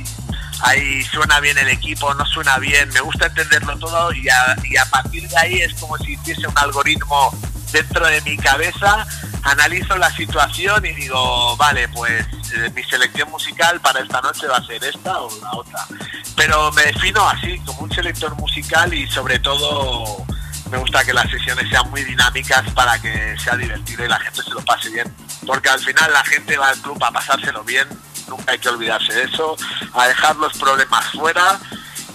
ahí 0.62 1.02
suena 1.05 1.40
bien 1.40 1.59
el 1.59 1.68
equipo, 1.68 2.12
no 2.14 2.24
suena 2.26 2.59
bien, 2.59 2.89
me 2.90 3.01
gusta 3.01 3.26
entenderlo 3.26 3.78
todo 3.78 4.12
y 4.12 4.28
a, 4.28 4.85
partir 4.90 5.28
de 5.28 5.36
ahí 5.39 5.60
es 5.60 5.74
como 5.74 5.97
si 5.98 6.12
hiciese 6.12 6.47
un 6.47 6.59
algoritmo 6.59 7.32
dentro 7.72 8.06
de 8.06 8.20
mi 8.22 8.36
cabeza, 8.36 9.06
analizo 9.43 9.97
la 9.97 10.10
situación 10.10 10.85
y 10.86 10.93
digo, 10.94 11.56
vale, 11.56 11.89
pues 11.89 12.26
eh, 12.55 12.70
mi 12.74 12.82
selección 12.85 13.30
musical 13.30 13.80
para 13.80 14.01
esta 14.01 14.20
noche 14.20 14.47
va 14.47 14.56
a 14.56 14.64
ser 14.64 14.82
esta 14.82 15.20
o 15.20 15.30
la 15.40 15.52
otra. 15.52 15.86
Pero 16.35 16.72
me 16.72 16.82
defino 16.85 17.28
así, 17.28 17.59
como 17.60 17.82
un 17.82 17.93
selector 17.93 18.35
musical 18.36 18.93
y 18.94 19.06
sobre 19.09 19.39
todo 19.39 20.24
me 20.70 20.78
gusta 20.78 21.05
que 21.05 21.12
las 21.12 21.30
sesiones 21.30 21.68
sean 21.70 21.89
muy 21.90 22.05
dinámicas 22.05 22.70
para 22.72 23.01
que 23.01 23.36
sea 23.39 23.56
divertido 23.56 24.05
y 24.05 24.09
la 24.09 24.20
gente 24.20 24.43
se 24.43 24.51
lo 24.51 24.60
pase 24.64 24.90
bien. 24.90 25.14
Porque 25.47 25.68
al 25.68 25.80
final 25.80 26.12
la 26.12 26.24
gente 26.24 26.56
va 26.56 26.68
al 26.68 26.78
club 26.78 27.02
a 27.02 27.10
pasárselo 27.10 27.64
bien, 27.64 27.89
nunca 28.29 28.53
hay 28.53 28.59
que 28.59 28.69
olvidarse 28.69 29.13
de 29.13 29.25
eso, 29.25 29.57
a 29.95 30.07
dejar 30.07 30.37
los 30.37 30.57
problemas 30.59 31.05
fuera 31.13 31.59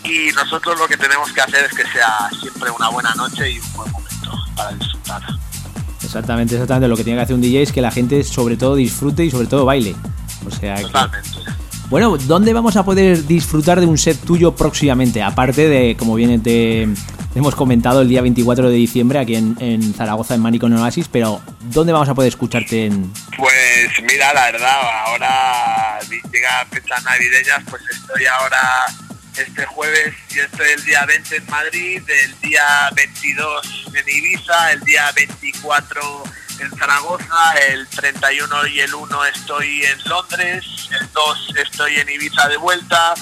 y 0.03 0.31
nosotros 0.33 0.77
lo 0.79 0.87
que 0.87 0.97
tenemos 0.97 1.31
que 1.31 1.41
hacer 1.41 1.65
es 1.65 1.73
que 1.73 1.85
sea 1.87 2.29
siempre 2.39 2.69
una 2.71 2.89
buena 2.89 3.13
noche 3.15 3.51
y 3.51 3.59
un 3.59 3.73
buen 3.73 3.91
momento 3.91 4.31
para 4.55 4.71
disfrutar. 4.73 5.21
Exactamente, 6.03 6.55
exactamente. 6.55 6.87
Lo 6.87 6.97
que 6.97 7.03
tiene 7.03 7.19
que 7.19 7.23
hacer 7.23 7.35
un 7.35 7.41
DJ 7.41 7.61
es 7.63 7.71
que 7.71 7.81
la 7.81 7.91
gente 7.91 8.23
sobre 8.23 8.57
todo 8.57 8.75
disfrute 8.75 9.23
y 9.23 9.31
sobre 9.31 9.47
todo 9.47 9.65
baile. 9.65 9.95
O 10.45 10.51
sea 10.51 10.75
que... 10.75 10.83
Totalmente. 10.83 11.29
Bueno, 11.89 12.17
¿dónde 12.17 12.53
vamos 12.53 12.75
a 12.75 12.83
poder 12.83 13.25
disfrutar 13.25 13.79
de 13.79 13.85
un 13.85 13.97
set 13.97 14.19
tuyo 14.19 14.55
próximamente? 14.55 15.21
Aparte 15.21 15.69
de, 15.69 15.95
como 15.95 16.15
bien 16.15 16.41
te, 16.41 16.87
te 17.22 17.22
hemos 17.35 17.55
comentado, 17.55 18.01
el 18.01 18.07
día 18.07 18.21
24 18.21 18.69
de 18.69 18.75
diciembre 18.75 19.19
aquí 19.19 19.35
en, 19.35 19.93
Zaragoza, 19.93 20.35
en 20.35 20.41
Manicon 20.41 20.73
Oasis, 20.73 21.07
pero 21.11 21.41
¿dónde 21.61 21.93
vamos 21.93 22.09
a 22.09 22.13
poder 22.13 22.29
escucharte 22.29 22.85
en...? 22.85 23.11
Pues 23.37 23.89
mira, 24.01 24.33
la 24.33 24.51
verdad, 24.51 24.81
ahora 25.07 25.99
llega 26.31 26.65
fechas 26.71 27.03
navideñas, 27.03 27.63
pues 27.69 27.81
estoy 27.89 28.25
ahora 28.25 28.85
este 29.37 29.65
jueves 29.65 30.13
y 30.35 30.39
estoy 30.39 30.67
el 30.75 30.85
día 30.85 31.05
20 31.05 31.35
en 31.35 31.45
Madrid, 31.47 32.03
el 32.07 32.39
día 32.41 32.89
22 32.95 33.85
en 33.95 34.09
Ibiza, 34.09 34.73
el 34.73 34.79
día 34.81 35.11
24 35.15 36.23
en 36.59 36.71
Zaragoza, 36.77 37.53
el 37.69 37.87
31 37.87 38.67
y 38.67 38.79
el 38.81 38.93
1 38.93 39.25
estoy 39.25 39.83
en 39.85 40.03
Londres, 40.07 40.65
el 40.99 41.11
2 41.11 41.53
estoy 41.63 41.95
en 41.95 42.09
Ibiza 42.09 42.47
de 42.47 42.57
vuelta, 42.57 43.15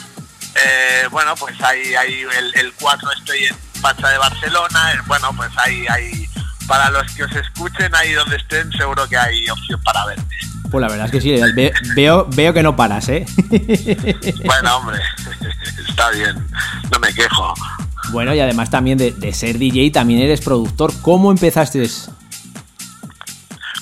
eh, 0.56 1.08
bueno, 1.12 1.34
pues 1.38 1.60
ahí, 1.62 1.96
ahí 1.96 2.26
el, 2.38 2.52
el 2.56 2.74
4 2.74 3.10
estoy 3.14 3.46
en 3.46 3.70
Pacha 3.82 4.08
de 4.10 4.18
Barcelona, 4.18 4.94
eh, 4.94 4.98
bueno, 5.08 5.30
pues 5.36 5.49
ahí, 5.58 5.86
ahí, 5.90 6.30
para 6.68 6.90
los 6.91 7.12
que 7.14 7.24
os 7.24 7.32
escuchen, 7.36 7.94
ahí 7.95 8.14
donde 8.14 8.36
estén, 8.38 8.72
seguro 8.74 9.08
que 9.10 9.18
hay 9.18 9.49
opción 9.49 9.82
para 9.84 10.06
verme. 10.06 10.26
Pues 10.70 10.82
la 10.82 10.88
verdad 10.88 11.06
es 11.08 11.12
que 11.12 11.22
sí, 11.22 11.32
ve- 11.53 11.74
veo, 11.95 12.26
veo 12.30 12.53
que 12.53 12.64
no 12.64 12.76
paras, 12.76 13.10
¿eh? 13.10 13.26
Bueno, 14.45 14.78
hombre, 14.78 14.99
está 15.90 16.10
bien, 16.12 16.48
no 16.91 16.99
me 16.99 17.14
quejo. 17.14 17.53
Bueno, 18.12 18.34
y 18.34 18.40
además 18.40 18.70
también 18.70 18.98
de, 18.98 19.12
de 19.12 19.34
ser 19.34 19.58
DJ, 19.58 19.91
también 19.91 20.22
eres 20.22 20.41
productor. 20.41 20.91
¿Cómo 21.02 21.32
empezaste? 21.32 21.90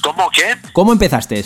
¿Cómo 0.01 0.29
qué? 0.31 0.57
¿Cómo 0.73 0.91
empezaste? 0.93 1.45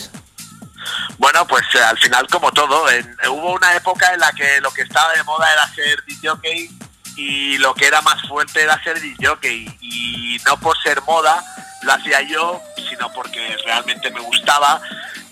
Bueno, 1.18 1.46
pues 1.46 1.62
eh, 1.74 1.78
al 1.82 1.98
final 1.98 2.26
como 2.28 2.50
todo, 2.52 2.88
en- 2.90 3.16
hubo 3.30 3.54
una 3.54 3.74
época 3.76 4.12
en 4.14 4.20
la 4.20 4.32
que 4.32 4.60
lo 4.60 4.70
que 4.72 4.82
estaba 4.82 5.12
de 5.12 5.22
moda 5.24 5.46
era 5.52 5.66
ser 5.74 6.02
DJ 6.06 6.70
y 7.16 7.58
lo 7.58 7.74
que 7.74 7.86
era 7.86 8.00
más 8.02 8.20
fuerte 8.28 8.62
era 8.62 8.82
ser 8.82 9.00
DJ 9.00 9.76
y 9.80 10.38
no 10.44 10.58
por 10.58 10.76
ser 10.82 11.00
moda 11.02 11.42
lo 11.84 11.92
hacía 11.92 12.22
yo, 12.22 12.62
sino 12.88 13.12
porque 13.12 13.56
realmente 13.64 14.10
me 14.10 14.20
gustaba, 14.20 14.80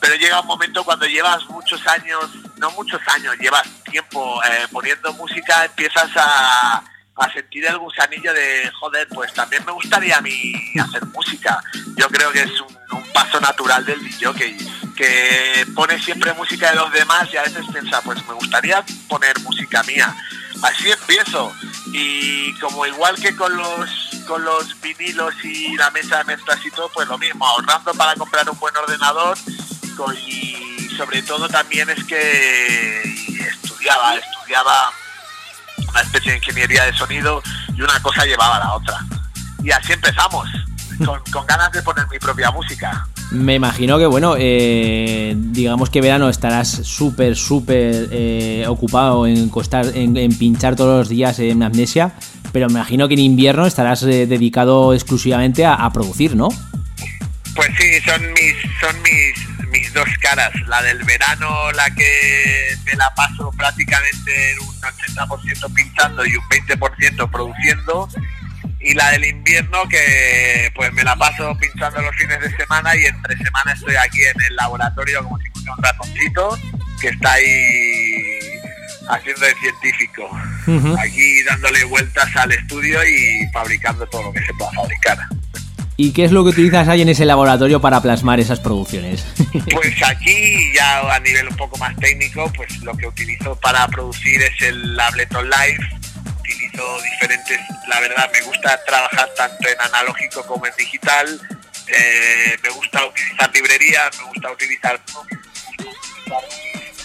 pero 0.01 0.15
llega 0.17 0.41
un 0.41 0.47
momento 0.47 0.85
cuando 0.85 1.07
llevas 1.07 1.45
muchos 1.49 1.85
años, 1.87 2.31
no 2.59 2.71
muchos 2.73 3.01
años, 3.09 3.37
llevas 3.39 3.67
tiempo 3.91 4.43
eh, 4.45 4.67
poniendo 4.71 5.13
música, 5.15 5.65
empiezas 5.65 6.11
a, 6.17 6.83
a 7.17 7.33
sentir 7.33 7.65
el 7.67 7.79
gusanillo 7.79 8.33
de, 8.35 8.71
joder, 8.79 9.09
pues 9.09 9.33
también 9.33 9.65
me 9.65 9.73
gustaría 9.73 10.19
a 10.19 10.21
mí 10.21 10.55
hacer 10.81 11.05
música. 11.07 11.63
Yo 11.97 12.09
creo 12.09 12.31
que 12.33 12.43
es 12.43 12.61
un, 12.61 12.99
un 12.99 13.13
paso 13.13 13.41
natural 13.41 13.85
del 13.85 14.03
DJ, 14.03 14.57
que 14.97 15.67
pone 15.75 16.01
siempre 16.03 16.33
música 16.35 16.71
de 16.71 16.77
los 16.77 16.93
demás 16.93 17.29
y 17.33 17.37
a 17.37 17.43
veces 17.43 17.65
piensa, 17.73 18.01
pues 18.03 18.27
me 18.27 18.35
gustaría 18.35 18.85
poner 19.09 19.39
música 19.41 19.83
mía. 19.85 20.15
Así 20.63 20.91
empiezo. 20.91 21.53
Y 21.87 22.59
como 22.61 22.87
igual 22.87 23.17
que 23.17 23.35
con 23.37 23.57
los 23.57 23.91
con 24.27 24.45
los 24.45 24.81
vinilos 24.81 25.35
y 25.43 25.77
la 25.77 25.91
mesa 25.91 26.19
de 26.19 26.25
mezclas 26.25 26.65
y 26.65 26.71
todo, 26.71 26.89
pues 26.95 27.09
lo 27.09 27.19
mismo, 27.19 27.45
ahorrando 27.45 27.93
para 27.95 28.15
comprar 28.15 28.49
un 28.49 28.59
buen 28.59 28.75
ordenador 28.77 29.37
y 30.27 30.89
sobre 30.97 31.23
todo 31.23 31.49
también 31.49 31.89
es 31.91 32.03
que 32.05 33.03
estudiaba, 33.03 34.17
estudiaba 34.17 34.93
una 35.89 36.01
especie 36.01 36.33
de 36.33 36.39
ingeniería 36.39 36.85
de 36.85 36.95
sonido 36.95 37.43
y 37.77 37.83
una 37.83 38.01
cosa 38.01 38.25
llevaba 38.25 38.57
a 38.57 38.61
la 38.61 38.73
otra. 38.75 38.99
Y 39.63 39.71
así 39.71 39.93
empezamos, 39.93 40.49
con, 41.05 41.21
con 41.31 41.47
ganas 41.47 41.73
de 41.73 41.83
poner 41.83 42.07
mi 42.09 42.19
propia 42.19 42.51
música. 42.51 43.07
Me 43.33 43.55
imagino 43.55 43.99
que, 43.99 44.05
bueno, 44.05 44.35
eh, 44.39 45.35
digamos 45.37 45.89
que 45.89 46.03
verano 46.03 46.29
estarás 46.29 46.69
súper, 46.69 47.35
súper 47.35 48.09
eh, 48.13 48.65
ocupado 48.69 49.27
en, 49.27 49.49
costar, 49.49 49.87
en, 49.95 50.17
en 50.19 50.37
pinchar 50.37 50.77
todos 50.77 50.99
los 50.99 51.09
días 51.09 51.39
en 51.39 51.63
Amnesia, 51.63 52.13
pero 52.53 52.67
me 52.69 52.75
imagino 52.75 53.09
que 53.09 53.15
en 53.15 53.21
invierno 53.21 53.67
estarás 53.67 54.03
eh, 54.03 54.27
dedicado 54.27 54.93
exclusivamente 54.93 55.65
a, 55.65 55.91
producir, 55.93 56.37
¿no? 56.37 56.49
Pues 57.55 57.69
sí, 57.79 58.01
son 58.05 58.21
mis, 58.35 58.55
son 58.81 59.03
mis, 59.03 59.69
mis 59.71 59.93
dos 59.95 60.09
caras. 60.21 60.53
La 60.67 60.83
del 60.83 61.03
verano, 61.05 61.73
la 61.73 61.89
que 61.95 62.77
me 62.85 62.95
la 62.97 63.13
paso 63.15 63.51
prácticamente 63.57 64.53
en 64.53 64.59
un 64.61 64.75
80% 64.75 65.75
pinchando 65.75 66.27
y 66.27 66.37
un 66.37 66.45
20% 66.45 67.31
produciendo. 67.31 68.09
Y 68.83 68.95
la 68.95 69.11
del 69.11 69.25
invierno 69.25 69.89
que 69.89 70.71
pues 70.75 70.93
me 70.93 71.05
la 71.05 71.15
paso 71.17 71.57
pinchando 71.59 72.03
los 72.03 72.15
fines 72.17 72.41
de 72.41 72.57
semana 72.57 72.97
y 72.97 73.05
entre 73.07 73.37
semana 73.37 73.73
estoy 73.73 73.95
aquí 73.97 74.23
en 74.23 74.43
el 74.49 74.57
laboratorio 74.57 75.23
como 75.23 75.39
si 75.39 75.51
fuera 75.51 75.75
un 75.77 75.83
ratoncito 75.83 76.59
que 77.01 77.09
está 77.09 77.33
ahí 77.33 78.43
haciendo 79.09 79.47
de 79.47 79.55
científico. 79.55 80.29
Aquí 80.99 81.43
dándole 81.45 81.85
vueltas 81.85 82.29
al 82.37 82.53
estudio 82.53 82.99
y 83.05 83.47
fabricando 83.53 84.07
todo 84.07 84.25
lo 84.25 84.33
que 84.33 84.45
se 84.45 84.55
pueda 84.55 84.71
fabricar. 84.73 85.19
¿Y 85.97 86.13
qué 86.13 86.25
es 86.25 86.33
lo 86.33 86.43
que 86.43 86.51
utilizas 86.51 86.89
ahí 86.89 87.03
en 87.03 87.11
ese 87.11 87.25
laboratorio 87.25 87.81
para 87.81 88.01
plasmar 88.01 88.41
esas 88.41 88.61
producciones? 88.61 89.25
Pues 89.71 90.03
aquí 90.03 90.73
ya 90.75 91.15
a 91.15 91.21
nivel 91.21 91.49
un 91.49 91.57
poco 91.57 91.77
más 91.79 91.95
técnico, 91.97 92.51
pues 92.57 92.79
lo 92.81 92.97
que 92.97 93.07
utilizo 93.07 93.55
para 93.57 93.87
producir 93.89 94.41
es 94.43 94.61
el 94.63 94.99
Ableton 94.99 95.49
Live. 95.49 96.02
Utilizo 96.55 97.01
diferentes, 97.01 97.61
la 97.89 98.01
verdad 98.01 98.31
me 98.31 98.41
gusta 98.43 98.79
trabajar 98.85 99.29
tanto 99.37 99.69
en 99.69 99.81
analógico 99.81 100.45
como 100.47 100.67
en 100.67 100.75
digital. 100.77 101.41
Eh, 101.89 102.59
me 102.63 102.69
gusta 102.71 103.07
utilizar 103.07 103.51
librerías, 103.55 104.19
me 104.19 104.25
gusta 104.25 104.51
utilizar 104.53 105.01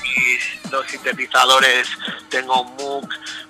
mis 0.03 0.69
dos 0.69 0.85
sintetizadores. 0.89 1.87
Tengo 2.29 2.61
un 2.61 2.75
Moog, 2.75 3.09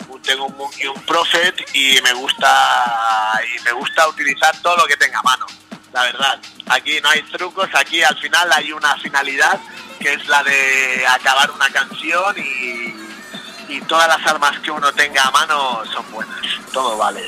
un- 0.10 0.22
tengo 0.22 0.46
un 0.46 0.56
Moog 0.58 0.72
y 0.80 0.86
un 0.88 1.02
Prophet 1.04 1.56
y 1.74 2.00
me 2.04 2.14
gusta 2.14 3.42
y 3.56 3.60
me 3.64 3.72
gusta 3.72 4.08
utilizar 4.08 4.56
todo 4.62 4.78
lo 4.78 4.86
que 4.86 4.98
tenga 4.98 5.20
a 5.20 5.24
mano 5.24 5.46
la 5.94 6.04
verdad. 6.04 6.40
Aquí 6.68 7.00
no 7.02 7.10
hay 7.10 7.24
trucos, 7.24 7.70
aquí 7.74 8.04
al 8.04 8.16
final 8.20 8.52
hay 8.54 8.72
una 8.72 8.96
finalidad 8.98 9.60
que 10.00 10.14
es 10.14 10.28
la 10.28 10.44
de 10.44 11.06
acabar 11.08 11.50
una 11.50 11.70
canción 11.72 12.38
y, 12.38 12.94
y 13.70 13.82
todas 13.82 14.08
las 14.08 14.26
armas 14.26 14.60
que 14.60 14.72
uno 14.72 14.92
tenga 14.94 15.24
a 15.24 15.32
mano 15.32 15.82
son 15.92 16.06
buenas, 16.12 16.38
todo 16.72 16.98
vale. 16.98 17.22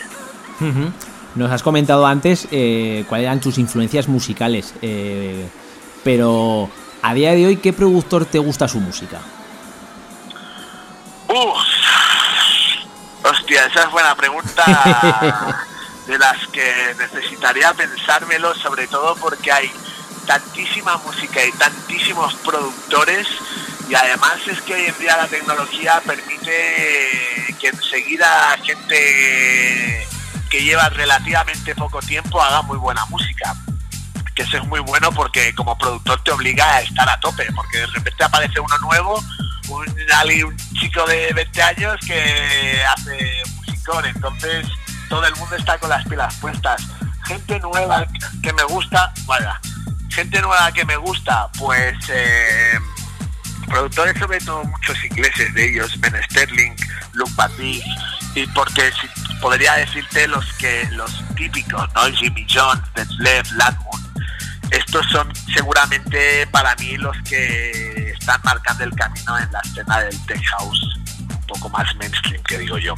Nos 1.36 1.52
has 1.52 1.64
comentado 1.64 2.06
antes 2.06 2.48
eh, 2.52 3.06
cuáles 3.08 3.26
eran 3.26 3.40
tus 3.40 3.58
influencias 3.58 4.08
musicales, 4.08 4.74
eh, 4.82 5.48
pero 6.04 6.70
a 7.02 7.14
día 7.14 7.32
de 7.32 7.48
hoy, 7.48 7.58
¿qué 7.58 7.74
productor 7.74 8.26
te 8.26 8.40
gusta 8.40 8.68
su 8.68 8.80
música? 8.80 9.20
Uf, 11.28 11.58
hostia, 13.24 13.66
esa 13.66 13.84
es 13.84 13.92
buena 13.92 14.16
pregunta 14.16 15.66
de 16.08 16.18
las 16.18 16.48
que 16.48 16.96
necesitaría 16.98 17.74
pensármelo, 17.74 18.54
sobre 18.56 18.88
todo 18.88 19.16
porque 19.16 19.52
hay 19.52 19.72
tantísima 20.26 20.98
música 20.98 21.44
y 21.46 21.52
tantísimos 21.54 22.34
productores 22.36 23.28
y 23.90 23.96
además 23.96 24.38
es 24.48 24.62
que 24.62 24.76
hoy 24.76 24.86
en 24.86 24.98
día 25.00 25.18
la 25.18 25.28
tecnología 25.28 26.00
permite 26.06 27.56
que 27.60 27.68
enseguida 27.68 28.56
gente 28.64 30.08
que 30.50 30.64
lleva 30.64 30.90
relativamente 30.90 31.74
poco 31.74 32.00
tiempo 32.00 32.40
haga 32.42 32.62
muy 32.62 32.78
buena 32.78 33.04
música. 33.08 33.56
Que 34.36 34.44
eso 34.44 34.58
es 34.58 34.66
muy 34.66 34.80
bueno 34.82 35.12
porque 35.12 35.56
como 35.56 35.76
productor 35.76 36.24
te 36.24 36.32
obliga 36.32 36.76
a 36.76 36.82
estar 36.82 37.10
a 37.10 37.20
tope, 37.20 37.52
porque 37.54 37.80
de 37.80 37.88
repente 37.88 38.24
aparece 38.24 38.60
uno 38.60 38.78
nuevo, 38.78 39.24
un, 39.70 40.58
chico 40.80 41.06
de 41.08 41.34
20 41.34 41.62
años 41.62 42.00
que 42.06 42.84
hace 42.96 43.42
musicón, 43.56 44.06
entonces 44.06 44.68
todo 45.10 45.26
el 45.26 45.36
mundo 45.36 45.56
está 45.56 45.78
con 45.80 45.90
las 45.90 46.08
pilas 46.08 46.36
puestas. 46.36 46.84
Gente 47.26 47.60
nueva 47.60 48.06
que 48.42 48.54
me 48.54 48.64
gusta, 48.64 49.12
vaya, 49.26 49.60
gente 50.10 50.42
nueva 50.42 50.72
que 50.72 50.86
me 50.86 50.96
gusta, 50.96 51.50
pues 51.58 51.98
eh, 52.10 52.80
productores 53.70 54.18
sobre 54.20 54.40
todo 54.40 54.64
muchos 54.66 54.98
ingleses 55.06 55.54
de 55.54 55.70
ellos, 55.72 56.00
Ben 56.00 56.14
Sterling, 56.30 56.72
Luke 57.14 57.32
Batty, 57.36 57.82
y 58.36 58.46
porque 58.48 58.92
si- 59.00 59.36
podría 59.40 59.74
decirte 59.76 60.28
los 60.28 60.46
que 60.54 60.88
los 60.92 61.24
típicos, 61.36 61.88
¿no? 61.96 62.02
Jimmy 62.16 62.46
Jones, 62.54 62.84
Def 62.96 63.52
Latmon, 63.54 64.02
estos 64.72 65.06
son 65.12 65.28
seguramente 65.54 66.46
para 66.48 66.76
mí 66.76 66.98
los 66.98 67.16
que 67.28 68.12
están 68.20 68.40
marcando 68.44 68.84
el 68.84 68.92
camino 68.96 69.38
en 69.40 69.52
la 69.52 69.60
escena 69.62 70.00
del 70.02 70.26
tech 70.26 70.44
house 70.58 70.98
un 71.22 71.42
poco 71.48 71.70
más 71.70 71.96
mainstream 71.96 72.44
que 72.44 72.58
digo 72.60 72.78
yo. 72.78 72.94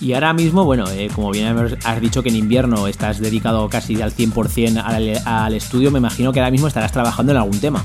Y 0.00 0.14
ahora 0.14 0.32
mismo, 0.32 0.64
bueno, 0.64 0.90
eh, 0.90 1.08
como 1.14 1.30
bien 1.30 1.78
has 1.84 2.00
dicho 2.00 2.22
que 2.24 2.28
en 2.28 2.36
invierno 2.36 2.88
estás 2.88 3.20
dedicado 3.20 3.68
casi 3.68 4.02
al 4.02 4.12
100% 4.12 4.82
al, 4.84 5.22
al 5.26 5.54
estudio, 5.54 5.90
me 5.92 5.98
imagino 6.00 6.32
que 6.32 6.40
ahora 6.40 6.50
mismo 6.50 6.66
estarás 6.66 6.90
trabajando 6.90 7.30
en 7.32 7.38
algún 7.38 7.60
tema. 7.60 7.84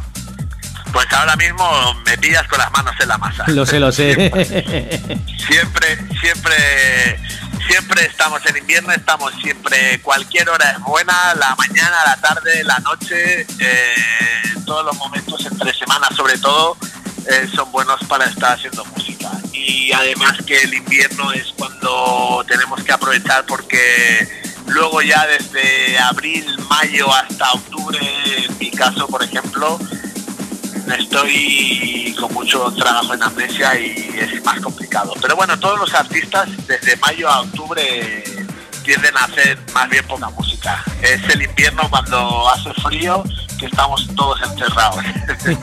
Pues 0.91 1.11
ahora 1.13 1.35
mismo 1.35 1.93
me 2.05 2.17
pillas 2.17 2.47
con 2.47 2.59
las 2.59 2.71
manos 2.71 2.95
en 2.99 3.07
la 3.07 3.17
masa. 3.17 3.45
Lo 3.47 3.65
sé, 3.65 3.79
lo 3.79 3.91
sé. 3.91 4.13
siempre, 5.47 5.97
siempre, 6.19 7.19
siempre 7.67 8.05
estamos 8.05 8.45
en 8.45 8.57
invierno, 8.57 8.91
estamos 8.91 9.33
siempre, 9.41 9.99
cualquier 10.01 10.49
hora 10.49 10.71
es 10.71 10.79
buena, 10.79 11.33
la 11.35 11.55
mañana, 11.55 11.95
la 12.05 12.17
tarde, 12.17 12.63
la 12.63 12.79
noche, 12.79 13.41
eh, 13.59 13.95
todos 14.65 14.85
los 14.85 14.95
momentos 14.97 15.45
entre 15.45 15.73
semanas 15.73 16.09
sobre 16.15 16.37
todo 16.37 16.77
eh, 17.29 17.47
son 17.53 17.71
buenos 17.71 17.99
para 18.07 18.25
estar 18.25 18.53
haciendo 18.53 18.85
música. 18.85 19.29
Y 19.53 19.91
además 19.91 20.37
que 20.45 20.61
el 20.61 20.73
invierno 20.73 21.31
es 21.33 21.53
cuando 21.57 22.43
tenemos 22.47 22.83
que 22.83 22.91
aprovechar 22.91 23.45
porque 23.45 24.27
luego 24.67 25.01
ya 25.01 25.25
desde 25.25 25.97
abril, 25.99 26.45
mayo 26.69 27.13
hasta 27.13 27.51
octubre, 27.51 27.99
en 28.37 28.57
mi 28.57 28.71
caso 28.71 29.07
por 29.07 29.23
ejemplo, 29.23 29.79
estoy 30.95 32.15
con 32.19 32.33
mucho 32.33 32.71
trabajo 32.71 33.13
en 33.13 33.23
amnesia 33.23 33.79
y 33.79 34.15
es 34.19 34.43
más 34.43 34.59
complicado. 34.59 35.13
Pero 35.21 35.35
bueno, 35.35 35.57
todos 35.59 35.79
los 35.79 35.93
artistas 35.93 36.49
desde 36.67 36.95
mayo 36.97 37.29
a 37.29 37.41
octubre 37.41 38.23
tienden 38.83 39.17
a 39.17 39.25
hacer 39.25 39.57
más 39.73 39.89
bien 39.89 40.05
poca 40.07 40.29
música. 40.29 40.83
Es 41.01 41.21
el 41.29 41.41
invierno 41.41 41.83
cuando 41.89 42.49
hace 42.49 42.73
frío 42.81 43.23
que 43.59 43.65
estamos 43.65 44.07
todos 44.15 44.39
encerrados. 44.41 45.03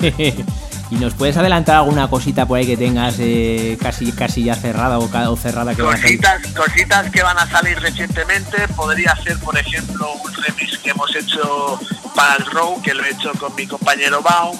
¿Y 0.90 0.96
nos 0.96 1.14
puedes 1.14 1.36
adelantar 1.36 1.76
alguna 1.76 2.08
cosita 2.08 2.46
por 2.46 2.58
ahí 2.58 2.66
que 2.66 2.76
tengas 2.76 3.16
eh, 3.18 3.78
casi, 3.80 4.12
casi 4.12 4.44
ya 4.44 4.54
cerrada 4.54 4.98
o, 4.98 5.04
o 5.04 5.36
cerrada 5.36 5.74
que? 5.74 5.82
Cositas, 5.82 6.46
cositas 6.54 7.10
que 7.10 7.22
van 7.22 7.38
a 7.38 7.46
salir 7.46 7.80
recientemente, 7.80 8.68
podría 8.68 9.16
ser 9.16 9.38
por 9.38 9.56
ejemplo 9.56 10.12
un 10.12 10.32
remix 10.34 10.78
que 10.78 10.90
hemos 10.90 11.14
hecho 11.16 11.80
para 12.14 12.36
el 12.36 12.46
Row, 12.46 12.80
que 12.82 12.92
lo 12.92 13.02
he 13.04 13.10
hecho 13.10 13.32
con 13.40 13.54
mi 13.54 13.66
compañero 13.66 14.22
Baum, 14.22 14.56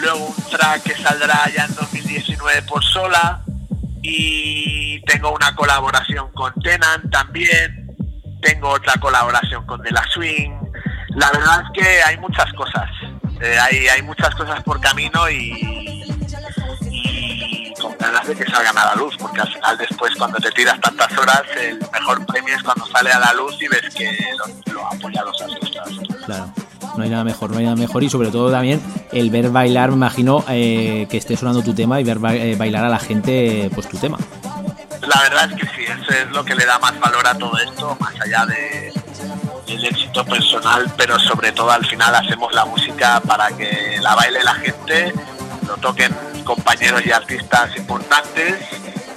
luego 0.00 0.26
un 0.26 0.50
track 0.50 0.82
que 0.82 0.94
saldrá 0.94 1.48
ya 1.54 1.64
en 1.64 1.74
2019 1.74 2.62
por 2.62 2.84
Sola, 2.84 3.42
y 4.02 5.00
tengo 5.02 5.30
una 5.32 5.54
colaboración 5.54 6.30
con 6.32 6.52
Tenant 6.62 7.10
también, 7.10 7.94
tengo 8.40 8.70
otra 8.70 8.94
colaboración 8.94 9.66
con 9.66 9.82
De 9.82 9.90
La 9.90 10.04
Swing, 10.12 10.52
la 11.10 11.30
verdad 11.32 11.62
es 11.64 11.82
que 11.82 12.02
hay 12.02 12.16
muchas 12.18 12.52
cosas, 12.54 12.88
eh, 13.40 13.58
hay, 13.60 13.88
hay 13.88 14.02
muchas 14.02 14.34
cosas 14.34 14.62
por 14.62 14.80
camino 14.80 15.28
y, 15.28 15.52
y 16.90 17.74
con 17.80 17.96
ganas 17.98 18.26
de 18.26 18.36
que 18.36 18.44
salgan 18.44 18.78
a 18.78 18.86
la 18.86 18.94
luz, 18.94 19.14
porque 19.18 19.42
al 19.62 19.78
después 19.78 20.14
cuando 20.16 20.38
te 20.38 20.50
tiras 20.52 20.80
tantas 20.80 21.16
horas, 21.18 21.42
el 21.60 21.78
mejor 21.92 22.24
premio 22.26 22.54
es 22.54 22.62
cuando 22.62 22.86
sale 22.86 23.12
a 23.12 23.18
la 23.18 23.32
luz 23.34 23.56
y 23.60 23.68
ves 23.68 23.94
que 23.94 24.10
lo, 24.38 24.74
lo 24.74 24.86
apoyan 24.86 25.24
los 25.24 25.42
artistas. 25.42 25.88
Claro. 26.24 26.69
No 27.00 27.04
hay 27.04 27.10
nada 27.10 27.24
mejor, 27.24 27.50
no 27.50 27.56
hay 27.56 27.64
nada 27.64 27.76
mejor 27.76 28.04
y 28.04 28.10
sobre 28.10 28.30
todo 28.30 28.50
también 28.50 28.78
el 29.10 29.30
ver 29.30 29.48
bailar, 29.48 29.88
me 29.88 29.96
imagino 29.96 30.44
eh, 30.50 31.06
que 31.08 31.16
esté 31.16 31.34
sonando 31.34 31.62
tu 31.62 31.72
tema 31.72 31.98
y 31.98 32.04
ver 32.04 32.18
eh, 32.34 32.56
bailar 32.58 32.84
a 32.84 32.90
la 32.90 32.98
gente 32.98 33.70
pues 33.74 33.88
tu 33.88 33.96
tema. 33.96 34.18
La 35.00 35.22
verdad 35.22 35.50
es 35.50 35.58
que 35.58 35.66
sí, 35.74 35.84
eso 35.84 36.12
es 36.12 36.30
lo 36.30 36.44
que 36.44 36.54
le 36.54 36.66
da 36.66 36.78
más 36.78 37.00
valor 37.00 37.26
a 37.26 37.32
todo 37.38 37.56
esto, 37.56 37.96
más 37.98 38.12
allá 38.20 38.44
de 38.44 38.92
el 39.66 39.82
éxito 39.82 40.22
personal, 40.26 40.92
pero 40.98 41.18
sobre 41.18 41.52
todo 41.52 41.70
al 41.70 41.86
final 41.86 42.14
hacemos 42.14 42.52
la 42.52 42.66
música 42.66 43.18
para 43.20 43.48
que 43.48 43.96
la 44.02 44.14
baile 44.14 44.44
la 44.44 44.54
gente, 44.56 45.14
lo 45.66 45.78
toquen 45.78 46.14
compañeros 46.44 47.00
y 47.06 47.12
artistas 47.12 47.74
importantes 47.78 48.56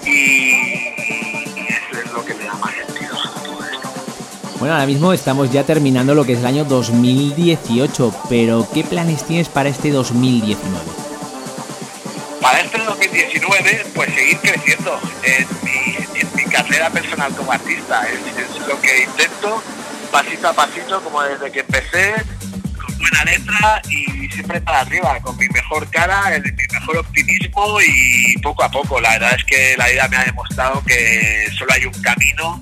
y, 0.05 0.53
y 0.53 1.67
eso 1.67 2.01
es 2.01 2.13
lo 2.13 2.23
que 2.23 2.33
le 2.33 2.45
da 2.45 2.53
más 2.53 2.71
Bueno, 4.63 4.75
ahora 4.75 4.87
mismo 4.87 5.11
estamos 5.11 5.51
ya 5.51 5.65
terminando 5.65 6.15
lo 6.15 6.23
que 6.23 6.31
es 6.31 6.39
el 6.39 6.45
año 6.45 6.63
2018, 6.63 8.15
pero 8.29 8.65
¿qué 8.73 8.85
planes 8.85 9.25
tienes 9.27 9.49
para 9.49 9.67
este 9.67 9.91
2019? 9.91 10.85
Para 12.39 12.61
este 12.61 12.77
2019, 12.77 13.87
pues 13.93 14.13
seguir 14.13 14.37
creciendo 14.39 14.97
en 15.23 15.47
mi, 15.65 16.17
en 16.17 16.35
mi 16.37 16.43
carrera 16.45 16.89
personal 16.91 17.35
como 17.35 17.51
artista. 17.51 18.07
Es, 18.07 18.21
es 18.37 18.65
lo 18.65 18.79
que 18.79 19.03
intento, 19.03 19.61
pasito 20.09 20.47
a 20.47 20.53
pasito, 20.53 21.03
como 21.03 21.21
desde 21.23 21.51
que 21.51 21.59
empecé, 21.59 22.13
con 22.79 22.97
buena 22.99 23.25
letra 23.25 23.81
y 23.89 24.29
siempre 24.29 24.61
para 24.61 24.79
arriba, 24.79 25.19
con 25.19 25.35
mi 25.35 25.49
mejor 25.49 25.89
cara, 25.89 26.33
el, 26.33 26.41
mi 26.41 26.63
mejor 26.71 26.99
optimismo 26.99 27.81
y 27.81 28.37
poco 28.37 28.63
a 28.63 28.71
poco. 28.71 29.01
La 29.01 29.09
verdad 29.09 29.35
es 29.37 29.43
que 29.43 29.75
la 29.75 29.89
vida 29.89 30.07
me 30.07 30.15
ha 30.15 30.23
demostrado 30.23 30.81
que 30.85 31.49
solo 31.51 31.73
hay 31.73 31.85
un 31.85 32.01
camino 32.01 32.61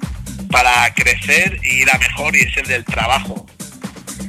para 0.52 0.94
crecer 0.94 1.60
y 1.64 1.82
ir 1.82 1.92
a 1.92 1.98
mejor 1.98 2.36
y 2.36 2.42
es 2.42 2.58
el 2.58 2.68
del 2.68 2.86
trabajo. 2.86 3.46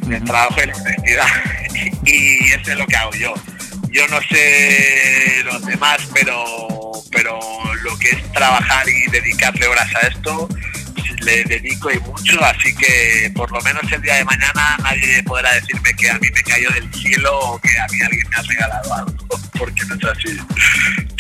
El 0.09 0.25
trabajo 0.25 0.57
y 0.63 0.67
la 0.67 0.77
identidad. 0.77 1.27
y 2.07 2.51
eso 2.53 2.73
es 2.73 2.79
lo 2.79 2.87
que 2.87 2.97
hago 2.97 3.13
yo. 3.15 3.35
Yo 3.91 4.09
no 4.09 4.21
sé 4.23 5.43
los 5.45 5.65
demás, 5.67 5.99
pero, 6.15 6.45
pero 7.11 7.39
lo 7.83 7.99
que 7.99 8.11
es 8.11 8.33
trabajar 8.33 8.89
y 8.89 9.11
dedicarle 9.11 9.67
horas 9.67 9.89
a 10.03 10.07
esto, 10.07 10.49
le 11.21 11.45
dedico 11.45 11.91
y 11.91 11.99
mucho, 12.01 12.43
así 12.45 12.75
que 12.75 13.31
por 13.35 13.51
lo 13.53 13.61
menos 13.61 13.83
el 13.93 14.03
día 14.03 14.17
de 14.17 14.25
mañana 14.25 14.77
nadie 14.83 15.23
podrá 15.23 15.53
decirme 15.53 15.95
que 15.95 16.11
a 16.11 16.19
mí 16.19 16.29
me 16.35 16.43
cayó 16.43 16.71
del 16.71 16.93
cielo 16.95 17.39
o 17.39 17.61
que 17.61 17.69
a 17.79 17.87
mí 17.89 17.99
alguien 18.03 18.29
me 18.29 18.37
ha 18.37 18.43
regalado 18.43 18.95
algo, 18.95 19.13
porque 19.59 19.85
no 19.85 19.95
es 19.95 20.05
así. 20.05 20.39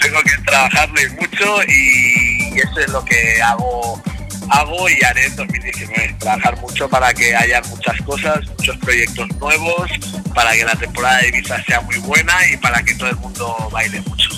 Tengo 0.01 0.21
que 0.23 0.39
trabajarle 0.45 1.09
mucho 1.11 1.63
y 1.69 2.59
eso 2.59 2.81
es 2.81 2.89
lo 2.91 3.05
que 3.05 3.43
hago 3.43 4.03
hago 4.51 4.89
y 4.89 5.03
haré 5.05 5.27
en 5.27 5.37
2019. 5.37 6.17
Trabajar 6.19 6.61
mucho 6.61 6.89
para 6.89 7.13
que 7.13 7.35
haya 7.35 7.63
muchas 7.69 8.01
cosas, 8.03 8.41
muchos 8.59 8.77
proyectos 8.79 9.29
nuevos, 9.39 9.91
para 10.35 10.53
que 10.53 10.65
la 10.65 10.77
temporada 10.77 11.19
de 11.19 11.29
Ibiza 11.29 11.63
sea 11.65 11.81
muy 11.83 11.99
buena 11.99 12.35
y 12.53 12.57
para 12.57 12.83
que 12.83 12.95
todo 12.95 13.11
el 13.11 13.17
mundo 13.17 13.69
baile 13.73 14.01
mucho. 14.03 14.31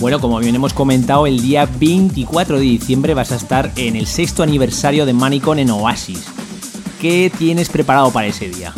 Bueno, 0.00 0.20
como 0.20 0.38
bien 0.40 0.54
hemos 0.54 0.74
comentado, 0.74 1.26
el 1.26 1.40
día 1.40 1.66
24 1.66 2.58
de 2.58 2.64
diciembre 2.64 3.14
vas 3.14 3.32
a 3.32 3.36
estar 3.36 3.70
en 3.76 3.96
el 3.96 4.06
sexto 4.06 4.42
aniversario 4.42 5.06
de 5.06 5.12
Manicon 5.12 5.58
en 5.58 5.70
Oasis. 5.70 6.24
¿Qué 7.00 7.30
tienes 7.38 7.68
preparado 7.68 8.12
para 8.12 8.26
ese 8.26 8.48
día? 8.48 8.72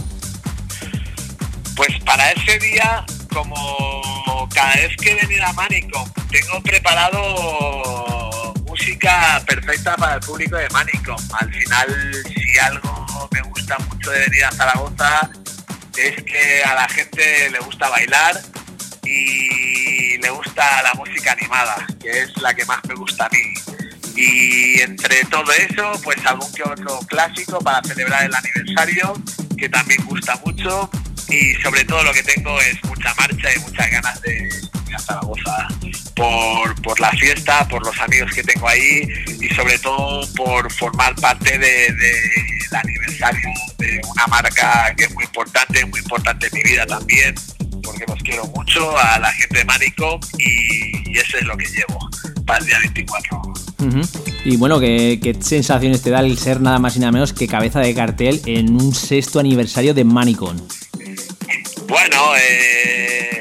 Pues 1.74 1.98
para 2.04 2.32
ese 2.32 2.58
día, 2.58 3.04
como 3.32 4.48
cada 4.54 4.74
vez 4.74 4.96
que 4.96 5.12
he 5.12 5.14
venido 5.14 5.46
a 5.46 5.52
Manicom, 5.54 6.08
tengo 6.30 6.60
preparado 6.62 8.54
música 8.76 9.42
perfecta 9.46 9.96
para 9.96 10.14
el 10.16 10.20
público 10.20 10.56
de 10.56 10.68
Manicom. 10.68 11.16
Al 11.40 11.52
final, 11.52 12.12
si 12.24 12.58
algo 12.58 13.28
me 13.32 13.40
gusta 13.42 13.78
mucho 13.78 14.10
de 14.10 14.20
venir 14.20 14.44
a 14.44 14.52
Zaragoza, 14.52 15.30
es 15.96 16.22
que 16.24 16.62
a 16.62 16.74
la 16.74 16.88
gente 16.88 17.50
le 17.50 17.58
gusta 17.60 17.88
bailar 17.88 18.38
y 19.02 20.18
le 20.18 20.28
gusta 20.28 20.82
la 20.82 20.92
música 20.92 21.32
animada, 21.32 21.86
que 21.98 22.22
es 22.22 22.36
la 22.42 22.52
que 22.52 22.66
más 22.66 22.78
me 22.86 22.94
gusta 22.96 23.24
a 23.24 23.30
mí. 23.30 23.54
Y 24.14 24.80
entre 24.82 25.24
todo 25.24 25.50
eso, 25.52 25.92
pues 26.04 26.18
algún 26.26 26.52
que 26.52 26.62
otro 26.62 26.98
clásico 27.08 27.58
para 27.60 27.82
celebrar 27.82 28.24
el 28.24 28.34
aniversario, 28.34 29.14
que 29.56 29.70
también 29.70 30.04
gusta 30.04 30.38
mucho. 30.44 30.90
Y 31.28 31.54
sobre 31.62 31.84
todo 31.86 32.02
lo 32.04 32.12
que 32.12 32.22
tengo 32.22 32.60
es 32.60 32.84
mucha 32.84 33.14
marcha 33.14 33.54
y 33.54 33.58
muchas 33.60 33.90
ganas 33.90 34.20
de 34.20 34.50
Zaragoza 34.98 35.68
por, 36.14 36.82
por 36.82 37.00
la 37.00 37.10
fiesta, 37.12 37.66
por 37.68 37.84
los 37.84 37.98
amigos 38.00 38.32
que 38.32 38.42
tengo 38.42 38.68
ahí 38.68 39.02
y 39.40 39.48
sobre 39.54 39.78
todo 39.78 40.26
por 40.34 40.70
formar 40.72 41.14
parte 41.16 41.58
de- 41.58 41.92
del 41.92 42.74
aniversario 42.74 43.48
de 43.78 44.00
una 44.12 44.26
marca 44.26 44.94
que 44.96 45.04
es 45.04 45.14
muy 45.14 45.24
importante, 45.24 45.84
muy 45.86 46.00
importante 46.00 46.46
en 46.48 46.54
mi 46.54 46.62
vida 46.62 46.86
también, 46.86 47.34
porque 47.82 48.04
los 48.08 48.22
quiero 48.22 48.46
mucho 48.46 48.96
a 48.98 49.18
la 49.18 49.32
gente 49.32 49.58
de 49.58 49.64
Manico 49.64 50.18
y, 50.38 51.10
y 51.10 51.18
eso 51.18 51.36
es 51.38 51.44
lo 51.44 51.56
que 51.56 51.66
llevo 51.66 52.08
para 52.44 52.58
el 52.60 52.66
día 52.66 52.78
24. 52.80 53.42
Ujú. 53.78 54.00
Y 54.44 54.56
bueno, 54.56 54.80
¿qué, 54.80 55.18
qué 55.22 55.34
sensaciones 55.40 56.02
te 56.02 56.10
da 56.10 56.20
el 56.20 56.38
ser 56.38 56.60
nada 56.60 56.78
más 56.78 56.96
y 56.96 57.00
nada 57.00 57.12
menos 57.12 57.32
que 57.32 57.46
cabeza 57.46 57.80
de 57.80 57.94
cartel 57.94 58.40
en 58.46 58.74
un 58.74 58.94
sexto 58.94 59.38
aniversario 59.40 59.94
de 59.94 60.04
Manicon? 60.04 60.66
Bueno, 61.88 62.16
eh, 62.36 63.35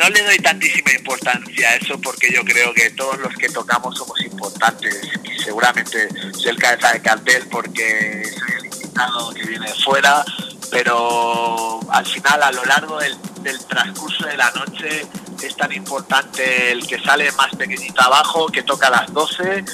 no 0.00 0.08
le 0.08 0.22
doy 0.22 0.38
tantísima 0.38 0.92
importancia 0.92 1.68
a 1.68 1.74
eso 1.76 2.00
porque 2.00 2.32
yo 2.32 2.42
creo 2.42 2.72
que 2.72 2.88
todos 2.90 3.18
los 3.18 3.34
que 3.34 3.50
tocamos 3.50 3.96
somos 3.98 4.18
importantes 4.22 4.98
y 5.24 5.42
seguramente 5.42 6.08
soy 6.32 6.48
el 6.48 6.56
cabeza 6.56 6.92
de 6.92 7.02
cartel 7.02 7.46
porque 7.50 8.22
soy 8.24 8.52
el 8.58 8.64
invitado 8.64 9.34
que 9.34 9.44
viene 9.44 9.66
de 9.66 9.74
fuera, 9.74 10.24
pero 10.70 11.80
al 11.90 12.06
final 12.06 12.42
a 12.42 12.50
lo 12.50 12.64
largo 12.64 12.98
del, 12.98 13.14
del 13.42 13.58
transcurso 13.66 14.24
de 14.26 14.38
la 14.38 14.50
noche 14.52 15.06
es 15.42 15.56
tan 15.56 15.70
importante 15.72 16.72
el 16.72 16.86
que 16.86 16.98
sale 17.00 17.30
más 17.32 17.54
pequeñito 17.56 18.00
abajo, 18.00 18.46
que 18.46 18.62
toca 18.62 18.86
a 18.86 18.90
las 18.90 19.12
12, 19.12 19.64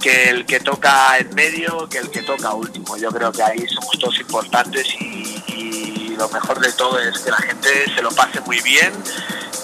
que 0.00 0.30
el 0.30 0.46
que 0.46 0.58
toca 0.58 1.16
en 1.18 1.32
medio, 1.36 1.88
que 1.88 1.98
el 1.98 2.10
que 2.10 2.22
toca 2.22 2.54
último. 2.54 2.96
Yo 2.96 3.10
creo 3.10 3.30
que 3.30 3.42
ahí 3.42 3.64
somos 3.68 3.96
todos 4.00 4.18
importantes 4.18 4.86
y, 5.00 5.42
y 5.46 6.16
lo 6.16 6.28
mejor 6.28 6.58
de 6.58 6.72
todo 6.72 6.98
es 6.98 7.18
que 7.20 7.30
la 7.30 7.38
gente 7.38 7.68
se 7.94 8.02
lo 8.02 8.10
pase 8.10 8.40
muy 8.40 8.60
bien 8.62 8.92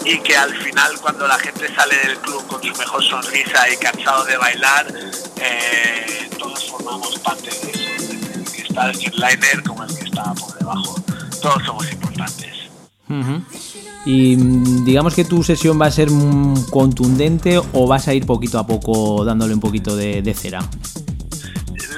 y 0.04 0.18
que 0.18 0.36
al 0.36 0.54
final 0.56 0.92
cuando 1.00 1.26
la 1.26 1.38
gente 1.38 1.72
sale 1.74 1.96
del 2.06 2.18
club 2.18 2.46
con 2.46 2.62
su 2.62 2.74
mejor 2.76 3.02
sonrisa 3.02 3.68
y 3.70 3.76
cansado 3.76 4.24
de 4.24 4.36
bailar, 4.36 4.86
eh, 5.40 6.28
todos 6.38 6.70
formamos 6.70 7.18
parte 7.20 7.50
de 7.50 7.70
eso, 7.70 8.12
el 8.34 8.44
que 8.44 8.62
está 8.62 8.90
el 8.90 9.00
headliner 9.00 9.62
como 9.62 9.84
el 9.84 9.96
que 9.96 10.04
está 10.04 10.34
por 10.34 10.58
debajo, 10.58 11.02
todos 11.40 11.62
somos 11.64 11.90
importantes. 11.92 12.48
Y 14.04 14.36
mm, 14.36 14.84
digamos 14.84 15.14
que 15.14 15.24
tu 15.24 15.42
sesión 15.42 15.80
va 15.80 15.86
a 15.86 15.90
ser 15.90 16.10
mm, 16.10 16.70
contundente 16.70 17.58
o 17.58 17.86
vas 17.86 18.08
a 18.08 18.14
ir 18.14 18.26
poquito 18.26 18.58
a 18.58 18.66
poco 18.66 19.24
dándole 19.24 19.54
un 19.54 19.60
poquito 19.60 19.94
de 19.94 20.34
cera. 20.34 20.60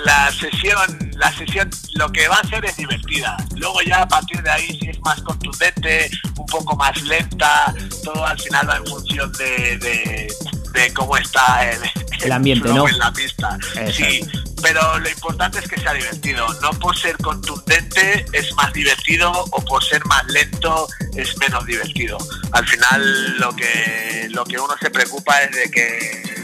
La 0.04 0.30
sesión, 0.32 1.10
la 1.16 1.32
sesión 1.32 1.70
lo 1.94 2.10
que 2.12 2.28
va 2.28 2.36
a 2.36 2.48
ser 2.48 2.64
es 2.64 2.76
divertida. 2.76 3.36
Luego 3.56 3.80
ya 3.82 4.02
a 4.02 4.08
partir 4.08 4.42
de 4.42 4.50
ahí 4.50 4.78
si 4.78 4.88
es 4.90 5.00
más 5.00 5.20
contundente, 5.22 6.10
un 6.36 6.46
poco 6.46 6.76
más 6.76 7.00
lenta, 7.02 7.74
todo 8.02 8.26
al 8.26 8.38
final 8.38 8.68
va 8.68 8.76
en 8.76 8.86
función 8.86 9.32
de, 9.32 9.78
de, 9.78 10.34
de 10.72 10.92
cómo 10.92 11.16
está 11.16 11.70
el, 11.70 11.80
El 12.20 12.32
ambiente, 12.32 12.68
¿no? 12.68 12.88
en 12.88 12.98
la 12.98 13.12
pista. 13.12 13.56
Sí, 13.92 14.20
pero 14.62 14.98
lo 14.98 15.08
importante 15.08 15.58
es 15.58 15.68
que 15.68 15.80
sea 15.80 15.92
divertido. 15.92 16.46
No 16.60 16.70
por 16.78 16.96
ser 16.96 17.16
contundente 17.18 18.24
es 18.32 18.52
más 18.54 18.72
divertido 18.72 19.30
o 19.32 19.64
por 19.64 19.82
ser 19.84 20.04
más 20.06 20.24
lento 20.26 20.88
es 21.14 21.36
menos 21.38 21.64
divertido. 21.66 22.18
Al 22.52 22.66
final 22.66 23.38
lo 23.38 23.54
que 23.54 24.28
lo 24.30 24.44
que 24.44 24.58
uno 24.58 24.74
se 24.80 24.90
preocupa 24.90 25.42
es 25.42 25.56
de 25.56 25.70
que 25.70 26.34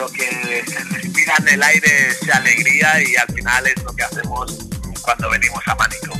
lo 0.00 0.08
que 0.08 0.64
se 0.66 0.84
respira 0.84 1.34
en 1.40 1.48
el 1.48 1.62
aire 1.62 2.14
sea 2.24 2.36
alegría 2.36 3.02
y 3.02 3.16
al 3.16 3.34
final 3.34 3.66
es 3.66 3.82
lo 3.82 3.94
que 3.94 4.02
hacemos 4.02 4.58
cuando 5.02 5.28
venimos 5.30 5.60
a 5.66 5.74
Mánico. 5.74 6.18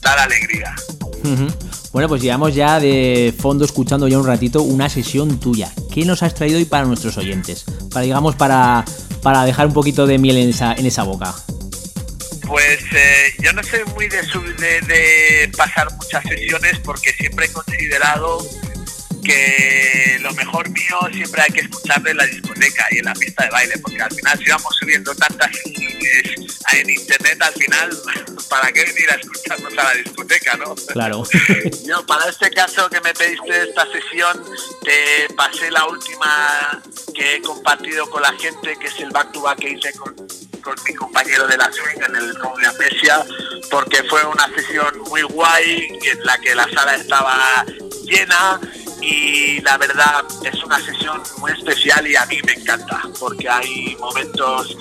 Dar 0.00 0.18
alegría. 0.18 0.74
Bueno, 1.92 2.08
pues 2.08 2.22
llevamos 2.22 2.54
ya 2.54 2.80
de 2.80 3.34
fondo 3.38 3.64
escuchando 3.64 4.08
ya 4.08 4.18
un 4.18 4.26
ratito 4.26 4.62
una 4.62 4.88
sesión 4.88 5.38
tuya. 5.40 5.70
¿Qué 5.92 6.04
nos 6.04 6.22
has 6.22 6.34
traído 6.34 6.58
hoy 6.58 6.64
para 6.64 6.86
nuestros 6.86 7.18
oyentes? 7.18 7.64
Para, 7.92 8.02
digamos, 8.02 8.34
para, 8.36 8.84
para 9.22 9.44
dejar 9.44 9.66
un 9.66 9.72
poquito 9.74 10.06
de 10.06 10.18
miel 10.18 10.38
en 10.38 10.50
esa, 10.50 10.72
en 10.72 10.86
esa 10.86 11.02
boca. 11.02 11.34
Pues 12.46 12.80
eh, 12.94 13.34
yo 13.40 13.52
no 13.52 13.62
soy 13.62 13.80
muy 13.94 14.08
de, 14.08 14.20
de 14.86 15.52
pasar 15.56 15.92
muchas 15.96 16.22
sesiones 16.24 16.78
porque 16.78 17.12
siempre 17.12 17.46
he 17.46 17.52
considerado 17.52 18.38
que 19.26 20.18
lo 20.20 20.32
mejor 20.34 20.70
mío 20.70 20.98
siempre 21.12 21.42
hay 21.42 21.52
que 21.52 21.60
escucharlo 21.62 22.10
en 22.10 22.16
la 22.16 22.26
discoteca 22.26 22.86
y 22.90 22.98
en 22.98 23.04
la 23.04 23.14
pista 23.14 23.44
de 23.44 23.50
baile, 23.50 23.78
porque 23.78 24.00
al 24.00 24.14
final 24.14 24.38
si 24.38 24.50
vamos 24.50 24.76
subiendo 24.78 25.14
tantas 25.14 25.50
en 26.72 26.90
internet, 26.90 27.40
al 27.40 27.54
final, 27.54 27.90
¿para 28.48 28.72
qué 28.72 28.84
venir 28.84 29.10
a 29.10 29.14
escucharnos 29.14 29.72
a 29.72 29.84
la 29.84 29.94
discoteca, 29.94 30.56
no? 30.56 30.74
Claro. 30.74 31.22
Yo, 31.86 32.04
para 32.06 32.28
este 32.28 32.50
caso 32.50 32.88
que 32.90 33.00
me 33.00 33.14
pediste 33.14 33.68
esta 33.68 33.86
sesión, 33.90 34.44
te 34.82 35.34
pasé 35.34 35.70
la 35.70 35.86
última 35.86 36.82
que 37.14 37.36
he 37.36 37.42
compartido 37.42 38.08
con 38.10 38.22
la 38.22 38.32
gente, 38.32 38.76
que 38.78 38.86
es 38.86 39.00
el 39.00 39.10
back 39.10 39.32
to 39.32 39.40
back 39.40 39.58
que 39.58 39.70
hice 39.70 39.92
con, 39.92 40.14
con 40.66 40.74
mi 40.84 40.94
compañero 40.94 41.46
de 41.46 41.56
la 41.56 41.70
swing 41.70 42.02
en 42.08 42.16
el 42.16 42.34
Club 42.34 42.58
de 42.58 42.66
Apesia, 42.66 43.24
porque 43.70 44.02
fue 44.02 44.24
una 44.24 44.48
sesión 44.48 44.98
muy 45.08 45.22
guay, 45.22 45.96
en 46.02 46.24
la 46.24 46.36
que 46.38 46.56
la 46.56 46.68
sala 46.70 46.96
estaba 46.96 47.64
llena 48.02 48.58
y 49.00 49.60
la 49.60 49.78
verdad 49.78 50.24
es 50.42 50.64
una 50.64 50.84
sesión 50.84 51.22
muy 51.38 51.52
especial 51.52 52.04
y 52.08 52.16
a 52.16 52.26
mí 52.26 52.40
me 52.44 52.54
encanta, 52.54 53.00
porque 53.20 53.48
hay 53.48 53.96
momentos 54.00 54.76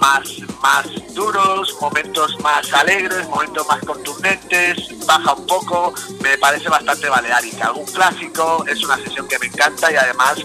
más, 0.00 0.28
más 0.60 0.86
duros, 1.14 1.72
momentos 1.80 2.36
más 2.40 2.72
alegres, 2.72 3.28
momentos 3.28 3.64
más 3.68 3.78
contundentes, 3.84 4.76
baja 5.06 5.34
un 5.34 5.46
poco, 5.46 5.94
me 6.20 6.36
parece 6.38 6.68
bastante 6.68 7.08
baleárica. 7.08 7.68
Algún 7.68 7.86
clásico, 7.86 8.64
es 8.66 8.82
una 8.82 8.96
sesión 8.96 9.28
que 9.28 9.38
me 9.38 9.46
encanta 9.46 9.92
y 9.92 9.94
además 9.94 10.38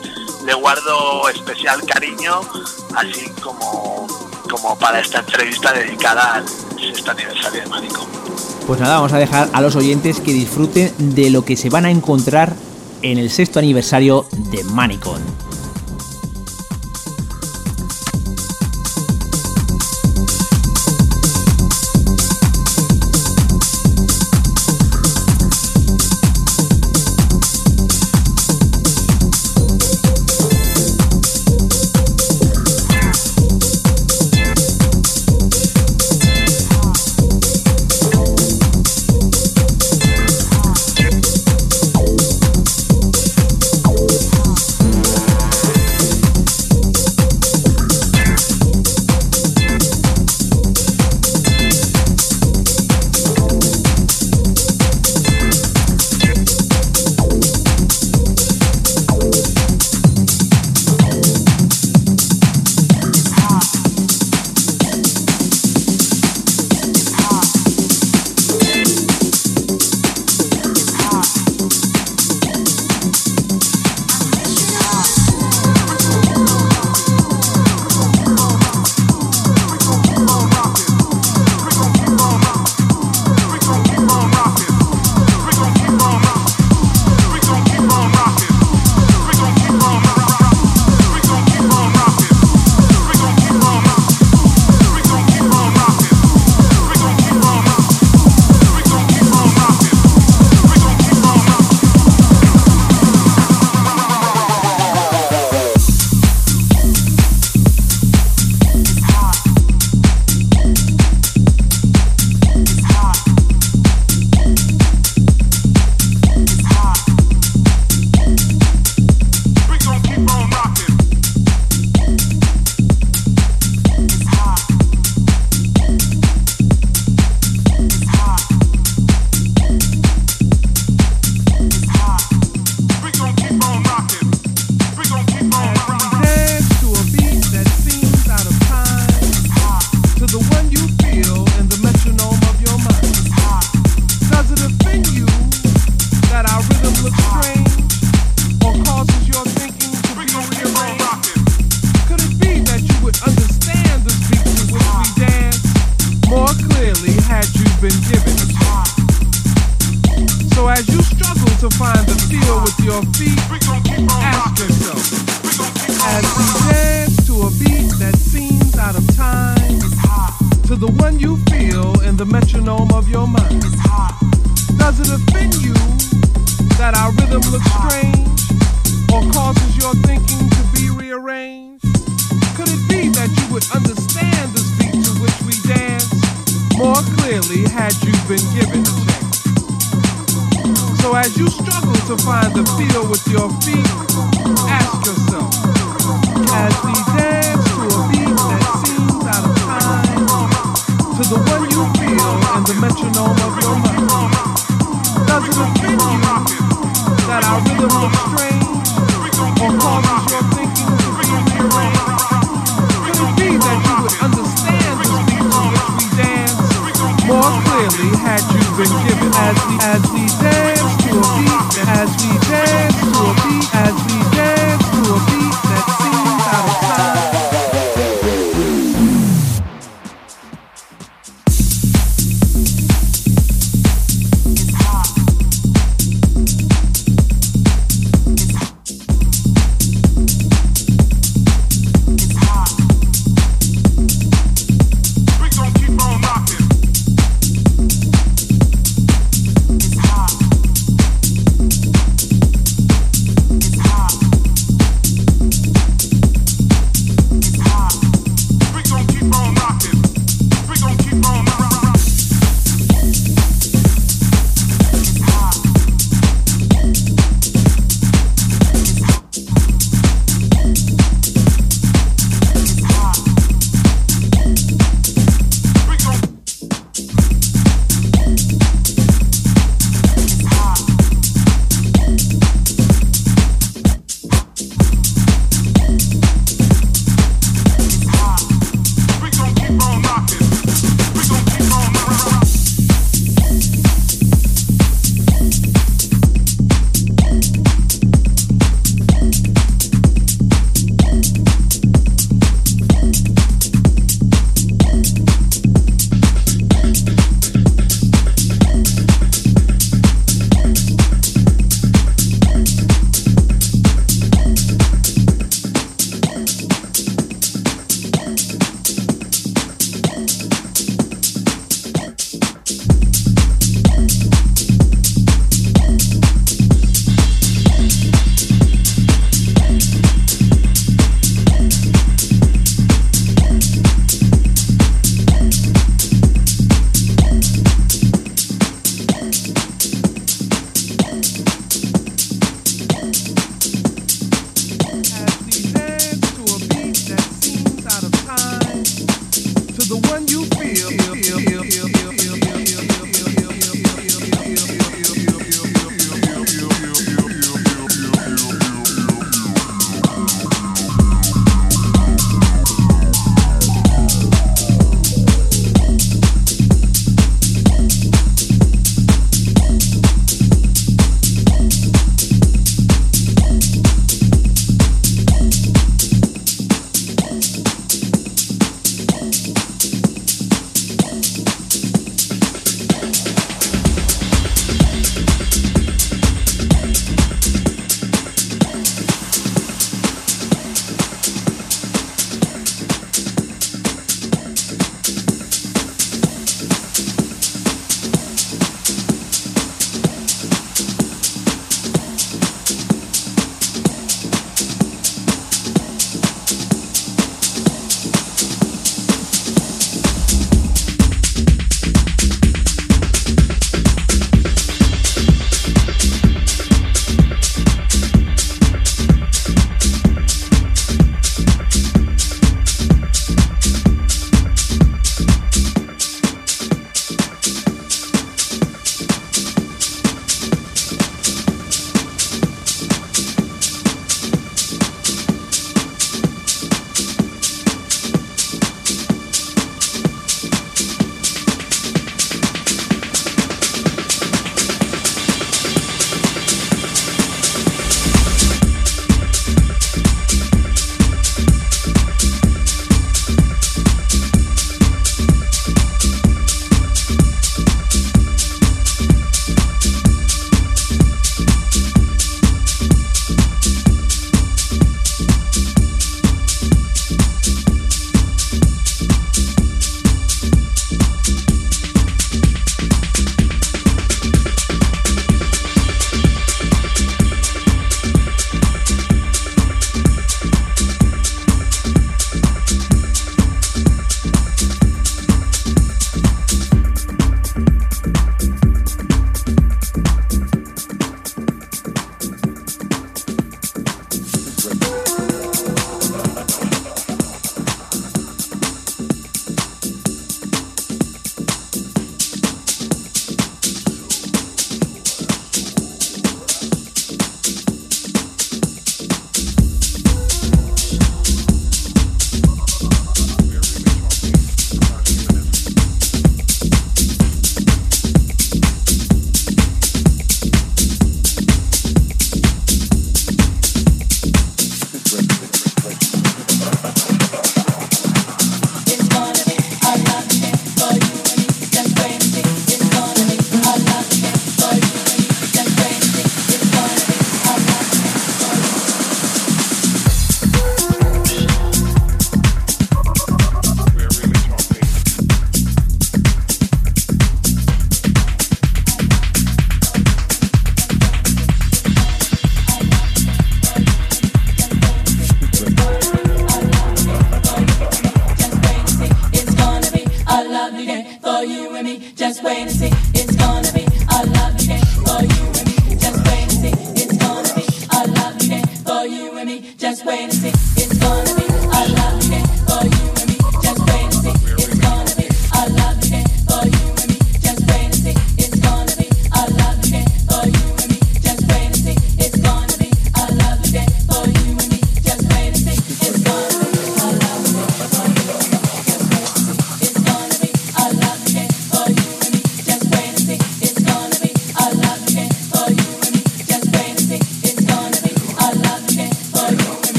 le 0.46 0.54
guardo 0.54 1.30
especial 1.30 1.84
cariño, 1.88 2.42
así 2.96 3.28
como, 3.42 4.08
como 4.54 4.78
para 4.78 5.00
esta 5.00 5.20
entrevista 5.20 5.74
dedicada 5.74 6.36
al 6.36 6.46
sexto 6.48 7.12
aniversario 7.12 7.62
de 7.62 7.68
Mánico. 7.68 8.08
Pues 8.68 8.80
nada, 8.80 8.96
vamos 8.96 9.12
a 9.12 9.18
dejar 9.18 9.50
a 9.52 9.62
los 9.62 9.76
oyentes 9.76 10.20
que 10.20 10.32
disfruten 10.32 10.94
de 11.16 11.32
lo 11.32 11.44
que 11.44 11.58
se 11.58 11.70
van 11.70 11.86
a 11.86 11.92
encontrar 11.92 12.54
en 13.02 13.18
el 13.18 13.32
sexto 13.32 13.60
aniversario 13.60 14.26
de 14.52 14.64
Manicon. 14.64 15.22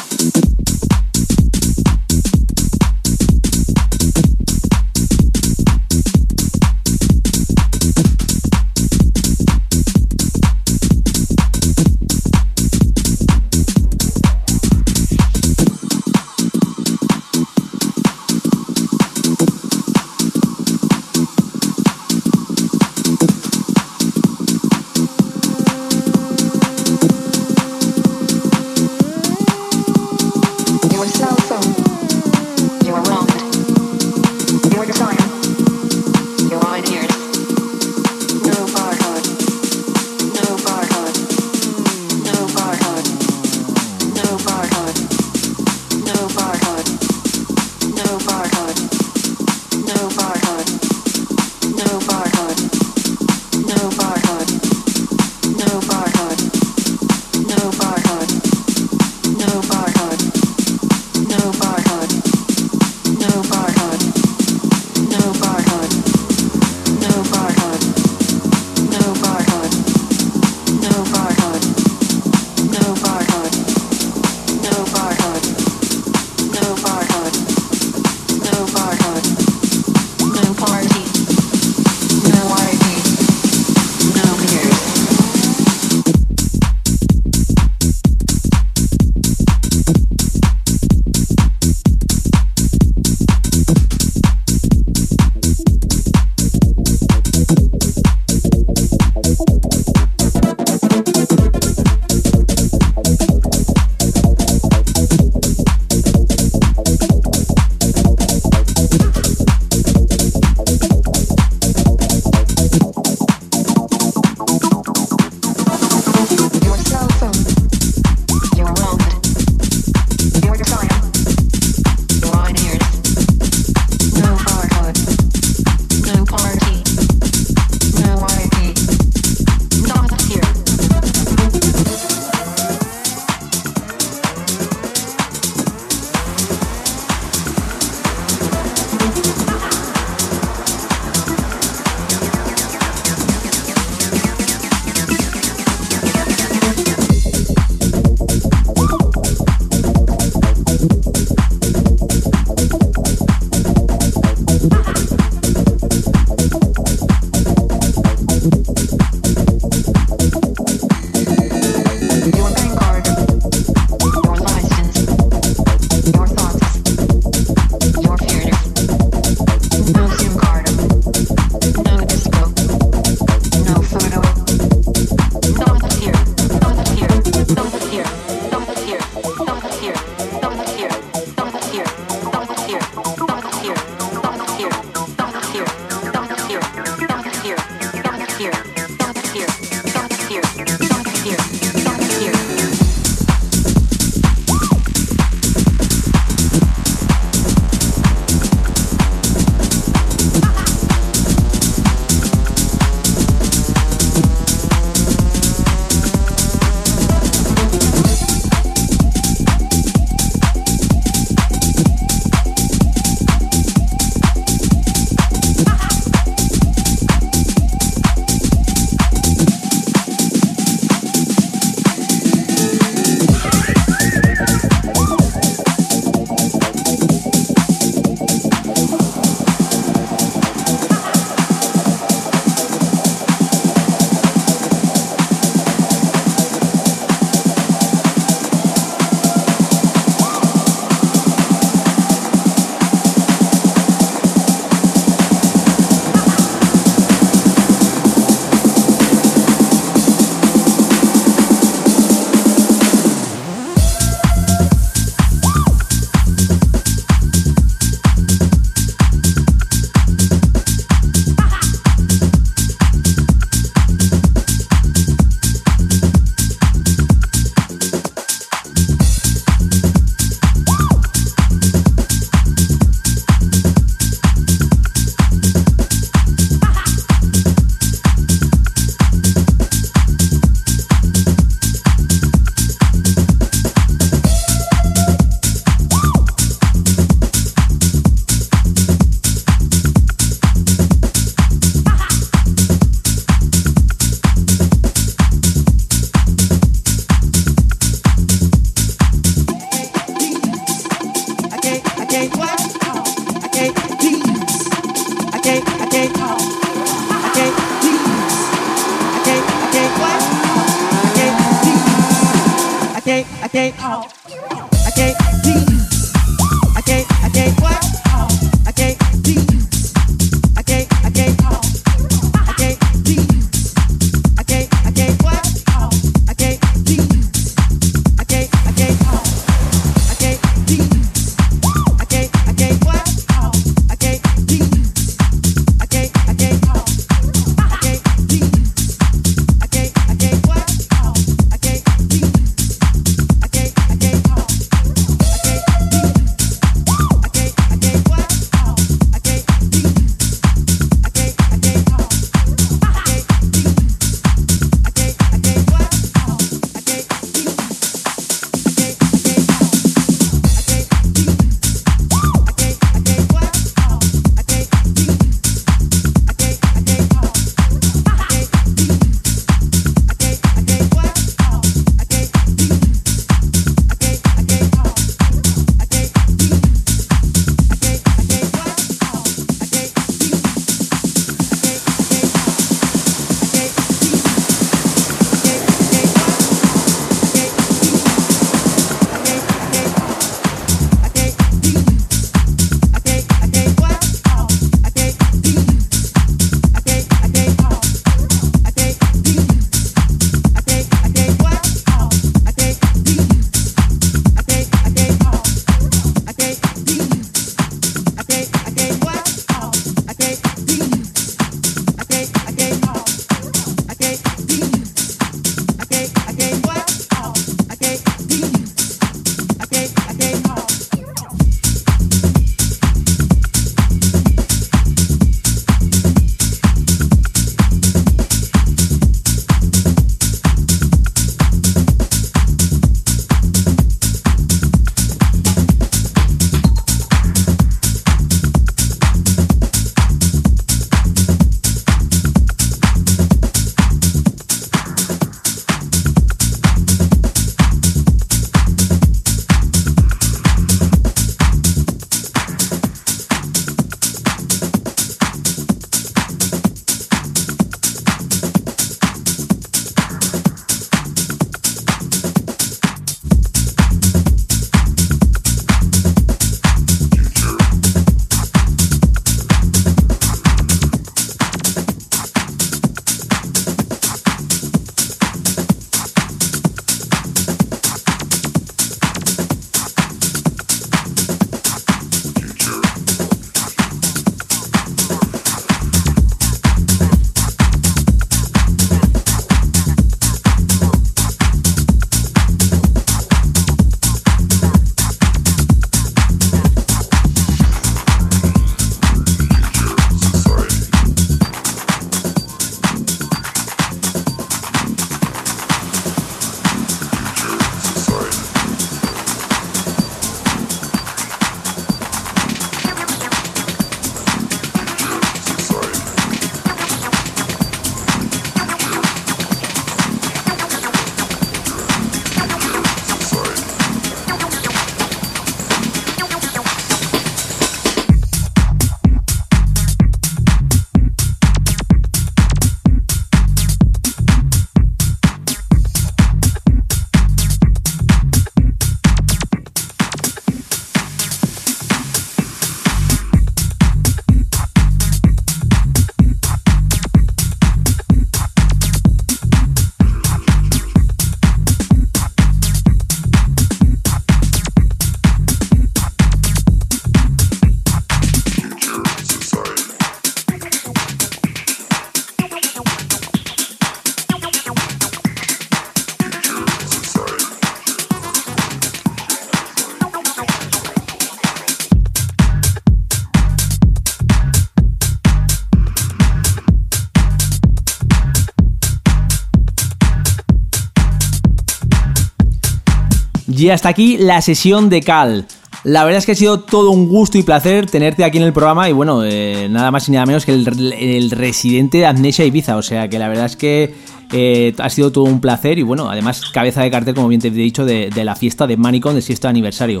Y 583.56 583.70
hasta 583.70 583.88
aquí 583.88 584.18
la 584.18 584.42
sesión 584.42 584.90
de 584.90 585.00
Cal. 585.00 585.46
La 585.82 586.04
verdad 586.04 586.18
es 586.18 586.26
que 586.26 586.32
ha 586.32 586.36
sido 586.36 586.60
todo 586.60 586.90
un 586.90 587.08
gusto 587.08 587.38
y 587.38 587.42
placer 587.42 587.86
tenerte 587.86 588.22
aquí 588.22 588.36
en 588.36 588.44
el 588.44 588.52
programa 588.52 588.88
y 588.88 588.92
bueno, 588.92 589.24
eh, 589.24 589.68
nada 589.70 589.90
más 589.90 590.08
y 590.08 590.12
nada 590.12 590.26
menos 590.26 590.44
que 590.44 590.52
el, 590.52 591.30
residente 591.30 591.98
de 591.98 592.06
Amnesia 592.06 592.44
Ibiza, 592.44 592.76
o 592.76 592.82
sea 592.82 593.08
que 593.08 593.18
la 593.18 593.28
verdad 593.28 593.46
es 593.46 593.56
que 593.56 593.94
eh, 594.32 594.74
ha 594.78 594.90
sido 594.90 595.10
todo 595.10 595.24
un 595.24 595.40
placer 595.40 595.78
y 595.78 595.82
bueno, 595.82 596.10
además 596.10 596.50
cabeza 596.50 596.82
de 596.82 596.90
cartel, 596.90 597.14
como 597.14 597.28
bien 597.28 597.40
te 597.40 597.48
he 597.48 597.50
dicho, 597.50 597.86
de, 597.86 598.10
la 598.14 598.36
fiesta 598.36 598.66
de 598.66 598.76
Manicon 598.76 599.14
de 599.14 599.22
sexto 599.22 599.48
aniversario. 599.48 600.00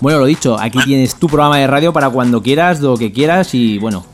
Bueno, 0.00 0.18
lo 0.18 0.26
dicho, 0.26 0.58
aquí 0.58 0.78
tienes 0.84 1.14
tu 1.14 1.28
programa 1.28 1.58
de 1.58 1.66
radio 1.66 1.92
para 1.92 2.10
cuando 2.10 2.42
quieras, 2.42 2.80
lo 2.80 2.96
que 2.96 3.12
quieras 3.12 3.54
y 3.54 3.78
bueno. 3.78 4.04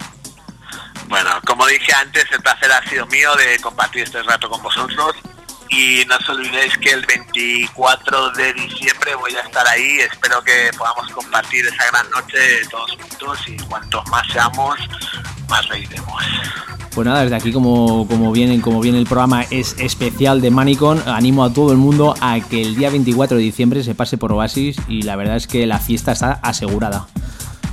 dije 1.69 1.93
antes, 1.95 2.27
el 2.31 2.41
placer 2.43 2.71
ha 2.71 2.89
sido 2.89 3.07
mío 3.07 3.35
de 3.37 3.59
compartir 3.61 4.03
este 4.03 4.23
rato 4.23 4.49
con 4.49 4.63
vosotros. 4.63 5.17
Y 5.71 6.05
no 6.07 6.17
os 6.17 6.29
olvidéis 6.29 6.77
que 6.79 6.91
el 6.91 7.05
24 7.07 8.31
de 8.33 8.53
diciembre 8.55 9.15
voy 9.15 9.35
a 9.35 9.41
estar 9.41 9.67
ahí. 9.69 10.01
Espero 10.01 10.43
que 10.43 10.71
podamos 10.77 11.11
compartir 11.11 11.67
esa 11.67 11.91
gran 11.91 12.11
noche 12.11 12.39
todos 12.71 12.91
juntos 12.93 13.39
y 13.47 13.57
cuantos 13.65 14.07
más 14.09 14.27
seamos, 14.33 14.79
más 15.49 15.69
reiremos. 15.69 16.23
Pues 16.95 17.07
nada, 17.07 17.23
desde 17.23 17.37
aquí 17.37 17.53
como, 17.53 18.09
como, 18.09 18.33
viene, 18.33 18.61
como 18.61 18.81
viene 18.81 18.99
el 18.99 19.05
programa 19.05 19.45
es 19.51 19.77
especial 19.79 20.41
de 20.41 20.51
Manicon, 20.51 21.03
animo 21.07 21.45
a 21.45 21.53
todo 21.53 21.71
el 21.71 21.79
mundo 21.79 22.15
a 22.21 22.41
que 22.41 22.63
el 22.63 22.75
día 22.75 22.91
24 22.91 23.37
de 23.37 23.43
diciembre 23.43 23.85
se 23.85 23.95
pase 23.95 24.19
por 24.19 24.33
Oasis 24.33 24.79
y 24.89 25.03
la 25.03 25.15
verdad 25.17 25.37
es 25.37 25.47
que 25.47 25.67
la 25.67 25.79
fiesta 25.79 26.13
está 26.13 26.41
asegurada. 26.43 27.07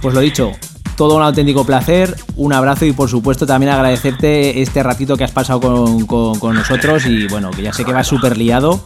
Pues 0.02 0.14
lo 0.14 0.20
dicho, 0.20 0.52
todo 0.96 1.16
un 1.16 1.24
auténtico 1.24 1.66
placer, 1.66 2.16
un 2.36 2.54
abrazo 2.54 2.86
y 2.86 2.92
por 2.94 3.10
supuesto 3.10 3.46
también 3.46 3.72
agradecerte 3.72 4.62
este 4.62 4.82
ratito 4.84 5.18
que 5.18 5.24
has 5.24 5.32
pasado 5.32 5.60
con, 5.60 6.06
con- 6.06 6.40
con 6.40 6.56
nosotros 6.56 7.06
y 7.06 7.28
bueno, 7.28 7.52
que 7.52 7.62
ya 7.64 7.74
sé 7.74 7.84
que 7.86 7.94
vas 7.94 8.08
súper 8.08 8.38
liado, 8.38 8.84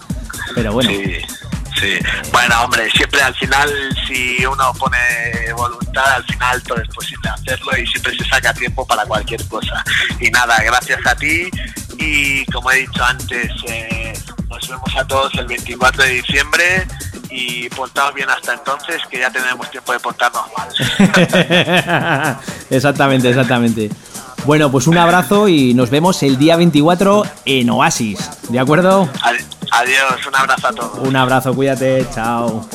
pero 0.55 0.73
bueno. 0.73 0.89
Sí, 0.89 1.15
sí. 1.79 1.93
Bueno, 2.31 2.63
hombre, 2.63 2.89
siempre 2.91 3.21
al 3.21 3.35
final, 3.35 3.69
si 4.07 4.43
uno 4.45 4.73
pone 4.77 4.97
voluntad, 5.55 6.15
al 6.15 6.23
final 6.25 6.61
todo 6.63 6.81
es 6.81 6.87
posible 6.89 7.29
hacerlo 7.29 7.71
y 7.77 7.85
siempre 7.87 8.15
se 8.17 8.25
saca 8.25 8.53
tiempo 8.53 8.85
para 8.87 9.05
cualquier 9.05 9.45
cosa. 9.47 9.83
Y 10.19 10.29
nada, 10.31 10.57
gracias 10.63 10.99
a 11.05 11.15
ti 11.15 11.49
y 11.97 12.45
como 12.45 12.71
he 12.71 12.77
dicho 12.77 13.03
antes, 13.03 13.51
eh, 13.67 14.13
nos 14.49 14.67
vemos 14.67 14.95
a 14.97 15.05
todos 15.05 15.33
el 15.35 15.45
24 15.47 16.03
de 16.03 16.09
diciembre 16.11 16.87
y 17.29 17.69
portaos 17.69 18.13
bien 18.13 18.29
hasta 18.29 18.53
entonces, 18.53 19.01
que 19.09 19.19
ya 19.19 19.29
tenemos 19.31 19.69
tiempo 19.69 19.91
de 19.93 19.99
portarnos 19.99 20.43
mal. 20.57 20.69
exactamente, 22.69 23.29
exactamente. 23.29 23.89
Bueno, 24.45 24.71
pues 24.71 24.87
un 24.87 24.97
abrazo 24.97 25.47
y 25.47 25.73
nos 25.73 25.89
vemos 25.89 26.21
el 26.23 26.37
día 26.37 26.55
24 26.55 27.23
en 27.45 27.69
Oasis, 27.69 28.29
¿de 28.49 28.59
acuerdo? 28.59 29.09
Adi- 29.21 29.45
Adiós, 29.71 30.25
un 30.27 30.35
abrazo 30.35 30.67
a 30.67 30.73
todos. 30.73 31.07
Un 31.07 31.15
abrazo, 31.15 31.53
cuídate, 31.53 32.05
chao. 32.13 32.65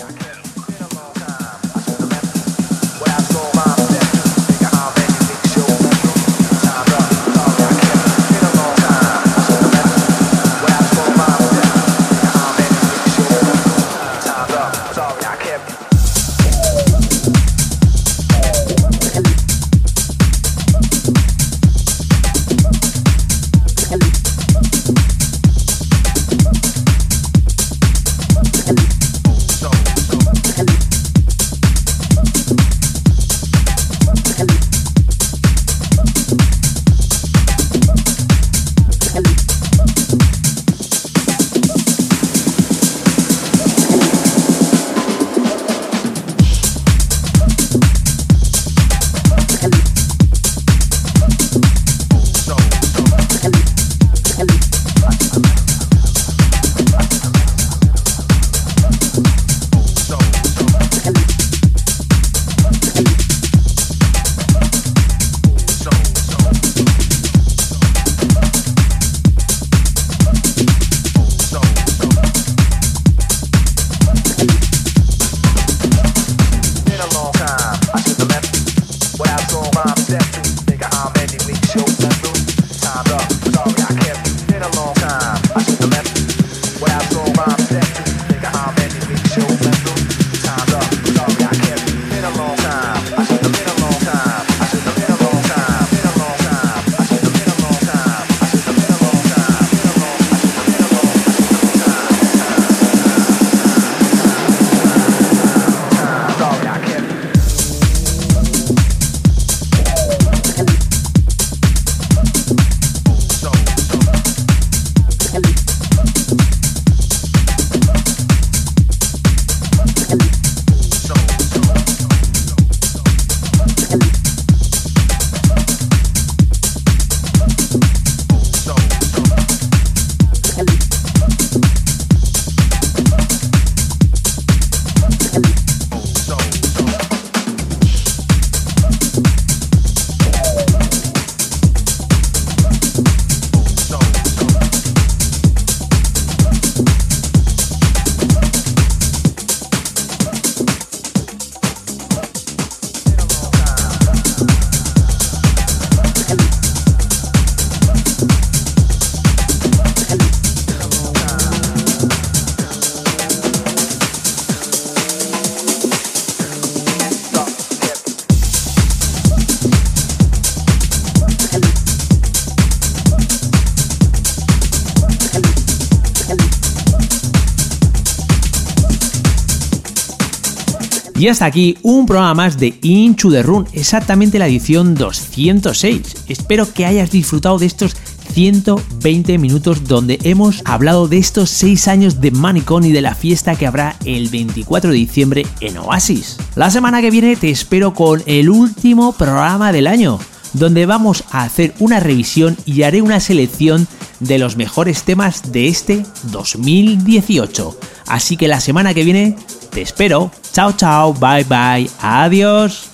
Y 181.24 181.28
hasta 181.28 181.46
aquí 181.46 181.78
un 181.80 182.04
programa 182.04 182.34
más 182.34 182.58
de 182.58 182.78
Into 182.82 183.30
the 183.30 183.42
Run, 183.42 183.66
exactamente 183.72 184.38
la 184.38 184.46
edición 184.46 184.94
206. 184.94 186.24
Espero 186.28 186.70
que 186.70 186.84
hayas 186.84 187.10
disfrutado 187.12 187.58
de 187.58 187.64
estos 187.64 187.96
120 188.34 189.38
minutos 189.38 189.88
donde 189.88 190.18
hemos 190.24 190.60
hablado 190.66 191.08
de 191.08 191.16
estos 191.16 191.48
6 191.48 191.88
años 191.88 192.20
de 192.20 192.30
Manicón 192.30 192.84
y 192.84 192.92
de 192.92 193.00
la 193.00 193.14
fiesta 193.14 193.56
que 193.56 193.66
habrá 193.66 193.96
el 194.04 194.28
24 194.28 194.90
de 194.90 194.96
diciembre 194.96 195.46
en 195.60 195.78
Oasis. 195.78 196.36
La 196.56 196.70
semana 196.70 197.00
que 197.00 197.10
viene 197.10 197.36
te 197.36 197.48
espero 197.48 197.94
con 197.94 198.22
el 198.26 198.50
último 198.50 199.12
programa 199.12 199.72
del 199.72 199.86
año, 199.86 200.18
donde 200.52 200.84
vamos 200.84 201.24
a 201.30 201.44
hacer 201.44 201.72
una 201.78 202.00
revisión 202.00 202.54
y 202.66 202.82
haré 202.82 203.00
una 203.00 203.18
selección 203.18 203.88
de 204.20 204.38
los 204.38 204.58
mejores 204.58 205.04
temas 205.04 205.52
de 205.52 205.68
este 205.68 206.04
2018. 206.24 207.78
Así 208.06 208.36
que 208.36 208.46
la 208.46 208.60
semana 208.60 208.92
que 208.92 209.04
viene 209.04 209.36
te 209.74 209.82
espero. 209.82 210.30
Chao, 210.52 210.72
chao, 210.72 211.12
bye, 211.12 211.44
bye, 211.44 211.90
adiós. 212.00 212.93